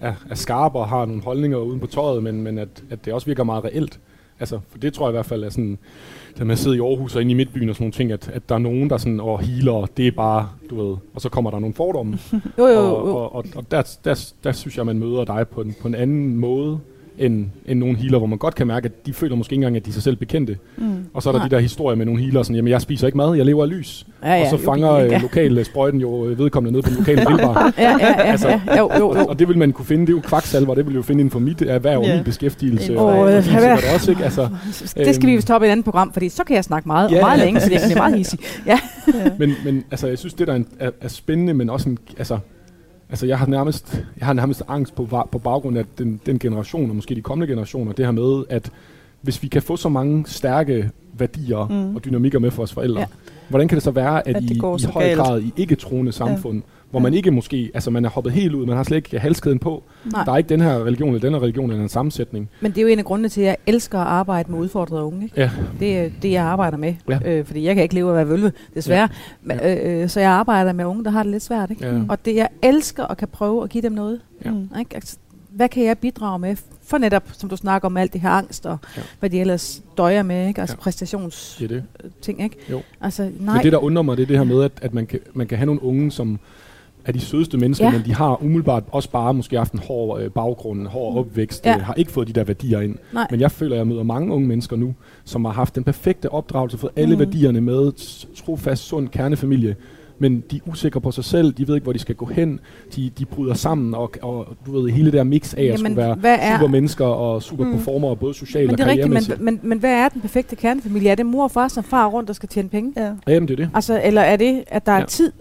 er, 0.00 0.12
er 0.30 0.34
skarp 0.34 0.74
og 0.74 0.88
har 0.88 1.04
nogle 1.04 1.22
holdninger 1.22 1.58
uden 1.58 1.80
på 1.80 1.86
tøjet, 1.86 2.22
men, 2.22 2.42
men 2.42 2.58
at, 2.58 2.84
at 2.90 3.04
det 3.04 3.12
også 3.12 3.26
virker 3.26 3.44
meget 3.44 3.64
reelt. 3.64 4.00
Altså, 4.40 4.60
for 4.68 4.78
det 4.78 4.92
tror 4.92 5.06
jeg 5.06 5.10
i 5.10 5.16
hvert 5.16 5.26
fald 5.26 5.44
er 5.44 5.50
sådan, 5.50 5.78
da 6.38 6.44
man 6.44 6.56
sidder 6.56 6.76
i 6.76 6.80
Aarhus 6.80 7.16
og 7.16 7.22
inde 7.22 7.32
i 7.32 7.34
midtbyen 7.34 7.68
og 7.68 7.74
sådan 7.74 7.84
nogle 7.84 7.92
ting, 7.92 8.12
at, 8.12 8.28
at 8.28 8.48
der 8.48 8.54
er 8.54 8.58
nogen, 8.58 8.90
der 8.90 8.96
sådan, 8.96 9.20
og 9.20 9.40
healer, 9.40 9.86
det 9.96 10.06
er 10.06 10.10
bare, 10.10 10.48
du 10.70 10.88
ved, 10.88 10.96
og 11.14 11.20
så 11.20 11.28
kommer 11.28 11.50
der 11.50 11.58
nogle 11.58 11.74
fordomme. 11.74 12.18
Jo, 12.58 12.66
jo, 12.66 12.78
og, 12.78 13.08
jo. 13.08 13.16
og, 13.16 13.34
og, 13.34 13.44
og 13.56 13.70
der, 13.70 13.96
der, 14.04 14.32
der, 14.44 14.52
synes 14.52 14.76
jeg, 14.76 14.86
man 14.86 14.98
møder 14.98 15.24
dig 15.24 15.48
på 15.48 15.60
en, 15.60 15.74
på 15.80 15.88
en 15.88 15.94
anden 15.94 16.36
måde, 16.36 16.80
end, 17.18 17.46
end 17.66 17.78
nogle 17.78 17.96
healer, 17.96 18.18
hvor 18.18 18.26
man 18.26 18.38
godt 18.38 18.54
kan 18.54 18.66
mærke, 18.66 18.84
at 18.86 19.06
de 19.06 19.12
føler 19.12 19.36
måske 19.36 19.52
ikke 19.52 19.60
engang, 19.60 19.76
at 19.76 19.84
de 19.84 19.90
er 19.90 19.92
sig 19.94 20.02
selv 20.02 20.16
bekendte. 20.16 20.56
Mm. 20.76 20.84
Og 21.14 21.22
så 21.22 21.28
er 21.28 21.32
der 21.32 21.38
Nej. 21.40 21.48
de 21.48 21.54
der 21.54 21.60
historier 21.60 21.96
med 21.96 22.06
nogle 22.06 22.22
healer, 22.22 22.42
sådan, 22.42 22.56
jamen 22.56 22.70
jeg 22.70 22.80
spiser 22.80 23.06
ikke 23.06 23.16
mad, 23.18 23.34
jeg 23.36 23.46
lever 23.46 23.62
af 23.62 23.70
lys. 23.70 24.06
Ja, 24.24 24.34
ja, 24.34 24.40
og 24.42 24.46
så 24.50 24.56
jo, 24.56 24.62
fanger 24.62 24.92
øh, 24.92 25.22
lokale 25.22 25.64
sprøjten 25.64 26.00
jo 26.00 26.26
øh, 26.26 26.38
vedkommende 26.38 26.72
nede 26.72 26.82
på 26.82 26.88
den 26.90 26.98
lokale 26.98 27.24
grillbar. 27.26 27.72
Ja, 27.78 27.90
ja, 28.00 28.30
ja, 28.30 28.36
ja. 28.68 28.78
Jo, 28.78 28.90
jo, 28.94 28.98
jo. 28.98 29.08
Og, 29.08 29.28
og 29.28 29.38
det 29.38 29.48
vil 29.48 29.58
man 29.58 29.72
kunne 29.72 29.86
finde, 29.86 30.06
det 30.06 30.12
er 30.12 30.16
jo 30.16 30.20
kvaksalver, 30.20 30.74
det 30.74 30.86
vil 30.86 30.94
jo 30.94 31.02
finde 31.02 31.20
inden 31.20 31.30
for 31.32 31.38
mit 31.40 31.62
erhverv 31.62 31.98
og 31.98 32.04
Ja. 32.06 32.14
min 32.14 32.24
beskæftigelse. 32.24 32.98
Og, 32.98 33.06
og, 33.06 33.12
og 33.18 33.26
øh, 33.26 33.32
hvad- 33.32 33.42
sikkert 33.42 33.84
også, 33.94 34.10
ikke? 34.10 34.24
Altså, 34.24 34.48
Det 34.96 35.14
skal 35.14 35.26
vi 35.26 35.32
øhm, 35.32 35.36
vist 35.36 35.50
op 35.50 35.62
i 35.62 35.66
et 35.66 35.70
andet 35.70 35.84
program, 35.84 36.12
fordi 36.12 36.28
så 36.28 36.44
kan 36.44 36.56
jeg 36.56 36.64
snakke 36.64 36.88
meget, 36.88 37.10
Ja, 37.10 37.16
og 37.16 37.22
meget 37.22 37.38
længe, 37.40 37.60
så 37.60 37.68
det 37.68 37.92
er 37.92 37.96
meget 37.96 38.16
hissig. 38.16 38.38
Ja. 38.66 38.78
men, 39.38 39.52
men 39.64 39.84
altså, 39.90 40.06
jeg 40.06 40.18
synes, 40.18 40.34
det 40.34 40.46
der 40.46 40.52
er, 40.52 40.56
en- 40.56 40.66
er, 40.80 40.90
er 41.00 41.08
spændende, 41.08 41.54
men 41.54 41.70
også 41.70 41.88
en, 41.88 41.98
altså, 42.18 42.38
altså 43.10 43.26
jeg 43.26 43.38
har 43.38 43.46
nærmest, 43.46 44.04
jeg 44.18 44.26
har 44.26 44.32
nærmest 44.32 44.62
angst 44.68 44.94
på, 44.94 45.08
på 45.32 45.38
baggrund 45.38 45.78
af 45.78 45.84
den, 45.98 46.20
den 46.26 46.38
generation, 46.38 46.90
og 46.90 46.96
måske 46.96 47.14
de 47.14 47.22
kommende 47.22 47.52
generationer, 47.52 47.92
det 47.92 48.04
her 48.04 48.12
med, 48.12 48.44
at 48.48 48.70
hvis 49.20 49.42
vi 49.42 49.48
kan 49.48 49.62
få 49.62 49.76
så 49.76 49.88
mange 49.88 50.24
stærke 50.26 50.90
værdier 51.18 51.66
Mm. 51.68 51.96
og 51.96 52.04
dynamikker 52.04 52.38
med 52.38 52.50
for 52.50 52.62
os 52.62 52.72
forældre, 52.72 53.00
Ja. 53.00 53.06
ja. 53.28 53.32
hvordan 53.48 53.68
kan 53.68 53.76
det 53.76 53.82
så 53.82 53.90
være, 53.90 54.28
at, 54.28 54.36
At 54.36 54.42
det 54.42 54.50
i, 54.50 54.54
i 54.54 54.58
høj 54.92 55.02
grad 55.14 55.42
i 55.42 55.52
ikke-troende 55.56 56.12
samfund, 56.12 56.62
hvor 56.96 57.02
man 57.02 57.14
ikke 57.14 57.30
måske, 57.30 57.70
altså 57.74 57.90
man 57.90 58.04
er 58.04 58.08
hoppet 58.08 58.32
helt 58.32 58.54
ud, 58.54 58.66
man 58.66 58.76
har 58.76 58.82
slet 58.84 58.96
ikke 58.96 59.18
halskæden 59.18 59.58
på, 59.58 59.82
Nej. 60.12 60.24
der 60.24 60.32
er 60.32 60.36
ikke 60.36 60.48
den 60.48 60.60
her 60.60 60.84
religion 60.84 61.08
eller 61.08 61.20
den 61.20 61.32
her 61.34 61.42
religion 61.42 61.70
eller 61.70 61.82
en 61.82 61.88
sammensætning. 61.88 62.48
Men 62.60 62.70
det 62.72 62.78
er 62.78 62.82
jo 62.82 62.88
en 62.88 62.98
af 62.98 63.04
grundene 63.04 63.28
til, 63.28 63.40
at 63.40 63.46
jeg 63.46 63.56
elsker 63.66 63.98
at 64.00 64.06
arbejde 64.06 64.52
med 64.52 64.58
udfordrede 64.60 65.02
unge. 65.02 65.24
Ikke? 65.24 65.40
Ja. 65.40 65.50
Det 65.80 65.98
er 65.98 66.10
det, 66.22 66.30
jeg 66.32 66.44
arbejder 66.44 66.76
med. 66.78 66.94
Ja. 67.08 67.18
Øh, 67.24 67.44
fordi 67.44 67.64
jeg 67.64 67.74
kan 67.74 67.82
ikke 67.82 67.94
leve 67.94 68.06
af 68.08 68.10
at 68.10 68.16
være 68.16 68.28
vølve, 68.28 68.52
desværre. 68.74 69.08
Men, 69.42 69.60
øh, 69.64 70.02
øh, 70.02 70.08
så 70.08 70.20
jeg 70.20 70.30
arbejder 70.30 70.72
med 70.72 70.84
unge, 70.84 71.04
der 71.04 71.10
har 71.10 71.22
det 71.22 71.32
lidt 71.32 71.42
svært. 71.42 71.70
Ikke? 71.70 71.86
Ja. 71.86 72.00
Og 72.08 72.24
det, 72.24 72.34
jeg 72.34 72.48
elsker 72.62 73.04
at 73.04 73.16
kan 73.16 73.28
prøve 73.28 73.62
at 73.64 73.70
give 73.70 73.82
dem 73.82 73.92
noget. 73.92 74.20
Ja. 74.44 74.50
Mm. 74.50 74.68
Ikke? 74.78 74.94
Altså, 74.94 75.16
hvad 75.50 75.68
kan 75.68 75.84
jeg 75.84 75.98
bidrage 75.98 76.38
med? 76.38 76.56
For 76.86 76.98
netop, 76.98 77.22
som 77.32 77.48
du 77.48 77.56
snakker 77.56 77.86
om, 77.86 77.96
alt 77.96 78.12
det 78.12 78.20
her 78.20 78.30
angst 78.30 78.66
og 78.66 78.78
Ja. 78.96 79.02
hvad 79.20 79.30
de 79.30 79.40
ellers 79.40 79.82
døjer 79.98 80.22
med. 80.22 80.48
Ikke? 80.48 80.60
Altså 80.60 80.76
Ja. 80.78 80.82
præstations 80.82 81.56
Det 81.58 81.64
er 81.64 81.68
det. 81.68 81.82
ting, 82.22 82.42
ikke? 82.44 82.56
Jo. 82.70 82.80
Altså, 83.00 83.30
nej. 83.40 83.54
Men 83.54 83.62
det, 83.64 83.72
der 83.72 83.78
undrer 83.78 84.02
mig, 84.02 84.16
det 84.16 84.22
er 84.22 84.26
det 84.26 84.36
her 84.36 84.44
med, 84.44 84.62
at, 84.62 84.72
at 84.82 84.94
man, 84.94 85.06
kan, 85.06 85.20
man 85.34 85.46
kan 85.46 85.58
have 85.58 85.66
nogle 85.66 85.82
unge, 85.82 86.10
som 86.10 86.38
er 87.06 87.12
de 87.12 87.20
sødeste 87.20 87.58
mennesker, 87.58 87.84
Ja. 87.86 87.92
men 87.92 88.02
de 88.04 88.14
har 88.14 88.42
umiddelbart 88.42 88.84
også 88.92 89.10
bare 89.10 89.34
måske 89.34 89.56
haft 89.56 89.72
en 89.72 89.78
hård 89.78 90.20
øh, 90.20 90.30
baggrund, 90.30 90.86
hård 90.86 91.16
opvækst, 91.18 91.66
Ja. 91.66 91.70
ja. 91.72 91.78
har 91.78 91.94
ikke 91.94 92.12
fået 92.12 92.28
de 92.28 92.32
der 92.32 92.44
værdier 92.44 92.80
ind. 92.80 92.96
Nej. 93.12 93.26
Men 93.30 93.40
jeg 93.40 93.50
føler, 93.50 93.72
at 93.74 93.78
jeg 93.78 93.86
møder 93.86 94.02
mange 94.02 94.32
unge 94.34 94.46
mennesker 94.48 94.76
nu, 94.76 94.94
som 95.24 95.44
har 95.44 95.52
haft 95.52 95.74
den 95.74 95.84
perfekte 95.84 96.32
opdragelse, 96.32 96.78
fået 96.78 96.92
alle 96.96 97.16
Mm. 97.16 97.20
mm. 97.22 97.26
værdierne 97.26 97.60
med, 97.60 97.92
trofast, 98.36 98.82
sund 98.82 99.08
kernefamilie, 99.08 99.76
men 100.18 100.44
de 100.50 100.56
er 100.56 100.60
usikre 100.70 101.00
på 101.00 101.10
sig 101.10 101.24
selv, 101.24 101.52
de 101.52 101.68
ved 101.68 101.74
ikke, 101.74 101.82
hvor 101.84 101.92
de 101.92 101.98
skal 101.98 102.14
gå 102.14 102.26
hen, 102.26 102.60
de, 102.96 103.10
de 103.18 103.24
bryder 103.24 103.54
sammen, 103.54 103.94
og, 103.94 104.10
og 104.22 104.46
du 104.66 104.80
ved, 104.80 104.90
hele 104.90 105.04
det 105.06 105.12
der 105.12 105.24
mix 105.24 105.54
af 105.54 105.60
at 105.62 105.66
Jamen, 105.66 105.78
skulle 105.78 105.96
være 105.96 106.38
er- 106.40 106.56
super 106.58 106.68
mennesker 106.68 107.04
og 107.04 107.42
super 107.42 107.64
Mm. 107.64 107.72
performer, 107.72 108.14
både 108.14 108.34
socialt 108.34 108.72
og 108.72 108.78
er 108.80 108.86
rigtigt, 108.86 108.86
men, 108.86 108.96
karrieremæssigt. 108.98 109.40
men, 109.40 109.60
men 109.62 109.78
hvad 109.78 109.90
er 109.92 110.08
den 110.08 110.20
perfekte 110.20 110.56
kernefamilie? 110.56 111.10
Er 111.10 111.14
det 111.14 111.26
mor 111.26 111.44
og 111.44 111.50
far, 111.50 111.68
som 111.68 111.84
far 111.84 112.06
rundt 112.06 112.30
og 112.30 112.36
skal 112.36 112.48
tjene 112.48 112.68
penge? 112.68 112.92
Ja. 112.96 113.10
Jamen, 113.28 113.48
det 113.48 113.52
er 113.60 113.64
det. 113.64 113.70
Altså, 113.74 114.00
eller 114.04 114.20
er 114.22 114.36
det, 114.36 114.64
at 114.66 114.86
der 114.86 114.92
er 114.92 114.98
Ja. 114.98 115.04
tid 115.04 115.32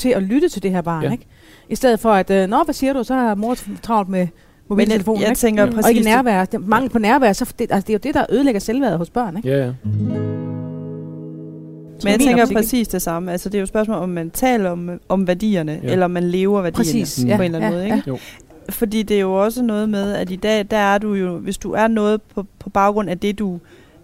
til 0.00 0.08
at 0.08 0.22
lytte 0.22 0.48
til 0.48 0.62
det 0.62 0.70
her 0.70 0.80
barn, 0.82 1.02
Ja. 1.04 1.12
ikke? 1.12 1.26
I 1.68 1.74
stedet 1.74 2.00
for 2.00 2.12
at, 2.12 2.30
øh, 2.30 2.48
nå, 2.48 2.62
hvad 2.64 2.74
siger 2.74 2.92
du, 2.92 3.04
så 3.04 3.14
har 3.14 3.34
mor 3.34 3.56
travlt 3.82 4.08
med 4.08 4.26
mobiltelefonen, 4.68 5.20
jeg 5.22 5.28
ikke? 5.30 5.38
tænker 5.38 5.64
Mm. 5.66 5.68
Og 5.68 5.74
præcis 5.74 5.88
ikke 5.90 5.98
det- 5.98 6.04
nærvær. 6.14 6.44
Det, 6.44 6.66
mangel 6.68 6.90
på 6.90 6.98
nærvær, 6.98 7.32
så 7.32 7.52
det, 7.58 7.72
altså, 7.72 7.86
det 7.86 7.90
er 7.90 7.94
jo 7.94 8.00
det, 8.02 8.14
der 8.14 8.24
ødelægger 8.30 8.60
selvværdet 8.60 8.98
hos 8.98 9.10
børn, 9.10 9.36
ikke? 9.36 9.48
Ja, 9.48 9.64
ja. 9.64 9.72
Men 12.04 12.10
jeg 12.12 12.20
tænker 12.20 12.42
optik, 12.42 12.50
ikke? 12.52 12.54
præcis 12.58 12.88
det 12.88 13.02
samme. 13.02 13.32
Altså, 13.32 13.48
det 13.48 13.54
er 13.54 13.58
jo 13.58 13.62
et 13.62 13.68
spørgsmål, 13.68 13.96
om 13.96 14.08
man 14.08 14.30
taler 14.30 14.70
om, 14.70 14.90
om 15.08 15.26
værdierne, 15.26 15.72
ja. 15.72 15.86
Ja. 15.86 15.92
eller 15.92 16.04
om 16.04 16.10
man 16.10 16.24
lever 16.24 16.62
værdierne 16.62 16.76
Præcis, 16.76 17.18
på 17.24 17.28
ja, 17.28 17.34
en 17.34 17.40
eller 17.42 17.58
anden 17.58 17.70
ja, 17.70 17.76
måde. 17.76 17.86
ja. 17.88 17.94
Ikke? 17.96 18.08
Jo. 18.10 18.18
Fordi 18.70 19.02
det 19.02 19.16
er 19.16 19.20
jo 19.20 19.34
også 19.44 19.62
noget 19.62 19.88
med, 19.88 20.12
at 20.12 20.30
i 20.30 20.36
dag, 20.36 20.66
der 20.70 20.76
er 20.76 20.98
du 20.98 21.14
jo, 21.14 21.38
hvis 21.38 21.58
du 21.58 21.72
er 21.72 21.88
noget 21.88 22.22
på, 22.34 22.44
på 22.58 22.70
baggrund 22.70 23.10
af 23.10 23.18
det, 23.18 23.38
du 23.38 23.58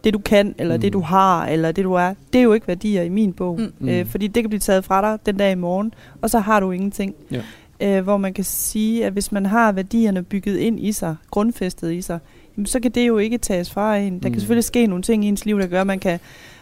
det 0.06 0.14
du 0.14 0.18
kan, 0.18 0.54
eller 0.58 0.74
mm. 0.76 0.80
det 0.80 0.92
du 0.92 1.00
har, 1.00 1.46
eller 1.46 1.72
det 1.72 1.84
du 1.84 1.92
er, 1.92 2.14
det 2.32 2.38
er 2.38 2.42
jo 2.42 2.52
ikke 2.52 2.68
værdier 2.68 3.02
i 3.02 3.08
min 3.08 3.32
bog. 3.32 3.60
Mm. 3.78 3.88
Øh, 3.88 3.98
Mm. 4.00 4.06
fordi 4.08 4.26
det 4.26 4.42
kan 4.42 4.50
blive 4.50 4.60
taget 4.60 4.84
fra 4.84 5.02
dig 5.10 5.18
den 5.26 5.36
dag 5.36 5.52
i 5.52 5.54
morgen, 5.54 5.94
og 6.22 6.30
så 6.30 6.38
har 6.38 6.60
du 6.60 6.70
ingenting. 6.70 7.14
Ja. 7.30 7.42
Øh, 7.80 8.04
hvor 8.04 8.16
man 8.16 8.34
kan 8.34 8.44
sige, 8.44 9.04
at 9.06 9.12
hvis 9.12 9.32
man 9.32 9.46
har 9.46 9.72
værdierne 9.72 10.22
bygget 10.22 10.56
ind 10.56 10.80
i 10.80 10.92
sig, 10.92 11.16
grundfæstet 11.30 11.92
i 11.92 12.02
sig, 12.02 12.18
jamen, 12.56 12.66
så 12.66 12.80
kan 12.80 12.90
det 12.90 13.06
jo 13.06 13.18
ikke 13.18 13.38
tages 13.38 13.70
fra 13.70 13.96
en. 13.96 14.12
Der 14.12 14.28
Mm. 14.28 14.32
kan 14.32 14.40
selvfølgelig 14.40 14.64
ske 14.64 14.86
nogle 14.86 15.02
ting 15.02 15.24
i 15.24 15.28
ens 15.28 15.44
liv, 15.46 15.60
der 15.60 15.66
gør, 15.66 15.80
at 15.80 15.86
man 15.86 15.98
kan, 15.98 16.18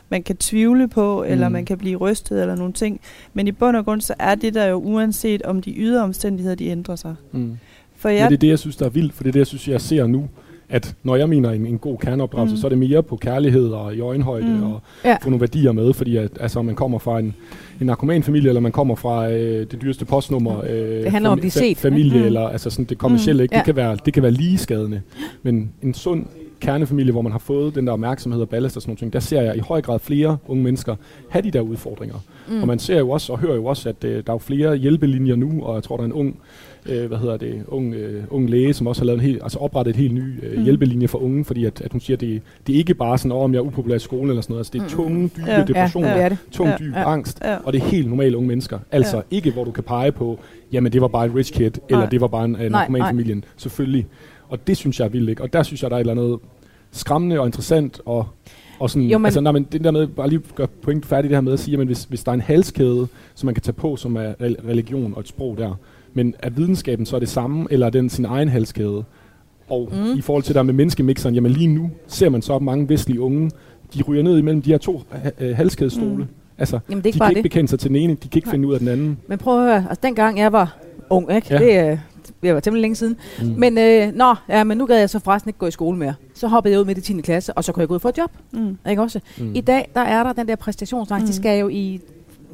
man 0.08 0.22
kan 0.22 0.36
tvivle 0.36 0.88
på, 0.88 1.24
eller 1.28 1.48
Mm. 1.48 1.52
man 1.52 1.64
kan 1.64 1.78
blive 1.78 1.96
rystet, 1.96 2.40
eller 2.40 2.56
nogle 2.56 2.72
ting. 2.72 3.00
Men 3.34 3.48
i 3.48 3.52
bund 3.52 3.76
og 3.76 3.84
grund, 3.84 4.00
så 4.00 4.14
er 4.18 4.34
det 4.34 4.54
der 4.54 4.64
jo 4.66 4.76
uanset, 4.76 5.42
om 5.42 5.62
de 5.62 5.74
ydre 5.76 6.02
omstændigheder, 6.02 6.54
de 6.56 6.66
ændrer 6.66 6.96
sig. 6.96 7.14
Mm. 7.32 7.58
For 7.96 8.08
Men 8.08 8.18
jeg, 8.18 8.28
det 8.30 8.36
er 8.36 8.40
det, 8.40 8.48
jeg 8.48 8.58
synes, 8.58 8.76
der 8.76 8.84
er 8.86 8.90
vildt, 8.90 9.14
for 9.14 9.22
det 9.22 9.28
er 9.28 9.32
det, 9.32 9.38
jeg 9.38 9.46
synes, 9.46 9.68
jeg 9.68 9.80
ser 9.80 10.06
nu. 10.06 10.28
At 10.68 10.94
når 11.02 11.16
jeg 11.16 11.28
mener 11.28 11.50
en, 11.50 11.66
en 11.66 11.78
god 11.78 11.98
kerneopdragelse, 11.98 12.54
Mm. 12.54 12.60
så 12.60 12.66
er 12.66 12.68
det 12.68 12.78
mere 12.78 13.02
på 13.02 13.16
kærlighed 13.16 13.68
og 13.68 13.94
i 13.94 14.00
øjenhøjde 14.00 14.46
Mm. 14.46 14.62
og 14.62 14.80
Ja. 15.04 15.16
få 15.22 15.30
nogle 15.30 15.40
værdier 15.40 15.72
med, 15.72 15.92
fordi 15.92 16.16
at, 16.16 16.30
altså, 16.40 16.62
man 16.62 16.74
kommer 16.74 16.98
fra 16.98 17.18
en, 17.18 17.34
en 17.80 17.86
narkomanfamilie, 17.86 18.48
eller 18.48 18.60
man 18.60 18.72
kommer 18.72 18.94
fra 18.94 19.30
øh, 19.30 19.66
det 19.70 19.82
dyreste 19.82 20.04
postnummer, 20.04 20.64
øh, 20.64 20.70
Det 20.78 21.10
handler 21.10 21.30
om 21.30 21.38
blive 21.38 21.50
set. 21.50 21.76
familie, 21.76 22.18
Mm. 22.20 22.26
eller 22.26 22.48
altså 22.48 22.70
sådan 22.70 22.84
det 22.84 22.98
kommercielle, 22.98 23.40
Mm. 23.40 23.42
ikke? 23.42 23.54
Ja. 23.54 23.58
Det, 23.58 23.64
kan 23.64 23.76
være, 23.76 23.96
det 24.04 24.12
kan 24.14 24.22
være 24.22 24.32
lige 24.32 24.58
skadende. 24.58 25.00
Men 25.42 25.70
en 25.82 25.94
sund 25.94 26.24
kernefamilie, 26.60 27.12
hvor 27.12 27.22
man 27.22 27.32
har 27.32 27.38
fået 27.38 27.74
den 27.74 27.86
der 27.86 27.92
opmærksomhed 27.92 28.40
og 28.42 28.48
ballast 28.48 28.76
og 28.76 28.82
sådan 28.82 28.90
nogle 28.90 28.98
ting, 28.98 29.12
der 29.12 29.20
ser 29.20 29.42
jeg 29.42 29.56
i 29.56 29.60
høj 29.60 29.80
grad 29.82 29.98
flere 29.98 30.36
unge 30.48 30.62
mennesker 30.64 30.96
have 31.28 31.42
de 31.42 31.50
der 31.50 31.60
udfordringer. 31.60 32.16
Mm. 32.48 32.60
Og 32.60 32.66
man 32.68 32.78
ser 32.78 32.98
jo 32.98 33.10
også 33.10 33.32
og 33.32 33.38
hører 33.38 33.54
jo 33.54 33.64
også, 33.64 33.88
at 33.88 34.04
øh, 34.04 34.10
der 34.10 34.16
er 34.26 34.34
jo 34.34 34.38
flere 34.38 34.76
hjælpelinjer 34.76 35.36
nu, 35.36 35.62
og 35.62 35.74
jeg 35.74 35.82
tror, 35.82 35.96
der 35.96 36.02
er 36.02 36.06
en 36.06 36.12
ung, 36.12 36.36
øh, 36.86 37.06
hvad 37.08 37.18
hedder 37.18 37.36
det, 37.36 37.64
ung, 37.68 37.94
øh, 37.94 38.24
ung 38.30 38.50
læge, 38.50 38.72
som 38.74 38.86
også 38.86 39.02
har 39.02 39.06
lavet 39.06 39.18
en 39.18 39.24
helt, 39.26 39.42
altså 39.42 39.58
oprettet 39.58 39.90
et 39.90 39.96
helt 39.96 40.14
ny 40.14 40.44
øh, 40.44 40.58
Mm. 40.58 40.64
hjælpelinje 40.64 41.08
for 41.08 41.18
unge, 41.18 41.44
fordi 41.44 41.64
at, 41.64 41.80
at 41.80 41.92
hun 41.92 42.00
siger, 42.00 42.16
at 42.16 42.20
det, 42.20 42.42
det 42.66 42.74
er 42.74 42.78
ikke 42.78 42.94
bare 42.94 43.18
sådan, 43.18 43.32
"Åh, 43.32 43.42
om 43.44 43.52
jeg 43.52 43.58
er 43.58 43.62
upopulær 43.64 43.96
i 43.96 43.98
skolen 43.98 44.28
eller 44.30 44.42
sådan 44.42 44.52
noget, 44.52 44.60
altså 44.60 44.72
det 44.72 44.78
er 44.78 44.82
Mm. 44.82 44.88
tunge, 44.90 45.28
dybe 45.36 45.44
Ja. 45.50 45.58
ja. 45.58 45.64
depressioner, 45.64 46.08
Ja, 46.08 46.16
er 46.22 46.28
det. 46.28 46.38
tung, 46.52 46.68
Ja. 46.70 46.76
dyb 46.78 46.92
Ja. 46.94 47.12
angst, 47.12 47.40
Ja. 47.44 47.56
og 47.64 47.72
det 47.72 47.82
er 47.82 47.86
helt 47.86 48.08
normale 48.08 48.36
unge 48.36 48.48
mennesker. 48.48 48.78
Altså 48.92 49.16
Ja. 49.16 49.22
ikke, 49.30 49.50
hvor 49.50 49.64
du 49.64 49.70
kan 49.70 49.84
pege 49.84 50.12
på, 50.12 50.38
jamen 50.72 50.92
det 50.92 51.00
var 51.00 51.08
bare 51.08 51.24
en 51.24 51.34
rich 51.34 51.52
kid, 51.52 51.64
eller 51.88 52.00
Nej. 52.00 52.08
det 52.08 52.20
var 52.20 52.26
bare 52.26 52.44
en, 52.44 52.50
en 52.50 52.56
Nej, 52.60 52.68
narkomanfamilien. 52.68 53.44
Selvfølgelig. 53.56 54.06
Og 54.48 54.66
det 54.66 54.76
synes 54.76 54.98
jeg 55.00 55.04
er 55.06 55.10
vildt, 55.10 55.30
ikke? 55.30 55.42
Og 55.42 55.52
der 55.52 55.62
synes 55.62 55.82
jeg, 55.82 55.90
der 55.90 55.96
er 55.96 56.00
et 56.00 56.08
eller 56.10 56.22
andet 56.24 56.38
skræmmende 56.92 57.40
og 57.40 57.46
interessant, 57.46 58.00
og, 58.06 58.26
og 58.78 58.90
sådan, 58.90 59.08
Jo, 59.08 59.18
men- 59.18 59.26
altså, 59.26 59.40
nej, 59.40 59.52
men 59.52 59.66
det 59.72 59.84
der 59.84 59.90
med, 59.90 60.06
bare 60.06 60.28
lige 60.28 60.40
gøre 60.54 60.66
point 60.82 61.06
færdigt 61.06 61.30
det 61.30 61.36
her 61.36 61.40
med 61.40 61.52
at 61.52 61.58
sige, 61.58 61.78
at 61.80 61.86
hvis, 61.86 62.04
hvis 62.04 62.24
der 62.24 62.30
er 62.30 62.34
en 62.34 62.40
halskæde, 62.40 63.06
som 63.34 63.46
man 63.46 63.54
kan 63.54 63.62
tage 63.62 63.72
på, 63.72 63.96
som 63.96 64.16
er 64.16 64.32
rel- 64.40 64.56
religion 64.68 65.12
og 65.14 65.20
et 65.20 65.28
sprog 65.28 65.58
der, 65.58 65.78
men 66.14 66.34
er 66.38 66.50
videnskaben 66.50 67.06
så 67.06 67.18
det 67.18 67.28
samme, 67.28 67.66
eller 67.70 67.86
er 67.86 67.90
den 67.90 68.10
sin 68.10 68.24
egen 68.24 68.48
halskæde? 68.48 69.04
Og 69.68 69.88
Mm. 69.92 70.18
i 70.18 70.20
forhold 70.20 70.42
til 70.42 70.54
der 70.54 70.62
med 70.62 70.74
menneskemixeren, 70.74 71.34
jamen 71.34 71.52
lige 71.52 71.66
nu 71.68 71.90
ser 72.06 72.28
man 72.28 72.42
så 72.42 72.58
mange 72.58 72.88
vestlige 72.88 73.20
unge, 73.20 73.50
de 73.94 74.02
ryger 74.02 74.22
ned 74.22 74.38
imellem 74.38 74.62
de 74.62 74.70
her 74.70 74.78
to 74.78 75.02
øh, 75.40 75.56
halskædestole. 75.56 76.14
Mm. 76.16 76.24
Altså, 76.58 76.78
Jamen, 76.90 76.98
det 76.98 76.98
er 76.98 77.02
de 77.02 77.08
ikke 77.08 77.12
kan 77.16 77.18
bare 77.18 77.30
ikke 77.30 77.38
det. 77.38 77.42
bekende 77.50 77.68
sig 77.68 77.78
til 77.78 77.88
den 77.88 77.96
ene, 77.96 78.12
de 78.12 78.16
kan 78.28 78.30
ikke 78.38 78.46
Nej. 78.48 78.52
finde 78.52 78.68
ud 78.68 78.72
af 78.72 78.78
den 78.78 78.88
anden. 78.88 79.18
Men 79.28 79.38
prøv 79.38 79.58
at 79.58 79.64
høre, 79.64 79.86
altså 79.90 80.00
dengang 80.02 80.38
jeg 80.38 80.52
var 80.52 80.76
ung, 81.10 81.32
ikke? 81.36 81.48
Ja. 81.50 81.58
Det, 81.58 81.92
øh, 81.92 81.98
det 82.42 82.54
var 82.54 82.60
temmelig 82.60 82.80
længe 82.82 82.94
siden. 82.96 83.16
Mm. 83.42 83.46
Men, 83.58 83.78
øh, 83.78 84.12
nå, 84.14 84.34
ja, 84.48 84.64
men 84.64 84.78
nu 84.78 84.86
gad 84.86 84.98
jeg 84.98 85.10
så 85.10 85.18
forresten 85.18 85.48
ikke 85.48 85.58
gå 85.58 85.66
i 85.66 85.70
skole 85.70 85.98
mere. 85.98 86.14
Så 86.34 86.48
hoppede 86.48 86.72
jeg 86.72 86.80
ud 86.80 86.84
med 86.84 86.94
det 86.94 87.04
10. 87.04 87.20
klasse, 87.20 87.52
og 87.52 87.64
så 87.64 87.72
kunne 87.72 87.80
jeg 87.80 87.88
gå 87.88 87.94
ud 87.94 88.00
få 88.00 88.08
et 88.08 88.18
job. 88.18 88.30
mm. 88.52 88.78
Ikke 88.90 89.02
også? 89.02 89.20
Mm. 89.38 89.52
I 89.54 89.60
dag, 89.60 89.90
der 89.94 90.00
er 90.00 90.22
der 90.22 90.32
den 90.32 90.48
der 90.48 90.56
præstationsangst. 90.56 91.22
Mm. 91.24 91.26
De 91.26 91.32
skal 91.34 91.60
jo 91.60 91.68
i 91.68 92.00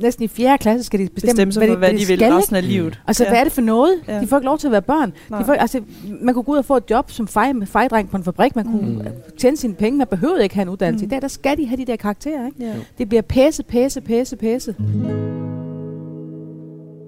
næsten 0.02 0.24
i 0.24 0.28
4. 0.28 0.58
klasse, 0.58 0.84
skal 0.86 1.00
de 1.00 1.08
bestemme, 1.14 1.30
bestemme 1.30 1.52
sig 1.52 1.68
for, 1.68 1.76
hvad 1.76 1.88
de 1.92 1.94
vil 2.06 2.18
skal, 2.18 2.32
resten 2.32 2.56
af 2.56 2.68
livet. 2.68 3.00
Altså, 3.06 3.24
ja. 3.24 3.30
hvad 3.30 3.38
er 3.40 3.44
det 3.44 3.52
for 3.52 3.60
noget? 3.60 3.92
Ja. 4.08 4.20
De 4.20 4.26
får 4.26 4.36
ikke 4.36 4.44
lov 4.46 4.58
til 4.58 4.68
at 4.68 4.72
være 4.72 4.82
børn. 4.82 5.12
Nej. 5.30 5.38
De 5.38 5.44
får, 5.44 5.52
altså, 5.52 5.80
man 6.20 6.34
kunne 6.34 6.42
gå 6.44 6.52
ud 6.52 6.56
og 6.58 6.64
få 6.64 6.76
et 6.76 6.84
job 6.90 7.10
som 7.10 7.26
fej, 7.28 7.52
fejdreng 7.64 8.10
på 8.10 8.16
en 8.16 8.24
fabrik. 8.24 8.56
Man 8.56 8.64
kunne 8.64 8.80
Mm. 8.92 9.02
tjene 9.38 9.56
sine 9.56 9.74
penge. 9.74 9.98
Man 9.98 10.06
behøvede 10.06 10.42
ikke 10.42 10.54
have 10.54 10.62
en 10.62 10.68
uddannelse. 10.68 11.04
Mm. 11.04 11.08
Mm. 11.08 11.12
I 11.12 11.14
dag, 11.14 11.22
der 11.22 11.28
skal 11.28 11.56
de 11.56 11.66
have 11.66 11.76
de 11.76 11.84
der 11.84 11.96
karakterer. 11.96 12.46
Ikke? 12.46 12.56
Ja. 12.64 12.72
Det 12.98 13.08
bliver 13.08 13.22
pæse, 13.22 13.62
pæse, 13.62 14.00
pæse, 14.00 14.36
pæse. 14.36 14.74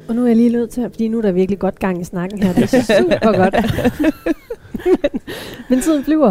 Og 0.09 0.15
nu 0.15 0.23
er 0.23 0.27
jeg 0.27 0.37
lige 0.37 0.51
nødt 0.53 0.71
til, 0.71 0.83
fordi 0.91 1.09
nu 1.09 1.19
er 1.19 1.23
der 1.23 1.33
virkelig 1.33 1.59
godt 1.59 1.79
gang 1.79 2.01
i 2.01 2.05
snakken 2.05 2.43
her. 2.43 2.53
Det 2.53 2.75
er 2.75 2.83
super 3.01 3.37
godt. 3.37 3.55
men, 4.85 5.21
men 5.69 5.81
tiden 5.81 6.05
flyver. 6.05 6.29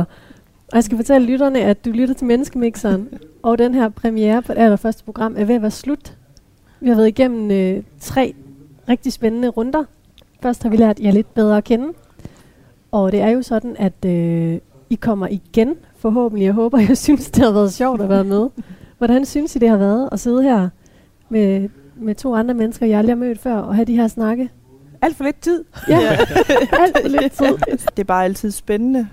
Og 0.72 0.76
jeg 0.76 0.84
skal 0.84 0.97
fortælle 0.97 1.28
lytterne, 1.28 1.59
at 1.62 1.86
du 1.86 1.89
lytter 1.89 2.16
til 2.16 2.28
Menneskemixeren. 2.28 3.07
Og 3.43 3.57
den 3.57 3.74
her 3.74 3.89
premiere 3.89 4.41
på 4.41 4.53
det 4.53 4.59
allerførste 4.59 5.03
program 5.03 5.36
er 5.38 5.45
ved 5.45 5.55
at 5.55 5.62
være 5.62 5.72
slut. 5.72 6.14
Vi 6.82 6.90
har 6.90 6.96
været 6.96 7.08
igennem 7.08 7.52
øh, 7.52 7.84
tre 8.00 8.34
rigtig 8.90 9.14
spændende 9.14 9.48
runder. 9.48 9.84
Først 10.42 10.64
har 10.64 10.70
vi 10.70 10.78
lært 10.78 11.00
jer 11.00 11.12
lidt 11.12 11.34
bedre 11.34 11.58
at 11.58 11.64
kende. 11.64 11.94
Og 12.92 13.12
det 13.12 13.22
er 13.22 13.30
jo 13.30 13.42
sådan, 13.42 13.76
at 13.80 14.06
øh, 14.06 14.58
I 14.90 14.96
kommer 14.96 15.28
igen 15.28 15.76
forhåbentlig. 15.98 16.46
Jeg 16.46 16.54
håber, 16.54 16.80
jeg 16.90 16.98
synes, 16.98 17.32
det 17.32 17.44
har 17.44 17.52
været 17.52 17.74
sjovt 17.74 18.02
at 18.02 18.10
være 18.10 18.24
med. 18.24 18.50
Hvordan 18.98 19.26
synes 19.26 19.56
I, 19.56 19.60
det 19.60 19.70
har 19.70 19.78
været 19.78 20.10
at 20.12 20.20
sidde 20.20 20.44
her 20.44 20.70
med, 21.30 21.70
med 21.96 22.16
to 22.16 22.36
andre 22.36 22.54
mennesker, 22.54 22.86
jeg 22.86 22.98
aldrig 22.98 23.16
har 23.16 23.20
mødt 23.20 23.40
før, 23.40 23.56
og 23.56 23.76
have 23.76 23.86
de 23.86 23.96
her 23.96 24.08
snakke? 24.08 24.50
Alt 25.02 25.16
for 25.16 25.24
lidt 25.24 25.42
tid. 25.42 25.64
Ja, 25.88 26.00
alt 26.82 26.98
for 27.02 27.08
lidt 27.08 27.34
tid. 27.34 27.78
Det 27.88 28.00
er 28.00 28.04
bare 28.04 28.26
altid 28.26 28.52
spændende 28.52 29.08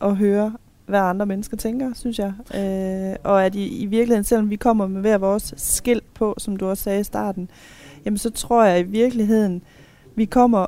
at 0.00 0.16
høre, 0.16 0.52
hvad 0.86 1.00
andre 1.00 1.26
mennesker 1.26 1.56
tænker, 1.56 1.90
synes 1.94 2.18
jeg. 2.18 2.32
Øh, 2.54 3.16
og 3.24 3.44
at 3.46 3.54
i, 3.54 3.82
i 3.82 3.86
virkeligheden, 3.86 4.24
selvom 4.24 4.50
vi 4.50 4.56
kommer 4.56 4.86
med 4.86 5.00
hver 5.00 5.18
vores 5.18 5.54
skilt 5.56 6.14
på, 6.14 6.34
som 6.38 6.56
du 6.56 6.66
også 6.66 6.82
sagde 6.82 7.00
i 7.00 7.04
starten, 7.04 7.48
jamen 8.04 8.18
så 8.18 8.30
tror 8.30 8.64
jeg 8.64 8.80
i 8.80 8.82
virkeligheden, 8.82 9.62
vi 10.14 10.24
kommer 10.24 10.66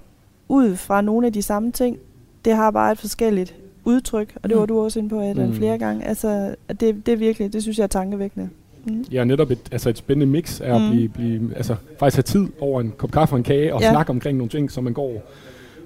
ud 0.48 0.76
fra 0.76 1.00
nogle 1.00 1.26
af 1.26 1.32
de 1.32 1.42
samme 1.42 1.72
ting. 1.72 1.98
Det 2.44 2.56
har 2.56 2.70
bare 2.70 2.92
et 2.92 2.98
forskelligt 2.98 3.54
udtryk, 3.84 4.34
og 4.42 4.48
det 4.48 4.56
var 4.56 4.62
Mm. 4.62 4.68
du 4.68 4.80
også 4.80 4.98
inde 4.98 5.08
på, 5.08 5.20
Adrian, 5.20 5.48
Mm. 5.48 5.54
flere 5.54 5.78
gange. 5.78 6.04
Altså, 6.04 6.54
det, 6.80 7.06
det 7.06 7.08
er 7.08 7.16
virkelig, 7.16 7.52
det 7.52 7.62
synes 7.62 7.78
jeg 7.78 7.82
er 7.84 7.88
tankevækkende. 7.88 8.48
Mm. 8.84 9.04
Ja, 9.12 9.24
netop 9.24 9.50
et, 9.50 9.58
altså 9.72 9.88
et 9.90 9.98
spændende 9.98 10.26
mix 10.26 10.60
er 10.60 10.74
at 10.74 10.82
Mm. 10.82 10.90
blive, 10.90 11.08
blive, 11.08 11.50
altså 11.56 11.76
faktisk 11.98 12.16
have 12.16 12.22
tid 12.22 12.52
over 12.60 12.80
en 12.80 12.92
kop 12.96 13.10
kaffe 13.10 13.34
og 13.34 13.36
en 13.38 13.42
kage 13.44 13.74
og 13.74 13.80
ja. 13.80 13.90
snakke 13.90 14.10
omkring 14.10 14.38
nogle 14.38 14.48
ting, 14.50 14.70
som 14.70 14.84
man 14.84 14.92
går 14.92 15.22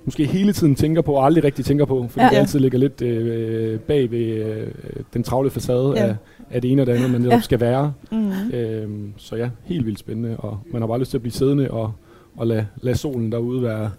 måske 0.04 0.24
hele 0.26 0.52
tiden 0.52 0.74
tænker 0.74 1.02
på 1.02 1.12
og 1.12 1.24
aldrig 1.26 1.44
rigtig 1.44 1.64
tænker 1.64 1.84
på, 1.84 2.06
fordi 2.10 2.20
Ja. 2.20 2.26
ja. 2.26 2.30
det 2.30 2.36
altid 2.40 2.58
ligger 2.58 2.78
lidt 2.78 3.02
øh, 3.02 3.78
bag 3.80 4.10
ved 4.10 4.18
øh, 4.26 4.66
den 5.14 5.22
travle 5.22 5.50
facade 5.50 5.92
Ja. 5.96 6.02
ja. 6.02 6.08
af, 6.08 6.14
af 6.50 6.62
det 6.62 6.70
ene 6.72 6.82
og 6.82 6.86
det 6.86 6.92
andet, 6.92 7.10
man 7.10 7.20
netop 7.20 7.30
Ja. 7.30 7.36
ja. 7.36 7.40
skal 7.42 7.60
være. 7.60 7.92
Mm. 8.12 8.30
Øhm, 8.54 9.12
så 9.16 9.36
ja, 9.36 9.48
helt 9.64 9.86
vildt 9.86 9.98
spændende, 9.98 10.36
og 10.38 10.58
man 10.72 10.82
har 10.82 10.86
bare 10.86 10.98
lyst 10.98 11.10
til 11.10 11.18
at 11.18 11.22
blive 11.22 11.32
siddende 11.32 11.70
og, 11.70 11.92
og 12.36 12.46
lade, 12.46 12.66
lade 12.82 12.96
solen 12.96 13.32
derude 13.32 13.62
være 13.62 13.90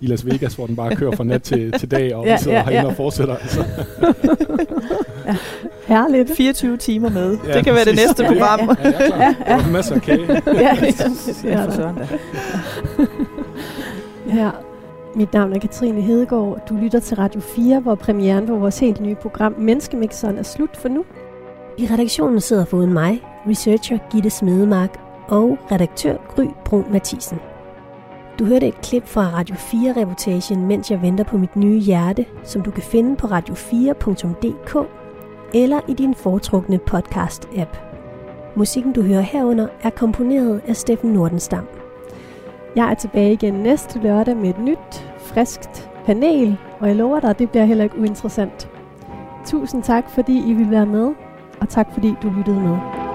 i 0.00 0.06
Las 0.06 0.26
Vegas, 0.26 0.54
hvor 0.54 0.66
den 0.66 0.76
bare 0.76 0.96
kører 0.96 1.10
fra 1.16 1.24
nat 1.24 1.42
til, 1.42 1.72
til 1.72 1.90
dag, 1.90 2.14
og 2.14 2.26
Ja, 2.26 2.32
vi 2.32 2.38
sidder 2.42 2.56
ja, 2.56 2.62
herinde 2.64 2.80
ja. 2.80 2.86
og 2.86 2.94
fortsætter. 2.96 3.36
Altså. 3.36 3.64
Herligt. 5.86 6.30
24 6.36 6.76
timer 6.76 7.10
med. 7.10 7.38
Ja, 7.46 7.52
det 7.56 7.64
kan 7.64 7.74
være 7.74 7.84
det 7.84 7.94
næste 7.96 8.22
Ja, 8.22 8.32
ja, 8.32 8.38
program. 8.38 8.76
ja. 8.84 8.90
Ja. 8.90 9.04
Ja, 9.18 9.34
ja. 9.46 9.58
Er 9.62 9.70
masser 9.72 9.94
af 9.94 10.02
kage. 10.02 10.26
ja, 10.46 10.76
Ja, 11.44 11.64
for 11.66 11.70
søren 11.70 11.96
da. 11.96 12.06
Her. 14.26 14.50
Mit 15.14 15.32
navn 15.32 15.52
er 15.52 15.58
Katrine 15.58 16.00
Hedegaard. 16.00 16.66
Du 16.68 16.74
lytter 16.74 17.00
til 17.00 17.16
Radio 17.16 17.40
4, 17.40 17.80
hvor 17.80 17.94
premieren 17.94 18.46
på 18.46 18.56
vores 18.56 18.78
helt 18.78 19.00
nye 19.00 19.14
program 19.14 19.54
Menneskemixeren 19.58 20.38
er 20.38 20.42
slut 20.42 20.76
for 20.76 20.88
nu. 20.88 21.04
I 21.78 21.86
redaktionen 21.86 22.40
sidder 22.40 22.64
foruden 22.64 22.92
mig, 22.92 23.22
researcher 23.48 23.98
Gitte 24.12 24.30
Smedemark 24.30 25.00
og 25.28 25.58
redaktør 25.72 26.16
Gry 26.34 26.44
Brun 26.64 26.84
Mathisen. 26.92 27.38
Du 28.38 28.44
hørte 28.44 28.68
et 28.68 28.80
klip 28.80 29.06
fra 29.06 29.30
Radio 29.34 29.54
4-reportagen, 29.54 30.66
mens 30.66 30.90
jeg 30.90 31.02
venter 31.02 31.24
på 31.24 31.38
mit 31.38 31.56
nye 31.56 31.78
hjerte, 31.78 32.24
som 32.44 32.62
du 32.62 32.70
kan 32.70 32.82
finde 32.82 33.16
på 33.16 33.26
radio4.dk 33.26 34.88
eller 35.54 35.80
i 35.88 35.94
din 35.94 36.14
foretrukne 36.14 36.80
podcast-app. 36.90 37.78
Musikken, 38.56 38.92
du 38.92 39.02
hører 39.02 39.20
herunder, 39.20 39.68
er 39.82 39.90
komponeret 39.90 40.60
af 40.68 40.76
Steffen 40.76 41.10
Nordenstam. 41.10 41.77
Jeg 42.78 42.90
er 42.90 42.94
tilbage 42.94 43.32
igen 43.32 43.54
næste 43.54 43.98
lørdag 43.98 44.36
med 44.36 44.50
et 44.50 44.58
nyt, 44.58 45.08
friskt 45.18 45.90
panel, 46.06 46.56
og 46.80 46.88
jeg 46.88 46.96
lover 46.96 47.20
dig, 47.20 47.38
det 47.38 47.50
bliver 47.50 47.64
heller 47.64 47.84
ikke 47.84 47.98
uinteressant. 47.98 48.68
Tusind 49.46 49.82
tak, 49.82 50.10
fordi 50.10 50.50
I 50.50 50.52
vil 50.52 50.70
være 50.70 50.86
med, 50.86 51.14
og 51.60 51.68
tak 51.68 51.88
fordi 51.92 52.14
du 52.22 52.28
lyttede 52.36 52.60
med. 52.60 53.07